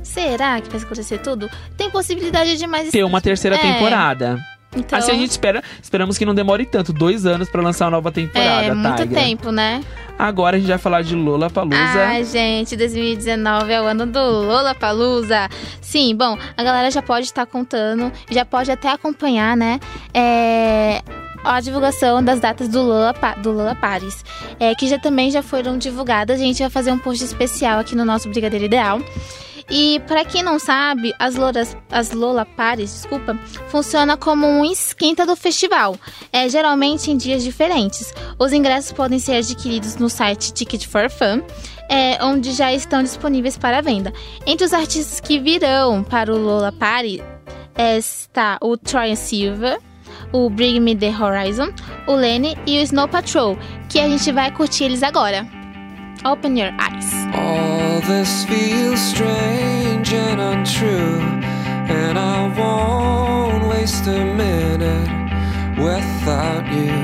Será 0.03 0.61
que 0.61 0.68
vai 0.68 0.79
esclarecer 0.79 1.20
tudo? 1.20 1.51
Tem 1.77 1.91
possibilidade 1.91 2.57
de 2.57 2.66
mais... 2.68 2.91
Ter 2.93 3.03
uma 3.03 3.20
terceira 3.20 3.57
É. 3.57 3.59
temporada. 3.59 4.39
Então, 4.77 4.99
Assim 4.99 5.12
a 5.12 5.14
gente 5.14 5.31
espera, 5.31 5.62
esperamos 5.83 6.18
que 6.18 6.25
não 6.25 6.35
demore 6.35 6.66
tanto, 6.66 6.93
dois 6.93 7.27
anos 7.27 7.49
pra 7.49 7.62
lançar 7.62 7.85
uma 7.87 7.93
nova 7.93 8.11
temporada, 8.11 8.66
é 8.66 8.75
muito 8.75 9.03
Tigra. 9.03 9.20
tempo, 9.20 9.51
né? 9.51 9.83
Agora 10.18 10.57
a 10.57 10.59
gente 10.59 10.68
vai 10.68 10.79
falar 10.79 11.03
de 11.03 11.14
Lola 11.14 11.51
Palusa. 11.51 11.77
Ai, 11.77 12.25
gente, 12.25 12.77
2019 12.77 13.72
é 13.72 13.81
o 13.81 13.85
ano 13.85 14.07
do 14.07 14.20
Lollapalooza. 14.20 15.49
Sim, 15.81 16.14
bom, 16.14 16.39
a 16.57 16.62
galera 16.62 16.91
já 16.91 17.03
pode 17.03 17.27
estar 17.27 17.47
contando, 17.47 18.12
já 18.31 18.45
pode 18.45 18.70
até 18.70 18.89
acompanhar, 18.91 19.57
né? 19.57 19.81
É, 20.12 21.03
a 21.45 21.61
divulgação 21.61 22.22
das 22.22 22.41
datas 22.41 22.68
do 22.68 22.81
Lola, 22.83 23.14
do 23.43 23.53
Lola 23.53 23.75
Paris, 23.75 24.25
é, 24.59 24.75
que 24.75 24.89
já 24.89 24.99
também 24.99 25.31
já 25.31 25.43
foram 25.43 25.77
divulgadas. 25.77 26.41
A 26.41 26.45
gente 26.45 26.61
vai 26.61 26.70
fazer 26.70 26.93
um 26.93 26.99
post 26.99 27.22
especial 27.25 27.81
aqui 27.81 27.95
no 27.95 28.05
nosso 28.05 28.29
Brigadeiro 28.29 28.64
Ideal. 28.64 29.01
E 29.70 30.00
para 30.06 30.24
quem 30.24 30.42
não 30.42 30.58
sabe, 30.58 31.14
as 31.18 31.36
Lolas, 31.36 31.76
as 31.90 32.12
Lola 32.12 32.44
Paris, 32.44 32.92
desculpa, 32.92 33.38
funciona 33.68 34.16
como 34.16 34.46
um 34.46 34.64
esquenta 34.64 35.24
do 35.24 35.34
festival, 35.34 35.96
é 36.32 36.48
geralmente 36.48 37.10
em 37.10 37.16
dias 37.16 37.42
diferentes. 37.42 38.12
Os 38.38 38.52
ingressos 38.52 38.92
podem 38.92 39.18
ser 39.18 39.36
adquiridos 39.36 39.96
no 39.96 40.10
site 40.10 40.52
Ticket 40.52 40.86
for 40.86 41.08
Fun. 41.10 41.42
é, 41.88 42.18
onde 42.24 42.52
já 42.52 42.72
estão 42.72 43.02
disponíveis 43.02 43.58
para 43.58 43.82
venda. 43.82 44.12
Entre 44.46 44.64
os 44.64 44.72
artistas 44.72 45.20
que 45.20 45.38
virão 45.38 46.02
para 46.02 46.32
o 46.32 46.38
Lola 46.38 46.72
Party 46.72 47.22
é, 47.74 47.98
está 47.98 48.58
o 48.62 48.76
Troy 48.76 49.14
Silver, 49.16 49.78
o 50.32 50.48
Bring 50.48 50.80
Me 50.80 50.96
The 50.96 51.10
Horizon, 51.10 51.72
o 52.06 52.14
Lenny 52.14 52.56
e 52.66 52.78
o 52.78 52.82
Snow 52.82 53.06
Patrol, 53.08 53.58
que 53.88 54.00
a 54.00 54.08
gente 54.08 54.32
vai 54.32 54.50
curtir 54.50 54.84
eles 54.84 55.02
agora. 55.02 55.63
Open 56.25 56.57
Your 56.57 56.72
Eyes. 56.79 57.12
All 57.35 58.01
this 58.01 58.47
feels 58.47 58.99
strange 58.99 60.11
and 60.14 60.41
untrue, 60.41 61.20
and 61.20 62.18
I 62.18 62.49
won't 62.59 63.68
waste 63.68 64.07
a 64.07 64.25
minute 64.25 65.11
without 65.77 66.64
you. 66.72 66.95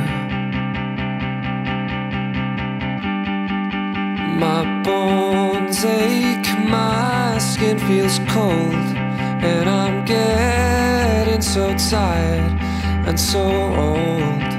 My 4.39 4.83
bones 4.83 5.85
ache, 5.85 6.59
my 6.66 7.37
skin 7.39 7.79
feels 7.79 8.21
cold, 8.21 8.97
and 9.45 9.68
I'm 9.68 10.07
getting 10.07 11.43
so 11.43 11.77
tired 11.77 12.59
and 13.07 13.21
so 13.21 13.43
old. 13.43 14.49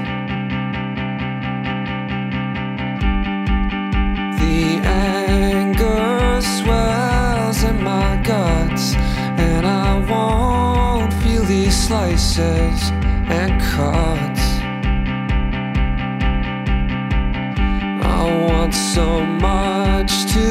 Anger 4.92 6.40
swells 6.40 7.62
in 7.64 7.82
my 7.82 8.16
guts, 8.22 8.94
and 9.38 9.66
I 9.66 9.98
won't 10.10 11.12
feel 11.22 11.44
these 11.44 11.76
slices 11.86 12.90
and 13.38 13.60
cuts. 13.60 14.42
I 18.04 18.22
want 18.46 18.74
so 18.74 19.24
much 19.24 20.12
to 20.34 20.48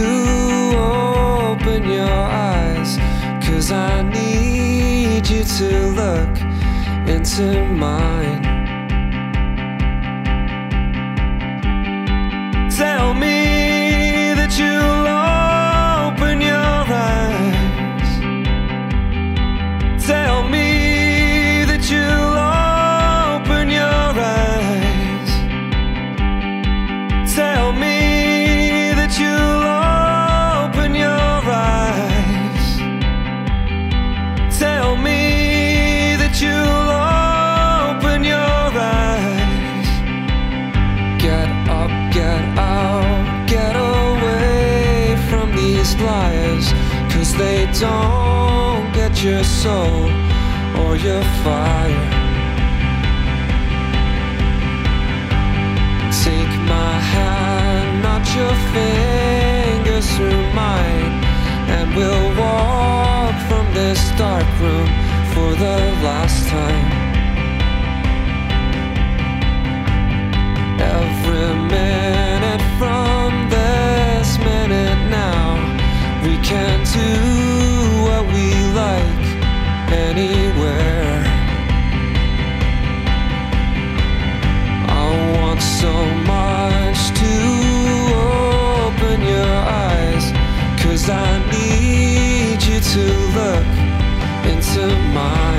open 0.76 1.90
your 1.90 2.20
eyes, 2.54 2.98
cause 3.46 3.72
I 3.72 4.02
need 4.02 5.30
you 5.30 5.44
to 5.44 5.70
look 6.02 6.34
into 7.08 7.66
mine. 7.68 8.61
Soul 49.62 50.10
or 50.82 50.96
your 50.96 51.24
fire. 51.44 52.08
Take 56.26 56.54
my 56.76 56.96
hand, 57.14 58.02
not 58.02 58.24
your 58.38 58.56
fingers 58.74 60.08
through 60.16 60.46
mine, 60.64 61.14
and 61.76 61.96
we'll 61.96 62.30
walk 62.44 63.36
from 63.50 63.66
this 63.76 64.02
dark 64.18 64.50
room 64.64 64.90
for 65.34 65.50
the 65.64 65.78
last 66.08 66.48
time. 66.48 66.92
Every 70.98 71.50
minute 71.78 72.64
from 72.80 73.30
this 73.58 74.40
minute 74.40 75.02
now, 75.12 75.46
we 76.24 76.34
can 76.50 76.78
do 76.98 77.31
cause 91.02 91.10
I 91.10 91.40
need 91.52 92.62
you 92.64 92.80
to 92.80 93.04
look 93.36 93.66
into 94.52 94.88
mine. 95.14 95.51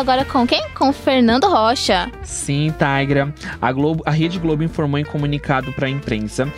Agora 0.00 0.24
com 0.24 0.46
quem? 0.46 0.62
Com 0.70 0.92
Fernando 0.94 1.46
Rocha. 1.46 2.10
Sim, 2.22 2.72
Tigra. 2.72 3.32
A, 3.60 3.70
Globo, 3.70 4.02
a 4.06 4.10
Rede 4.10 4.38
Globo 4.38 4.62
informou 4.62 4.98
em 4.98 5.04
comunicado 5.04 5.72
para 5.72 5.86
a 5.86 5.90
imprensa 5.90 6.50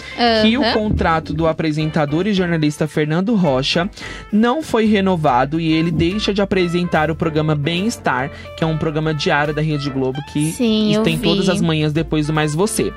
que 0.42 0.56
o 0.56 0.72
contrato 0.72 1.34
do 1.34 1.48
apresentador 1.48 2.26
e 2.28 2.32
jornalista 2.32 2.86
Fernando 2.86 3.34
Rocha 3.34 3.90
não 4.32 4.62
foi 4.62 4.86
renovado 4.86 5.58
e 5.58 5.72
ele 5.72 5.90
deixa 5.90 6.32
de 6.32 6.40
apresentar 6.40 7.10
o 7.10 7.16
programa 7.16 7.56
Bem-Estar, 7.56 8.30
que 8.56 8.62
é 8.62 8.66
um 8.66 8.78
programa 8.78 9.12
diário 9.12 9.52
da 9.52 9.60
Rede 9.60 9.90
Globo 9.90 10.20
que 10.32 10.52
Sim, 10.52 11.00
tem 11.02 11.18
todas 11.18 11.48
as 11.48 11.60
manhãs 11.60 11.92
depois 11.92 12.28
do 12.28 12.32
Mais 12.32 12.54
Você. 12.54 12.92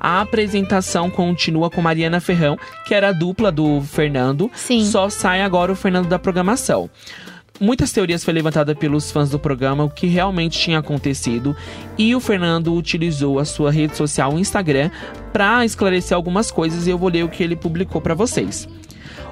A 0.00 0.22
apresentação 0.22 1.10
continua 1.10 1.68
com 1.68 1.82
Mariana 1.82 2.20
Ferrão, 2.20 2.58
que 2.86 2.94
era 2.94 3.10
a 3.10 3.12
dupla 3.12 3.52
do 3.52 3.82
Fernando. 3.82 4.50
Sim. 4.54 4.82
Só 4.86 5.10
sai 5.10 5.42
agora 5.42 5.70
o 5.70 5.76
Fernando 5.76 6.08
da 6.08 6.18
programação. 6.18 6.88
Muitas 7.60 7.92
teorias 7.92 8.24
foi 8.24 8.32
levantada 8.32 8.74
pelos 8.74 9.12
fãs 9.12 9.28
do 9.28 9.38
programa, 9.38 9.84
o 9.84 9.90
que 9.90 10.06
realmente 10.06 10.58
tinha 10.58 10.78
acontecido, 10.78 11.54
e 11.98 12.14
o 12.14 12.20
Fernando 12.20 12.72
utilizou 12.72 13.38
a 13.38 13.44
sua 13.44 13.70
rede 13.70 13.98
social, 13.98 14.38
Instagram, 14.38 14.90
para 15.30 15.62
esclarecer 15.62 16.16
algumas 16.16 16.50
coisas 16.50 16.86
e 16.86 16.90
eu 16.90 16.96
vou 16.96 17.10
ler 17.10 17.22
o 17.22 17.28
que 17.28 17.42
ele 17.42 17.54
publicou 17.54 18.00
para 18.00 18.14
vocês. 18.14 18.66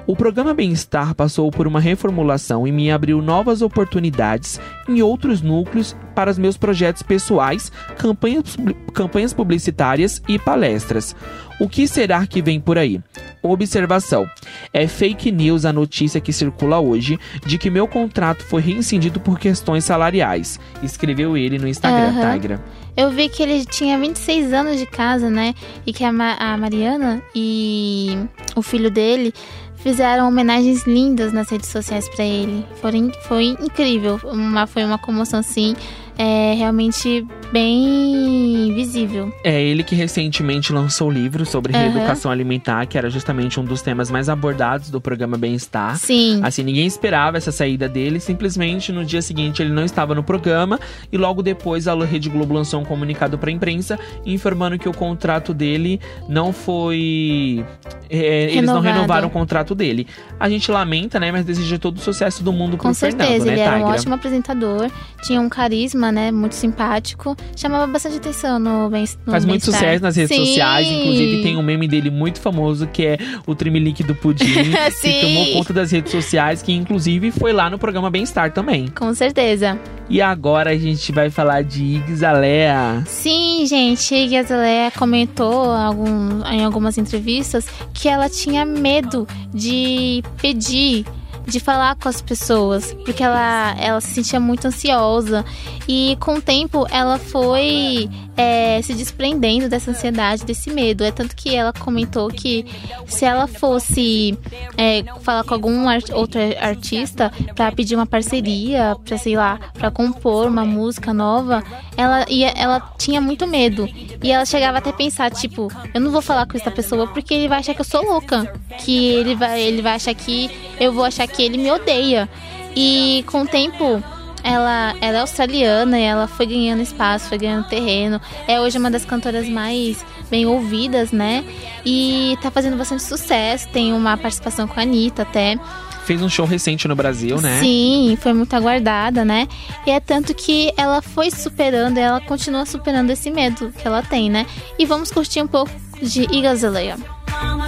O 0.09 0.15
programa 0.15 0.55
Bem-Estar 0.55 1.13
passou 1.13 1.51
por 1.51 1.67
uma 1.67 1.79
reformulação 1.79 2.67
e 2.67 2.71
me 2.71 2.89
abriu 2.89 3.21
novas 3.21 3.61
oportunidades 3.61 4.59
em 4.87 5.03
outros 5.03 5.39
núcleos 5.39 5.95
para 6.15 6.31
os 6.31 6.39
meus 6.39 6.57
projetos 6.57 7.03
pessoais, 7.03 7.71
campanhas, 7.95 8.57
campanhas 8.91 9.33
publicitárias 9.33 10.19
e 10.27 10.39
palestras. 10.39 11.15
O 11.59 11.69
que 11.69 11.87
será 11.87 12.25
que 12.25 12.41
vem 12.41 12.59
por 12.59 12.79
aí? 12.79 12.99
Observação: 13.43 14.27
é 14.73 14.87
fake 14.87 15.31
news 15.31 15.63
a 15.63 15.71
notícia 15.71 16.19
que 16.19 16.33
circula 16.33 16.79
hoje 16.79 17.19
de 17.45 17.59
que 17.59 17.69
meu 17.69 17.87
contrato 17.87 18.43
foi 18.43 18.63
rescindido 18.63 19.19
por 19.19 19.37
questões 19.37 19.85
salariais. 19.85 20.59
Escreveu 20.81 21.37
ele 21.37 21.59
no 21.59 21.67
Instagram, 21.67 22.19
Aham. 22.19 22.33
Tigra. 22.33 22.65
Eu 22.97 23.11
vi 23.11 23.29
que 23.29 23.43
ele 23.43 23.63
tinha 23.63 23.97
26 23.99 24.53
anos 24.53 24.79
de 24.79 24.87
casa, 24.87 25.29
né? 25.29 25.53
E 25.85 25.93
que 25.93 26.03
a, 26.03 26.11
Ma- 26.11 26.33
a 26.39 26.57
Mariana 26.57 27.21
e 27.35 28.17
o 28.55 28.61
filho 28.63 28.89
dele 28.89 29.31
fizeram 29.79 30.27
homenagens 30.27 30.85
lindas 30.85 31.33
nas 31.33 31.49
redes 31.49 31.69
sociais 31.69 32.07
pra 32.09 32.23
ele. 32.23 32.65
Foram, 32.81 33.11
foi 33.27 33.45
incrível. 33.59 34.19
Uma, 34.23 34.67
foi 34.67 34.83
uma 34.83 34.97
comoção, 34.97 35.39
assim, 35.39 35.75
é, 36.19 36.53
realmente 36.53 37.25
bem 37.51 38.73
visível. 38.75 39.33
É 39.41 39.61
ele 39.61 39.83
que 39.83 39.95
recentemente 39.95 40.73
lançou 40.73 41.07
o 41.07 41.11
livro 41.11 41.45
sobre 41.45 41.73
Aham. 41.73 41.81
reeducação 41.81 42.29
alimentar, 42.29 42.85
que 42.85 42.97
era 42.97 43.09
justamente 43.09 43.57
um 43.57 43.63
dos 43.63 43.81
temas 43.81 44.11
mais 44.11 44.27
abordados 44.27 44.89
do 44.89 44.99
programa 44.99 45.37
Bem-Estar. 45.37 45.97
Sim. 45.97 46.41
Assim, 46.43 46.61
ninguém 46.61 46.85
esperava 46.85 47.37
essa 47.37 47.53
saída 47.53 47.87
dele, 47.87 48.19
simplesmente 48.19 48.91
no 48.91 49.05
dia 49.05 49.21
seguinte 49.21 49.61
ele 49.61 49.71
não 49.71 49.85
estava 49.85 50.13
no 50.13 50.21
programa 50.21 50.77
e 51.09 51.17
logo 51.17 51.41
depois 51.41 51.87
a 51.87 51.95
Rede 52.03 52.29
Globo 52.29 52.53
lançou 52.53 52.81
um 52.81 52.85
comunicado 52.85 53.37
para 53.37 53.49
a 53.49 53.53
imprensa 53.53 53.97
informando 54.25 54.77
que 54.77 54.89
o 54.89 54.93
contrato 54.93 55.53
dele 55.53 56.01
não 56.27 56.51
foi. 56.51 57.63
é, 58.09 58.51
eles 58.51 58.63
não 58.63 58.81
renovaram 58.81 59.27
o 59.29 59.31
contrato 59.31 59.73
dele. 59.73 60.05
A 60.39 60.49
gente 60.49 60.69
lamenta, 60.69 61.19
né? 61.19 61.31
Mas 61.31 61.45
deseja 61.45 61.77
todo 61.77 61.97
o 61.97 62.01
sucesso 62.01 62.43
do 62.43 62.51
mundo 62.51 62.77
Com 62.77 62.93
certeza, 62.93 63.29
Fernando, 63.29 63.45
né, 63.45 63.53
ele 63.53 63.61
era 63.61 63.77
um 63.77 63.83
ótimo 63.83 64.15
apresentador, 64.15 64.91
tinha 65.23 65.39
um 65.39 65.47
carisma, 65.47 66.08
né, 66.11 66.31
muito 66.31 66.55
simpático, 66.55 67.35
chamava 67.55 67.87
bastante 67.87 68.17
atenção 68.17 68.59
no 68.59 68.89
bem 68.89 69.05
no 69.25 69.31
Faz 69.31 69.45
muito 69.45 69.65
sucesso 69.65 70.03
nas 70.03 70.15
redes 70.15 70.35
Sim. 70.35 70.45
sociais, 70.45 70.87
inclusive 70.87 71.43
tem 71.43 71.57
um 71.57 71.63
meme 71.63 71.87
dele 71.87 72.09
muito 72.09 72.39
famoso 72.39 72.87
que 72.87 73.05
é 73.05 73.17
o 73.45 73.55
Trimelique 73.55 74.03
do 74.03 74.15
Pudim, 74.15 74.45
que 75.01 75.21
tomou 75.21 75.53
conta 75.53 75.73
das 75.73 75.91
redes 75.91 76.11
sociais, 76.11 76.61
que 76.61 76.71
inclusive 76.71 77.31
foi 77.31 77.53
lá 77.53 77.69
no 77.69 77.77
programa 77.77 78.09
Bem-Estar 78.09 78.51
também. 78.51 78.87
Com 78.89 79.13
certeza. 79.13 79.79
E 80.09 80.21
agora 80.21 80.71
a 80.71 80.77
gente 80.77 81.11
vai 81.11 81.29
falar 81.29 81.63
de 81.63 81.83
Iggs 81.83 82.25
Alea. 82.25 83.03
Sim, 83.05 83.63
gente, 83.67 84.15
a 84.15 84.27
Gazalea 84.27 84.91
comentou 84.91 85.71
algum, 85.71 86.43
em 86.47 86.65
algumas 86.65 86.97
entrevistas 86.97 87.67
que 87.93 88.09
ela 88.09 88.27
tinha 88.27 88.65
medo 88.65 89.27
de 89.53 90.23
pedir, 90.41 91.05
de 91.49 91.59
falar 91.59 91.95
com 91.95 92.07
as 92.07 92.21
pessoas, 92.21 92.93
porque 93.05 93.23
ela, 93.23 93.75
ela 93.79 93.99
se 93.99 94.13
sentia 94.13 94.39
muito 94.39 94.65
ansiosa. 94.67 95.43
E 95.87 96.17
com 96.19 96.35
o 96.35 96.41
tempo 96.41 96.85
ela 96.89 97.17
foi 97.17 98.09
é, 98.41 98.81
se 98.81 98.93
desprendendo 98.93 99.67
dessa 99.67 99.91
ansiedade, 99.91 100.45
desse 100.45 100.69
medo. 100.71 101.03
É 101.03 101.11
tanto 101.11 101.35
que 101.35 101.53
ela 101.53 101.73
comentou 101.73 102.29
que 102.29 102.65
se 103.05 103.25
ela 103.25 103.47
fosse 103.47 104.37
é, 104.77 105.03
falar 105.21 105.43
com 105.43 105.53
algum 105.53 105.89
ar- 105.89 105.99
outro 106.13 106.39
artista 106.61 107.31
pra 107.53 107.69
pedir 107.71 107.95
uma 107.95 108.05
parceria, 108.05 108.95
pra 109.03 109.17
sei 109.17 109.35
lá, 109.35 109.59
pra 109.73 109.91
compor 109.91 110.47
uma 110.47 110.63
música 110.63 111.13
nova, 111.13 111.61
ela 111.97 112.25
ia, 112.29 112.47
ela 112.55 112.79
tinha 112.97 113.19
muito 113.19 113.45
medo. 113.45 113.89
E 114.23 114.31
ela 114.31 114.45
chegava 114.45 114.77
até 114.77 114.91
a 114.91 114.93
pensar, 114.93 115.29
tipo, 115.31 115.67
eu 115.93 115.99
não 115.99 116.09
vou 116.11 116.21
falar 116.21 116.45
com 116.45 116.55
essa 116.55 116.71
pessoa 116.71 117.07
porque 117.07 117.33
ele 117.33 117.49
vai 117.49 117.59
achar 117.59 117.73
que 117.73 117.81
eu 117.81 117.85
sou 117.85 118.01
louca, 118.05 118.53
que 118.85 119.05
ele 119.07 119.35
vai, 119.35 119.61
ele 119.61 119.81
vai 119.81 119.95
achar 119.95 120.13
que 120.13 120.49
eu 120.79 120.93
vou 120.93 121.03
achar 121.03 121.27
que 121.27 121.43
ele 121.43 121.57
me 121.57 121.69
odeia. 121.69 122.29
E 122.75 123.23
com 123.27 123.41
o 123.41 123.47
tempo 123.47 124.01
ela, 124.49 124.95
ela 124.99 125.17
é 125.17 125.21
australiana 125.21 125.99
e 125.99 126.03
ela 126.03 126.27
foi 126.27 126.47
ganhando 126.47 126.81
espaço, 126.81 127.29
foi 127.29 127.37
ganhando 127.37 127.67
terreno. 127.67 128.19
É 128.47 128.59
hoje 128.59 128.77
uma 128.79 128.89
das 128.89 129.05
cantoras 129.05 129.47
mais 129.47 130.03
bem 130.29 130.47
ouvidas, 130.47 131.11
né? 131.11 131.45
E 131.85 132.35
tá 132.41 132.49
fazendo 132.49 132.75
bastante 132.75 133.03
sucesso. 133.03 133.69
Tem 133.69 133.93
uma 133.93 134.17
participação 134.17 134.67
com 134.67 134.79
a 134.79 134.83
Anitta 134.83 135.21
até. 135.21 135.57
Fez 136.03 136.21
um 136.23 136.29
show 136.29 136.47
recente 136.47 136.87
no 136.87 136.95
Brasil, 136.95 137.39
né? 137.39 137.59
Sim, 137.59 138.17
foi 138.19 138.33
muito 138.33 138.55
aguardada, 138.55 139.23
né? 139.23 139.47
E 139.85 139.91
é 139.91 139.99
tanto 139.99 140.33
que 140.33 140.73
ela 140.75 141.03
foi 141.03 141.29
superando, 141.29 141.97
e 141.99 142.01
ela 142.01 142.19
continua 142.19 142.65
superando 142.65 143.11
esse 143.11 143.29
medo 143.29 143.71
que 143.71 143.87
ela 143.87 144.01
tem, 144.01 144.31
né? 144.31 144.47
E 144.79 144.85
vamos 144.85 145.11
curtir 145.11 145.41
um 145.43 145.47
pouco 145.47 145.71
de 146.01 146.23
Igazaleia. 146.35 146.97
Mama 147.29 147.67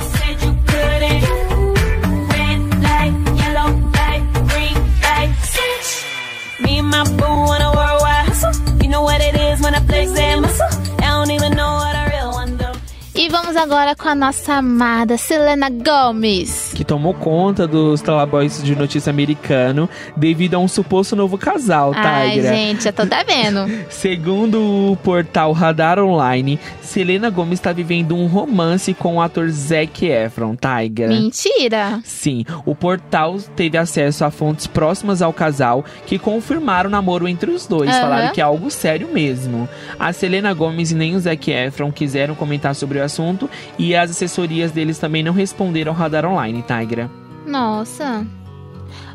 Me 6.61 6.79
and 6.79 6.87
my 6.89 7.03
boo 7.17 7.25
on 7.25 7.61
a 7.61 7.71
worldwide 7.75 8.25
hustle. 8.27 8.53
You 8.81 8.89
know 8.89 9.01
what 9.03 9.21
it 9.21 9.35
is 9.35 9.61
when 9.61 9.73
I 9.75 9.79
flex 9.81 10.11
that 10.13 10.39
muscle. 10.39 10.67
I 10.99 11.09
don't 11.15 11.31
even 11.31 11.53
know 11.53 11.73
what 11.81 11.95
a 11.95 12.09
real 12.11 12.31
one 12.31 12.57
do. 12.57 12.71
E 13.15 13.29
vamos 13.29 13.55
agora 13.55 13.95
com 13.95 14.09
a 14.09 14.15
nossa 14.15 14.53
amada 14.53 15.17
Selena 15.17 15.69
Gomez. 15.69 16.70
Que 16.81 16.85
tomou 16.85 17.13
conta 17.13 17.67
dos 17.67 18.01
Talaboys 18.01 18.63
de 18.63 18.75
notícia 18.75 19.11
americano 19.11 19.87
devido 20.17 20.55
a 20.55 20.57
um 20.57 20.67
suposto 20.67 21.15
novo 21.15 21.37
casal, 21.37 21.91
Ai, 21.95 22.31
Tigra. 22.31 22.55
gente, 22.55 22.83
já 22.85 22.91
tô 22.91 23.03
vendo. 23.05 23.71
Segundo 23.87 24.91
o 24.91 24.97
portal 25.03 25.51
Radar 25.51 25.99
Online, 25.99 26.59
Selena 26.81 27.29
Gomez 27.29 27.59
está 27.59 27.71
vivendo 27.71 28.15
um 28.15 28.25
romance 28.25 28.95
com 28.95 29.17
o 29.17 29.21
ator 29.21 29.47
Zac 29.49 30.07
Efron, 30.07 30.55
Tigra. 30.55 31.07
Mentira. 31.07 31.99
Sim, 32.03 32.45
o 32.65 32.73
portal 32.73 33.37
teve 33.55 33.77
acesso 33.77 34.25
a 34.25 34.31
fontes 34.31 34.65
próximas 34.65 35.21
ao 35.21 35.31
casal 35.31 35.85
que 36.07 36.17
confirmaram 36.17 36.87
o 36.87 36.91
namoro 36.91 37.27
entre 37.27 37.51
os 37.51 37.67
dois. 37.67 37.91
Aham. 37.91 38.01
Falaram 38.01 38.33
que 38.33 38.41
é 38.41 38.43
algo 38.43 38.71
sério 38.71 39.07
mesmo. 39.13 39.69
A 39.99 40.11
Selena 40.11 40.51
Gomez 40.51 40.91
e 40.91 40.95
nem 40.95 41.15
o 41.15 41.19
Zac 41.19 41.51
Efron 41.51 41.91
quiseram 41.91 42.33
comentar 42.33 42.73
sobre 42.73 42.97
o 42.97 43.03
assunto 43.03 43.47
e 43.77 43.95
as 43.95 44.09
assessorias 44.09 44.71
deles 44.71 44.97
também 44.97 45.21
não 45.21 45.31
responderam 45.31 45.91
ao 45.91 45.97
Radar 45.97 46.25
Online, 46.25 46.63
Tigra. 46.79 47.09
Nossa. 47.45 48.25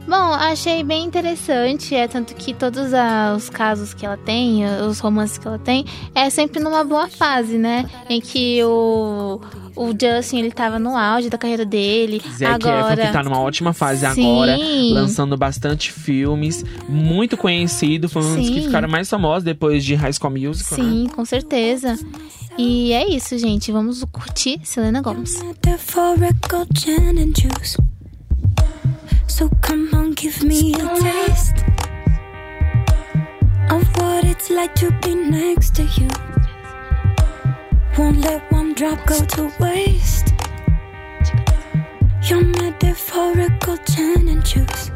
Bom, 0.07 0.14
achei 0.14 0.84
bem 0.84 1.04
interessante, 1.04 1.94
é 1.94 2.07
tanto 2.07 2.34
que 2.36 2.54
todos 2.54 2.92
os 3.34 3.50
casos 3.50 3.92
que 3.92 4.07
ela 4.07 4.16
tem, 4.16 4.64
os 4.88 5.00
romances 5.00 5.36
que 5.36 5.48
ela 5.48 5.59
tem, 5.59 5.84
é 6.14 6.30
sempre 6.30 6.62
numa 6.62 6.84
boa 6.84 7.09
fase, 7.09 7.59
né? 7.59 7.84
Em 8.09 8.20
que 8.20 8.62
o, 8.62 9.40
o 9.77 9.91
Justin, 9.91 10.39
ele 10.39 10.51
tava 10.51 10.79
no 10.79 10.97
auge 10.97 11.29
da 11.29 11.39
carreira 11.39 11.64
dele. 11.64 12.22
Zac 12.37 12.66
agora... 12.66 12.95
Efron 12.95 13.07
que 13.07 13.12
tá 13.12 13.22
numa 13.22 13.41
ótima 13.41 13.72
fase 13.72 14.01
Sim. 14.14 14.33
agora, 14.33 14.57
lançando 14.93 15.37
bastante 15.37 15.93
filmes, 15.93 16.64
muito 16.89 17.37
conhecido, 17.37 18.09
foi 18.09 18.22
um 18.22 18.37
dos 18.37 18.49
que 18.49 18.62
ficaram 18.62 18.89
mais 18.89 19.09
famosos 19.09 19.45
depois 19.45 19.85
de 19.85 19.95
High 19.95 20.12
School 20.12 20.33
Musical, 20.33 20.79
né? 20.79 20.85
Sim, 20.85 21.09
com 21.14 21.24
certeza. 21.24 21.99
E 22.59 22.93
é 22.93 23.09
isso, 23.09 23.39
gente. 23.39 23.70
Vamos 23.70 24.03
curtir 24.05 24.59
Selena 24.64 25.03
juice. 25.03 25.43
So 29.29 29.51
come 29.61 29.91
on, 29.93 30.14
give 30.16 30.43
me 30.43 30.72
a 30.74 30.89
taste 30.99 31.62
of 33.70 33.85
what 34.01 34.24
it's 34.24 34.49
like 34.49 34.74
to 34.77 34.91
be 35.03 35.14
next 35.14 35.74
to 35.74 35.83
you. 35.83 36.36
Won't 37.99 38.20
let 38.20 38.42
one 38.53 38.74
drop 38.74 38.99
go 39.07 39.24
to 39.36 39.51
waste. 39.59 40.26
Your 42.28 42.44
metaphorical 42.44 43.76
gin 43.88 44.28
and 44.28 44.42
juice. 44.47 44.92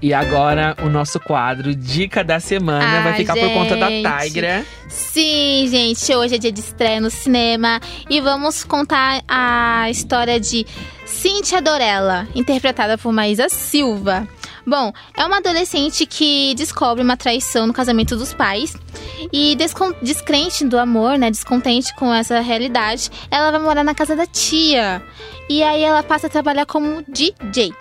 E 0.00 0.12
agora 0.12 0.76
o 0.82 0.88
nosso 0.90 1.18
quadro 1.18 1.74
Dica 1.74 2.22
da 2.22 2.38
Semana 2.38 3.02
vai 3.02 3.12
Ah, 3.12 3.16
ficar 3.16 3.34
por 3.34 3.50
conta 3.52 3.76
da 3.76 3.88
gente. 3.88 4.06
Tigra. 4.24 4.64
Sim, 4.88 5.66
gente, 5.68 6.14
hoje 6.14 6.34
é 6.34 6.38
dia 6.38 6.52
de 6.52 6.60
estreia 6.60 7.00
no 7.00 7.10
cinema 7.10 7.80
e 8.08 8.20
vamos 8.20 8.64
contar 8.64 9.22
a 9.26 9.88
história 9.90 10.38
de 10.38 10.66
Cynthia 11.06 11.60
Dorella, 11.62 12.28
interpretada 12.34 12.98
por 12.98 13.12
Maísa 13.12 13.48
Silva. 13.48 14.28
Bom, 14.66 14.92
é 15.16 15.24
uma 15.26 15.38
adolescente 15.38 16.06
que 16.06 16.54
descobre 16.54 17.02
uma 17.02 17.16
traição 17.16 17.66
no 17.66 17.72
casamento 17.72 18.16
dos 18.16 18.32
pais 18.32 18.74
e 19.32 19.56
descrente 20.00 20.64
do 20.64 20.78
amor, 20.78 21.18
né, 21.18 21.30
descontente 21.30 21.94
com 21.94 22.12
essa 22.12 22.40
realidade, 22.40 23.10
ela 23.30 23.50
vai 23.50 23.60
morar 23.60 23.84
na 23.84 23.94
casa 23.94 24.16
da 24.16 24.26
tia. 24.26 25.02
E 25.48 25.62
aí 25.62 25.82
ela 25.82 26.02
passa 26.02 26.26
a 26.28 26.30
trabalhar 26.30 26.64
como 26.64 27.04
DJ. 27.06 27.72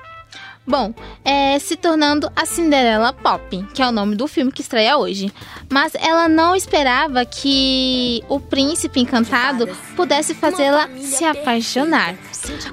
Bom, 0.65 0.93
é, 1.25 1.59
se 1.59 1.75
tornando 1.75 2.31
a 2.33 2.45
Cinderela 2.45 3.11
Pop, 3.11 3.65
que 3.73 3.81
é 3.81 3.87
o 3.87 3.91
nome 3.91 4.15
do 4.15 4.27
filme 4.27 4.49
que 4.49 4.61
estreia 4.61 4.97
hoje. 4.97 5.33
Mas 5.69 5.93
ela 5.95 6.29
não 6.29 6.55
esperava 6.55 7.25
que 7.25 8.23
o 8.29 8.39
príncipe 8.39 9.01
encantado 9.01 9.67
pudesse 9.95 10.33
fazê-la 10.33 10.87
se 11.01 11.25
apaixonar. 11.25 12.15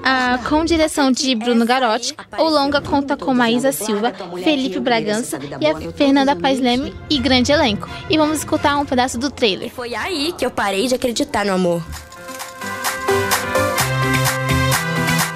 Ah, 0.02 0.38
com 0.48 0.64
direção 0.64 1.12
de 1.12 1.34
Bruno 1.34 1.64
Garotti, 1.64 2.14
o 2.38 2.48
longa 2.48 2.80
conta 2.80 3.16
com 3.16 3.32
Maísa 3.34 3.72
Silva, 3.72 4.12
Felipe 4.42 4.80
Bragança 4.80 5.38
e 5.60 5.66
a 5.66 5.92
Fernanda 5.92 6.34
Paes 6.34 6.60
Leme 6.60 6.94
e 7.08 7.18
grande 7.18 7.52
elenco. 7.52 7.88
E 8.08 8.16
vamos 8.16 8.38
escutar 8.38 8.76
um 8.78 8.84
pedaço 8.84 9.18
do 9.18 9.30
trailer. 9.30 9.70
Foi 9.70 9.94
aí 9.94 10.32
que 10.32 10.44
eu 10.44 10.50
parei 10.50 10.86
de 10.86 10.94
acreditar 10.94 11.44
no 11.44 11.52
amor. 11.52 11.82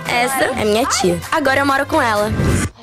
Essa 0.09 0.45
é 0.45 0.64
minha 0.64 0.87
tia. 0.87 1.20
Agora 1.30 1.61
eu 1.61 1.66
moro 1.66 1.85
com 1.87 2.01
ela. 2.01 2.30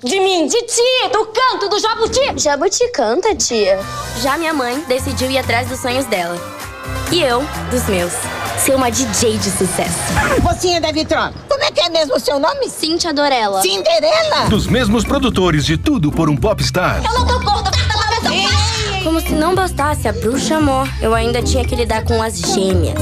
De 0.03 0.19
mim, 0.19 0.47
de 0.47 0.61
ti, 0.63 1.09
do 1.11 1.25
canto 1.27 1.69
do 1.69 1.79
Jabuti. 1.79 2.19
Jabuti 2.37 2.91
canta, 2.91 3.35
tia. 3.35 3.79
Já 4.21 4.37
minha 4.37 4.53
mãe 4.53 4.79
decidiu 4.87 5.29
ir 5.29 5.37
atrás 5.37 5.67
dos 5.69 5.79
sonhos 5.79 6.05
dela. 6.05 6.35
E 7.11 7.21
eu, 7.21 7.43
dos 7.69 7.87
meus. 7.87 8.13
Ser 8.63 8.75
uma 8.75 8.91
DJ 8.91 9.39
de 9.39 9.49
sucesso. 9.49 9.97
Mocinha 10.43 10.79
da 10.79 10.91
Vitron, 10.91 11.31
como 11.49 11.63
é 11.63 11.71
que 11.71 11.79
é 11.79 11.89
mesmo 11.89 12.15
o 12.15 12.19
seu 12.19 12.39
nome? 12.39 12.69
Cintia 12.69 13.11
Dorella. 13.11 13.59
Cinderela? 13.61 14.45
Dos 14.49 14.67
mesmos 14.67 15.03
produtores 15.03 15.65
de 15.65 15.77
Tudo 15.77 16.11
por 16.11 16.29
um 16.29 16.37
Popstar. 16.37 17.01
Eu 17.03 17.11
não 17.11 17.25
tô 17.25 17.39
gorda, 17.39 17.71
Como 19.03 19.19
se 19.19 19.31
não 19.31 19.55
bastasse 19.55 20.07
a 20.07 20.13
bruxa 20.13 20.57
amor, 20.57 20.87
eu 21.01 21.15
ainda 21.15 21.41
tinha 21.41 21.65
que 21.65 21.75
lidar 21.75 22.03
com 22.03 22.21
as 22.21 22.37
gêmeas. 22.37 22.99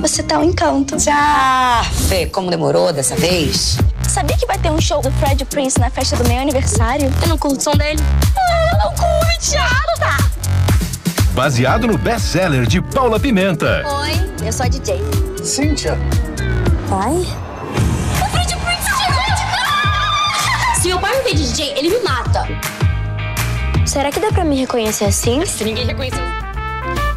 Você 0.00 0.20
tá 0.24 0.40
um 0.40 0.44
encanto. 0.44 0.96
Ah, 1.08 1.84
Fê, 2.08 2.26
como 2.26 2.50
demorou 2.50 2.92
dessa 2.92 3.14
vez? 3.14 3.78
Sabia 4.08 4.36
que 4.36 4.46
vai 4.46 4.58
ter 4.58 4.70
um 4.72 4.80
show 4.80 5.00
do 5.00 5.12
Fred 5.12 5.44
Prince 5.44 5.78
na 5.78 5.90
festa 5.90 6.16
do 6.16 6.28
meu 6.28 6.40
aniversário? 6.40 7.12
Eu 7.22 7.28
não 7.28 7.38
curto 7.38 7.60
o 7.60 7.62
som 7.62 7.76
dele. 7.76 8.02
Ah, 8.36 8.70
eu 8.72 8.78
não 8.78 8.94
curto, 8.96 9.38
Thiago, 9.48 9.88
Baseado 11.38 11.86
no 11.86 11.96
best-seller 11.96 12.66
de 12.66 12.82
Paula 12.82 13.20
Pimenta. 13.20 13.84
Oi, 13.86 14.44
eu 14.44 14.52
sou 14.52 14.66
a 14.66 14.68
DJ. 14.68 14.96
Cíntia. 15.40 15.96
Pai? 16.88 17.12
O 17.14 18.28
Fred 18.28 18.56
Prince 18.56 18.88
chegou! 18.98 19.22
Se 20.82 20.88
meu 20.88 20.98
pai 20.98 21.16
me 21.16 21.22
vê 21.22 21.34
de 21.34 21.48
DJ, 21.48 21.78
ele 21.78 21.90
me 21.90 22.00
mata. 22.00 22.44
Será 23.86 24.10
que 24.10 24.18
dá 24.18 24.32
pra 24.32 24.44
me 24.44 24.56
reconhecer 24.56 25.04
assim? 25.04 25.46
Se 25.46 25.62
ninguém 25.62 25.86
reconheceu. 25.86 26.37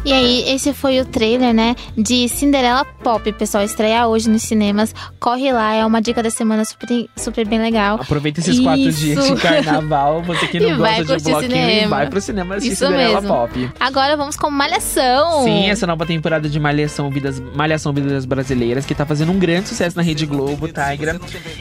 E 0.04 0.12
aí, 0.12 0.48
esse 0.48 0.72
foi 0.72 1.00
o 1.00 1.04
trailer, 1.04 1.54
né, 1.54 1.76
de 1.96 2.28
Cinderela 2.28 2.84
Pop, 2.84 3.32
pessoal, 3.32 3.62
estreia 3.62 4.06
hoje 4.08 4.28
nos 4.28 4.42
cinemas. 4.42 4.94
Corre 5.20 5.52
lá, 5.52 5.74
é 5.74 5.86
uma 5.86 6.00
dica 6.02 6.22
da 6.22 6.30
semana 6.30 6.64
super, 6.64 7.06
super 7.16 7.46
bem 7.46 7.60
legal. 7.60 8.00
Aproveita 8.00 8.40
esses 8.40 8.58
quatro 8.58 8.80
Isso. 8.80 9.00
dias 9.00 9.24
de 9.26 9.36
carnaval, 9.36 10.22
você 10.22 10.46
que 10.48 10.58
não 10.60 10.76
gosta 10.78 11.04
de 11.04 11.22
bloquinho 11.24 11.40
cinema. 11.40 11.96
vai 11.96 12.06
pro 12.08 12.20
cinema 12.20 12.54
assistir 12.56 12.72
Isso 12.74 12.84
Cinderela 12.86 13.20
mesmo. 13.20 13.34
Pop. 13.34 13.70
Agora 13.78 14.16
vamos 14.16 14.36
com 14.36 14.50
Malhação. 14.50 15.44
Sim, 15.44 15.70
essa 15.70 15.86
nova 15.86 16.04
temporada 16.04 16.48
de 16.48 16.58
Malhação 16.58 17.08
Vidas, 17.10 17.40
Malhação 17.54 17.92
Vidas 17.92 18.24
Brasileiras, 18.24 18.84
que 18.84 18.94
tá 18.94 19.06
fazendo 19.06 19.30
um 19.32 19.38
grande 19.38 19.68
sucesso 19.68 19.96
na 19.96 20.02
Rede 20.02 20.26
Globo, 20.26 20.66
Tigra. 20.68 21.20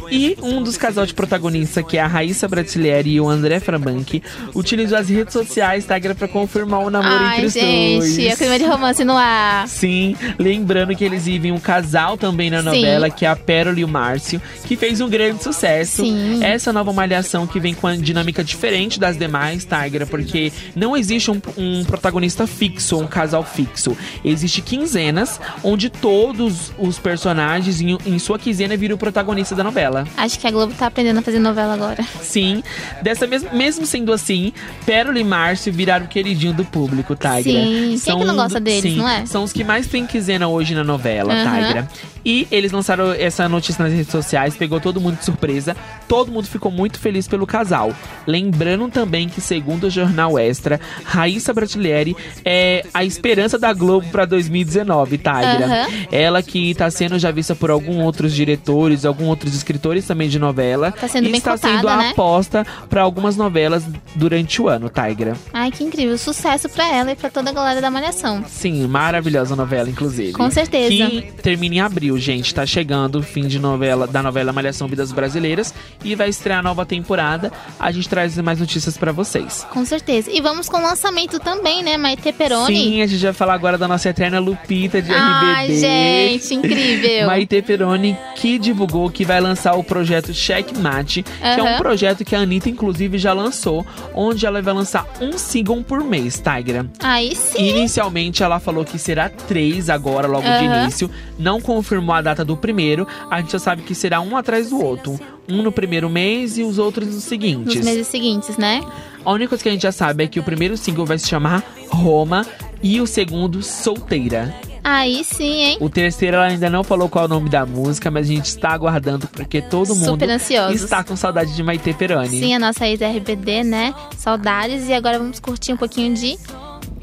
E 0.09 0.35
um 0.41 0.61
dos 0.63 0.77
casal 0.77 1.05
de 1.05 1.13
protagonistas, 1.13 1.85
que 1.85 1.97
é 1.97 2.01
a 2.01 2.07
Raíssa 2.07 2.47
Brasilieri 2.47 3.11
e 3.13 3.21
o 3.21 3.29
André 3.29 3.59
Frabank, 3.59 4.21
utilizou 4.55 4.97
as 4.97 5.09
redes 5.09 5.33
sociais, 5.33 5.85
Tigra, 5.85 6.15
pra 6.15 6.27
confirmar 6.27 6.81
o 6.81 6.89
namoro 6.89 7.13
Ai, 7.13 7.33
entre 7.35 7.45
os 7.45 7.53
gente, 7.53 7.97
dois. 7.99 8.30
É 8.31 8.35
clima 8.35 8.57
de 8.57 8.65
romance 8.65 9.03
no 9.03 9.15
ar. 9.15 9.67
Sim, 9.67 10.15
lembrando 10.37 10.95
que 10.95 11.03
eles 11.03 11.25
vivem 11.25 11.51
um 11.51 11.59
casal 11.59 12.17
também 12.17 12.49
na 12.49 12.59
Sim. 12.59 12.65
novela, 12.65 13.09
que 13.09 13.25
é 13.25 13.29
a 13.29 13.35
Pérola 13.35 13.79
e 13.79 13.83
o 13.83 13.87
Márcio, 13.87 14.41
que 14.65 14.75
fez 14.75 15.01
um 15.01 15.09
grande 15.09 15.43
sucesso. 15.43 16.03
Sim. 16.03 16.43
Essa 16.43 16.71
nova 16.71 16.93
malhação 16.93 17.45
que 17.45 17.59
vem 17.59 17.73
com 17.73 17.87
a 17.87 17.95
dinâmica 17.95 18.43
diferente 18.43 18.99
das 18.99 19.17
demais, 19.17 19.65
Tigra, 19.65 20.05
porque 20.05 20.51
não 20.75 20.95
existe 20.95 21.31
um, 21.31 21.41
um 21.57 21.83
protagonista 21.83 22.47
fixo, 22.47 22.97
um 22.99 23.07
casal 23.07 23.43
fixo. 23.43 23.95
Existe 24.23 24.61
quinzenas, 24.61 25.39
onde 25.63 25.89
todos 25.89 26.71
os 26.77 26.97
personagens 26.99 27.81
em, 27.81 27.97
em 28.05 28.19
sua 28.19 28.39
quinzena 28.39 28.75
viram 28.77 28.95
o 28.95 28.99
protagonista 28.99 29.55
da 29.55 29.63
novela. 29.63 30.07
Acho 30.17 30.39
que 30.39 30.47
a 30.47 30.51
Globo 30.51 30.73
tá 30.73 30.87
aprendendo 30.87 31.19
a 31.19 31.21
fazer 31.21 31.39
novela 31.39 31.73
agora. 31.73 32.03
Sim, 32.21 32.63
dessa 33.01 33.27
mesmo, 33.27 33.49
mesmo 33.53 33.85
sendo 33.85 34.13
assim, 34.13 34.53
Pérola 34.85 35.19
e 35.19 35.23
Márcio 35.23 35.71
viraram 35.71 36.05
o 36.05 36.09
queridinho 36.09 36.53
do 36.53 36.65
público, 36.65 37.15
Tigra. 37.15 37.41
Sim, 37.43 37.99
é 38.07 38.13
que 38.21 38.27
não 38.27 38.35
gosta 38.35 38.59
deles, 38.59 38.93
sim, 38.93 38.97
não 38.97 39.07
é? 39.07 39.25
São 39.25 39.43
os 39.43 39.51
que 39.53 39.63
mais 39.63 39.87
têm 39.87 40.05
quinzena 40.05 40.47
hoje 40.47 40.73
na 40.73 40.83
novela, 40.83 41.33
Aham. 41.33 41.65
Tigra. 41.65 41.87
E 42.23 42.47
eles 42.51 42.71
lançaram 42.71 43.11
essa 43.11 43.47
notícia 43.49 43.83
nas 43.83 43.93
redes 43.93 44.11
sociais, 44.11 44.55
pegou 44.55 44.79
todo 44.79 45.01
mundo 45.01 45.17
de 45.17 45.25
surpresa. 45.25 45.75
Todo 46.07 46.31
mundo 46.31 46.47
ficou 46.47 46.71
muito 46.71 46.99
feliz 46.99 47.27
pelo 47.27 47.47
casal. 47.47 47.93
Lembrando 48.27 48.89
também 48.89 49.27
que, 49.27 49.41
segundo 49.41 49.85
o 49.85 49.89
jornal 49.89 50.37
Extra, 50.37 50.79
Raíssa 51.03 51.53
Brasilieri 51.53 52.15
é 52.43 52.85
a 52.93 53.03
esperança 53.03 53.57
da 53.57 53.73
Globo 53.73 54.07
pra 54.11 54.25
2019, 54.25 55.17
Tigra. 55.17 55.65
Aham. 55.65 55.87
Ela 56.11 56.43
que 56.43 56.73
tá 56.75 56.89
sendo 56.91 57.17
já 57.17 57.31
vista 57.31 57.55
por 57.55 57.69
alguns 57.69 58.03
outros 58.03 58.33
diretores, 58.33 59.05
alguns 59.05 59.27
outros 59.27 59.55
escritores 59.55 60.05
também 60.05 60.29
de 60.29 60.37
novela. 60.37 60.91
Tá 60.91 61.07
sendo 61.07 61.27
e 61.27 61.31
está 61.31 61.51
cotada, 61.51 61.75
sendo 61.75 61.87
a 61.87 61.97
né? 61.97 62.09
aposta 62.11 62.65
pra 62.89 63.01
algumas 63.01 63.35
novelas 63.35 63.83
durante 64.15 64.61
o 64.61 64.67
ano, 64.67 64.89
Tigra. 64.89 65.33
Ai, 65.53 65.71
que 65.71 65.83
incrível. 65.83 66.17
Sucesso 66.17 66.69
pra 66.69 66.87
ela 66.87 67.11
e 67.11 67.15
pra 67.15 67.29
toda 67.29 67.49
a 67.49 67.53
galera 67.53 67.81
da 67.81 67.89
Malhação. 67.89 68.43
Sim, 68.47 68.85
maravilhosa 68.87 69.55
novela, 69.55 69.89
inclusive. 69.89 70.33
Com 70.33 70.49
certeza. 70.51 71.09
Que 71.09 71.21
termina 71.41 71.75
em 71.75 71.79
abril, 71.79 72.10
gente. 72.17 72.53
Tá 72.53 72.65
chegando 72.65 73.19
o 73.19 73.23
fim 73.23 73.47
de 73.47 73.59
novela 73.59 74.07
da 74.07 74.21
novela 74.23 74.51
Malhação 74.53 74.87
Vidas 74.87 75.11
Brasileiras 75.11 75.73
e 76.03 76.15
vai 76.15 76.29
estrear 76.29 76.59
a 76.59 76.63
nova 76.63 76.85
temporada. 76.85 77.51
A 77.79 77.91
gente 77.91 78.07
traz 78.09 78.37
mais 78.37 78.59
notícias 78.59 78.97
pra 78.97 79.11
vocês. 79.11 79.65
Com 79.71 79.85
certeza. 79.85 80.29
E 80.31 80.41
vamos 80.41 80.67
com 80.69 80.77
o 80.77 80.81
lançamento 80.81 81.39
também, 81.39 81.83
né? 81.83 81.97
Maite 81.97 82.31
Peroni. 82.31 82.75
Sim, 82.75 83.01
a 83.01 83.07
gente 83.07 83.23
vai 83.23 83.33
falar 83.33 83.53
agora 83.53 83.77
da 83.77 83.87
nossa 83.87 84.09
eterna 84.09 84.39
Lupita 84.39 85.01
de 85.01 85.11
Ai, 85.13 85.65
RBD. 85.67 85.79
gente, 85.79 86.53
incrível. 86.55 87.27
Maite 87.27 87.61
Peroni, 87.61 88.17
que 88.35 88.57
divulgou 88.57 89.09
que 89.09 89.23
vai 89.25 89.39
lançar 89.39 89.75
o 89.75 89.83
projeto 89.83 90.33
Checkmate, 90.33 91.23
que 91.23 91.59
é 91.59 91.63
um 91.63 91.77
projeto 91.77 92.23
que 92.25 92.35
a 92.35 92.39
Anitta, 92.39 92.69
inclusive, 92.69 93.17
já 93.17 93.33
lançou, 93.33 93.85
onde 94.13 94.45
ela 94.45 94.61
vai 94.61 94.73
lançar 94.73 95.05
um 95.21 95.37
single 95.37 95.83
por 95.83 96.03
mês, 96.03 96.41
Tigra. 96.41 96.85
Aí 96.99 97.35
sim. 97.35 97.69
Inicialmente 97.69 98.43
ela 98.43 98.59
falou 98.59 98.83
que 98.83 98.97
será 98.97 99.29
três 99.29 99.89
agora, 99.89 100.27
logo 100.27 100.41
de 100.43 100.47
Aham. 100.65 100.83
início. 100.83 101.09
Não 101.37 101.59
confirmou 101.61 102.00
a 102.09 102.21
data 102.21 102.45
do 102.45 102.55
primeiro. 102.55 103.05
A 103.29 103.41
gente 103.41 103.51
já 103.51 103.59
sabe 103.59 103.81
que 103.81 103.93
será 103.93 104.21
um 104.21 104.37
atrás 104.37 104.69
do 104.69 104.81
outro. 104.81 105.19
Um 105.49 105.61
no 105.61 105.71
primeiro 105.71 106.09
mês 106.09 106.57
e 106.57 106.63
os 106.63 106.79
outros 106.79 107.13
nos 107.13 107.23
seguintes. 107.25 107.75
Nos 107.75 107.85
meses 107.85 108.07
seguintes, 108.07 108.57
né? 108.57 108.81
A 109.25 109.31
única 109.31 109.49
coisa 109.49 109.61
que 109.61 109.69
a 109.69 109.71
gente 109.71 109.81
já 109.83 109.91
sabe 109.91 110.23
é 110.23 110.27
que 110.27 110.39
o 110.39 110.43
primeiro 110.43 110.77
single 110.77 111.05
vai 111.05 111.17
se 111.19 111.27
chamar 111.27 111.63
Roma 111.89 112.45
e 112.81 113.01
o 113.01 113.05
segundo 113.05 113.61
Solteira. 113.61 114.55
Aí 114.83 115.23
sim, 115.23 115.61
hein? 115.61 115.77
O 115.79 115.89
terceiro 115.89 116.37
ela 116.37 116.47
ainda 116.47 116.69
não 116.69 116.83
falou 116.83 117.07
qual 117.07 117.25
é 117.25 117.27
o 117.27 117.29
nome 117.29 117.49
da 117.49 117.65
música, 117.65 118.09
mas 118.09 118.27
a 118.27 118.33
gente 118.33 118.45
está 118.45 118.69
aguardando 118.69 119.27
porque 119.27 119.61
todo 119.61 119.95
mundo 119.95 120.05
Super 120.05 120.29
ansiosos. 120.29 120.81
está 120.81 121.03
com 121.03 121.15
saudade 121.15 121.55
de 121.55 121.61
Maite 121.61 121.93
Peroni. 121.93 122.39
Sim, 122.39 122.55
a 122.55 122.59
nossa 122.59 122.87
ex-RBD, 122.87 123.63
né? 123.63 123.93
Saudades. 124.17 124.87
E 124.89 124.93
agora 124.93 125.19
vamos 125.19 125.39
curtir 125.39 125.73
um 125.73 125.77
pouquinho 125.77 126.15
de 126.15 126.37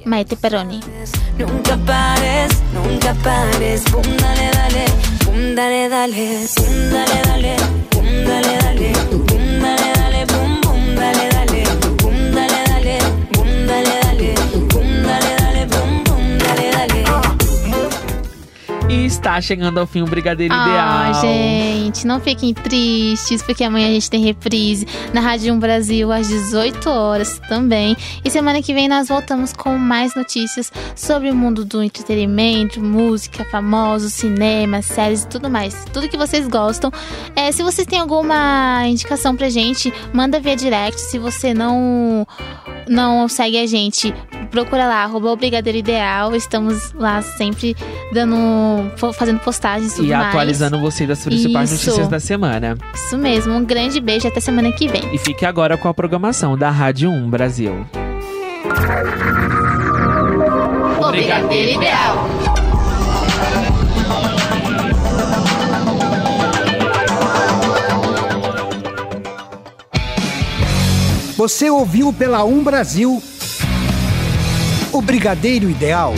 Maite 0.09 0.36
Peroni. 0.36 0.80
Nunca 1.36 1.76
pares, 1.84 2.50
nunca 2.72 3.14
pares. 3.22 3.82
Pum, 3.90 4.02
dale, 4.02 4.50
dale. 4.50 4.84
Pum, 5.22 5.54
dale, 5.54 5.88
dale. 5.88 6.48
Pum, 6.54 6.90
dale, 6.90 7.22
dale. 7.26 7.56
Pum, 7.90 8.04
dale, 8.24 8.59
dale, 8.59 9.27
está 19.18 19.40
chegando 19.40 19.78
ao 19.78 19.86
fim 19.86 20.02
o 20.02 20.06
Brigadeiro 20.06 20.54
Ah, 20.56 21.10
Ideal. 21.10 21.22
gente, 21.22 22.06
não 22.06 22.20
fiquem 22.20 22.54
tristes, 22.54 23.42
porque 23.42 23.64
amanhã 23.64 23.88
a 23.88 23.92
gente 23.92 24.08
tem 24.10 24.22
reprise 24.22 24.86
na 25.12 25.20
Rádio 25.20 25.52
1 25.54 25.58
Brasil 25.58 26.10
às 26.12 26.28
18 26.28 26.88
horas 26.88 27.40
também. 27.48 27.96
E 28.24 28.30
semana 28.30 28.62
que 28.62 28.72
vem 28.72 28.88
nós 28.88 29.08
voltamos 29.08 29.52
com 29.52 29.76
mais 29.76 30.14
notícias 30.14 30.72
sobre 30.94 31.30
o 31.30 31.34
mundo 31.34 31.64
do 31.64 31.82
entretenimento, 31.82 32.80
música, 32.80 33.44
famosos, 33.50 34.12
cinema, 34.14 34.82
séries 34.82 35.22
e 35.22 35.26
tudo 35.28 35.50
mais. 35.50 35.84
Tudo 35.92 36.08
que 36.08 36.16
vocês 36.16 36.46
gostam. 36.48 36.90
É, 37.34 37.50
se 37.52 37.62
vocês 37.62 37.86
têm 37.86 38.00
alguma 38.00 38.84
indicação 38.86 39.36
pra 39.36 39.48
gente, 39.48 39.92
manda 40.12 40.40
via 40.40 40.56
direct. 40.56 41.00
Se 41.00 41.18
você 41.18 41.52
não 41.52 42.26
não 42.88 43.28
segue 43.28 43.58
a 43.58 43.66
gente, 43.66 44.14
procura 44.50 44.86
lá, 44.86 45.02
arroba 45.04 45.30
o 45.30 45.36
Brigadeiro 45.36 45.78
Ideal. 45.78 46.34
Estamos 46.34 46.92
lá 46.94 47.20
sempre 47.20 47.76
dando, 48.14 48.36
fazendo 49.12 49.40
postagens 49.40 49.92
e 49.92 49.96
tudo 49.96 50.06
E 50.09 50.11
mais. 50.11 50.28
atualizando 50.28 50.78
você 50.80 51.06
das 51.06 51.22
principais 51.24 51.70
Isso. 51.72 51.86
notícias 51.86 52.09
da 52.09 52.20
semana. 52.20 52.76
Isso 52.94 53.16
mesmo, 53.18 53.54
um 53.54 53.64
grande 53.64 54.00
beijo 54.00 54.28
até 54.28 54.40
semana 54.40 54.70
que 54.72 54.88
vem. 54.88 55.02
E 55.14 55.18
fique 55.18 55.44
agora 55.46 55.76
com 55.76 55.88
a 55.88 55.94
programação 55.94 56.56
da 56.56 56.70
Rádio 56.70 57.11
1 57.11 57.30
Brasil. 57.30 57.86
O 61.00 61.11
Brigadeiro 61.11 61.78
Ideal. 61.80 62.28
Você 71.36 71.70
ouviu 71.70 72.12
pela 72.12 72.44
Um 72.44 72.62
Brasil 72.62 73.22
o 74.92 75.02
Brigadeiro 75.02 75.68
Ideal. 75.70 76.14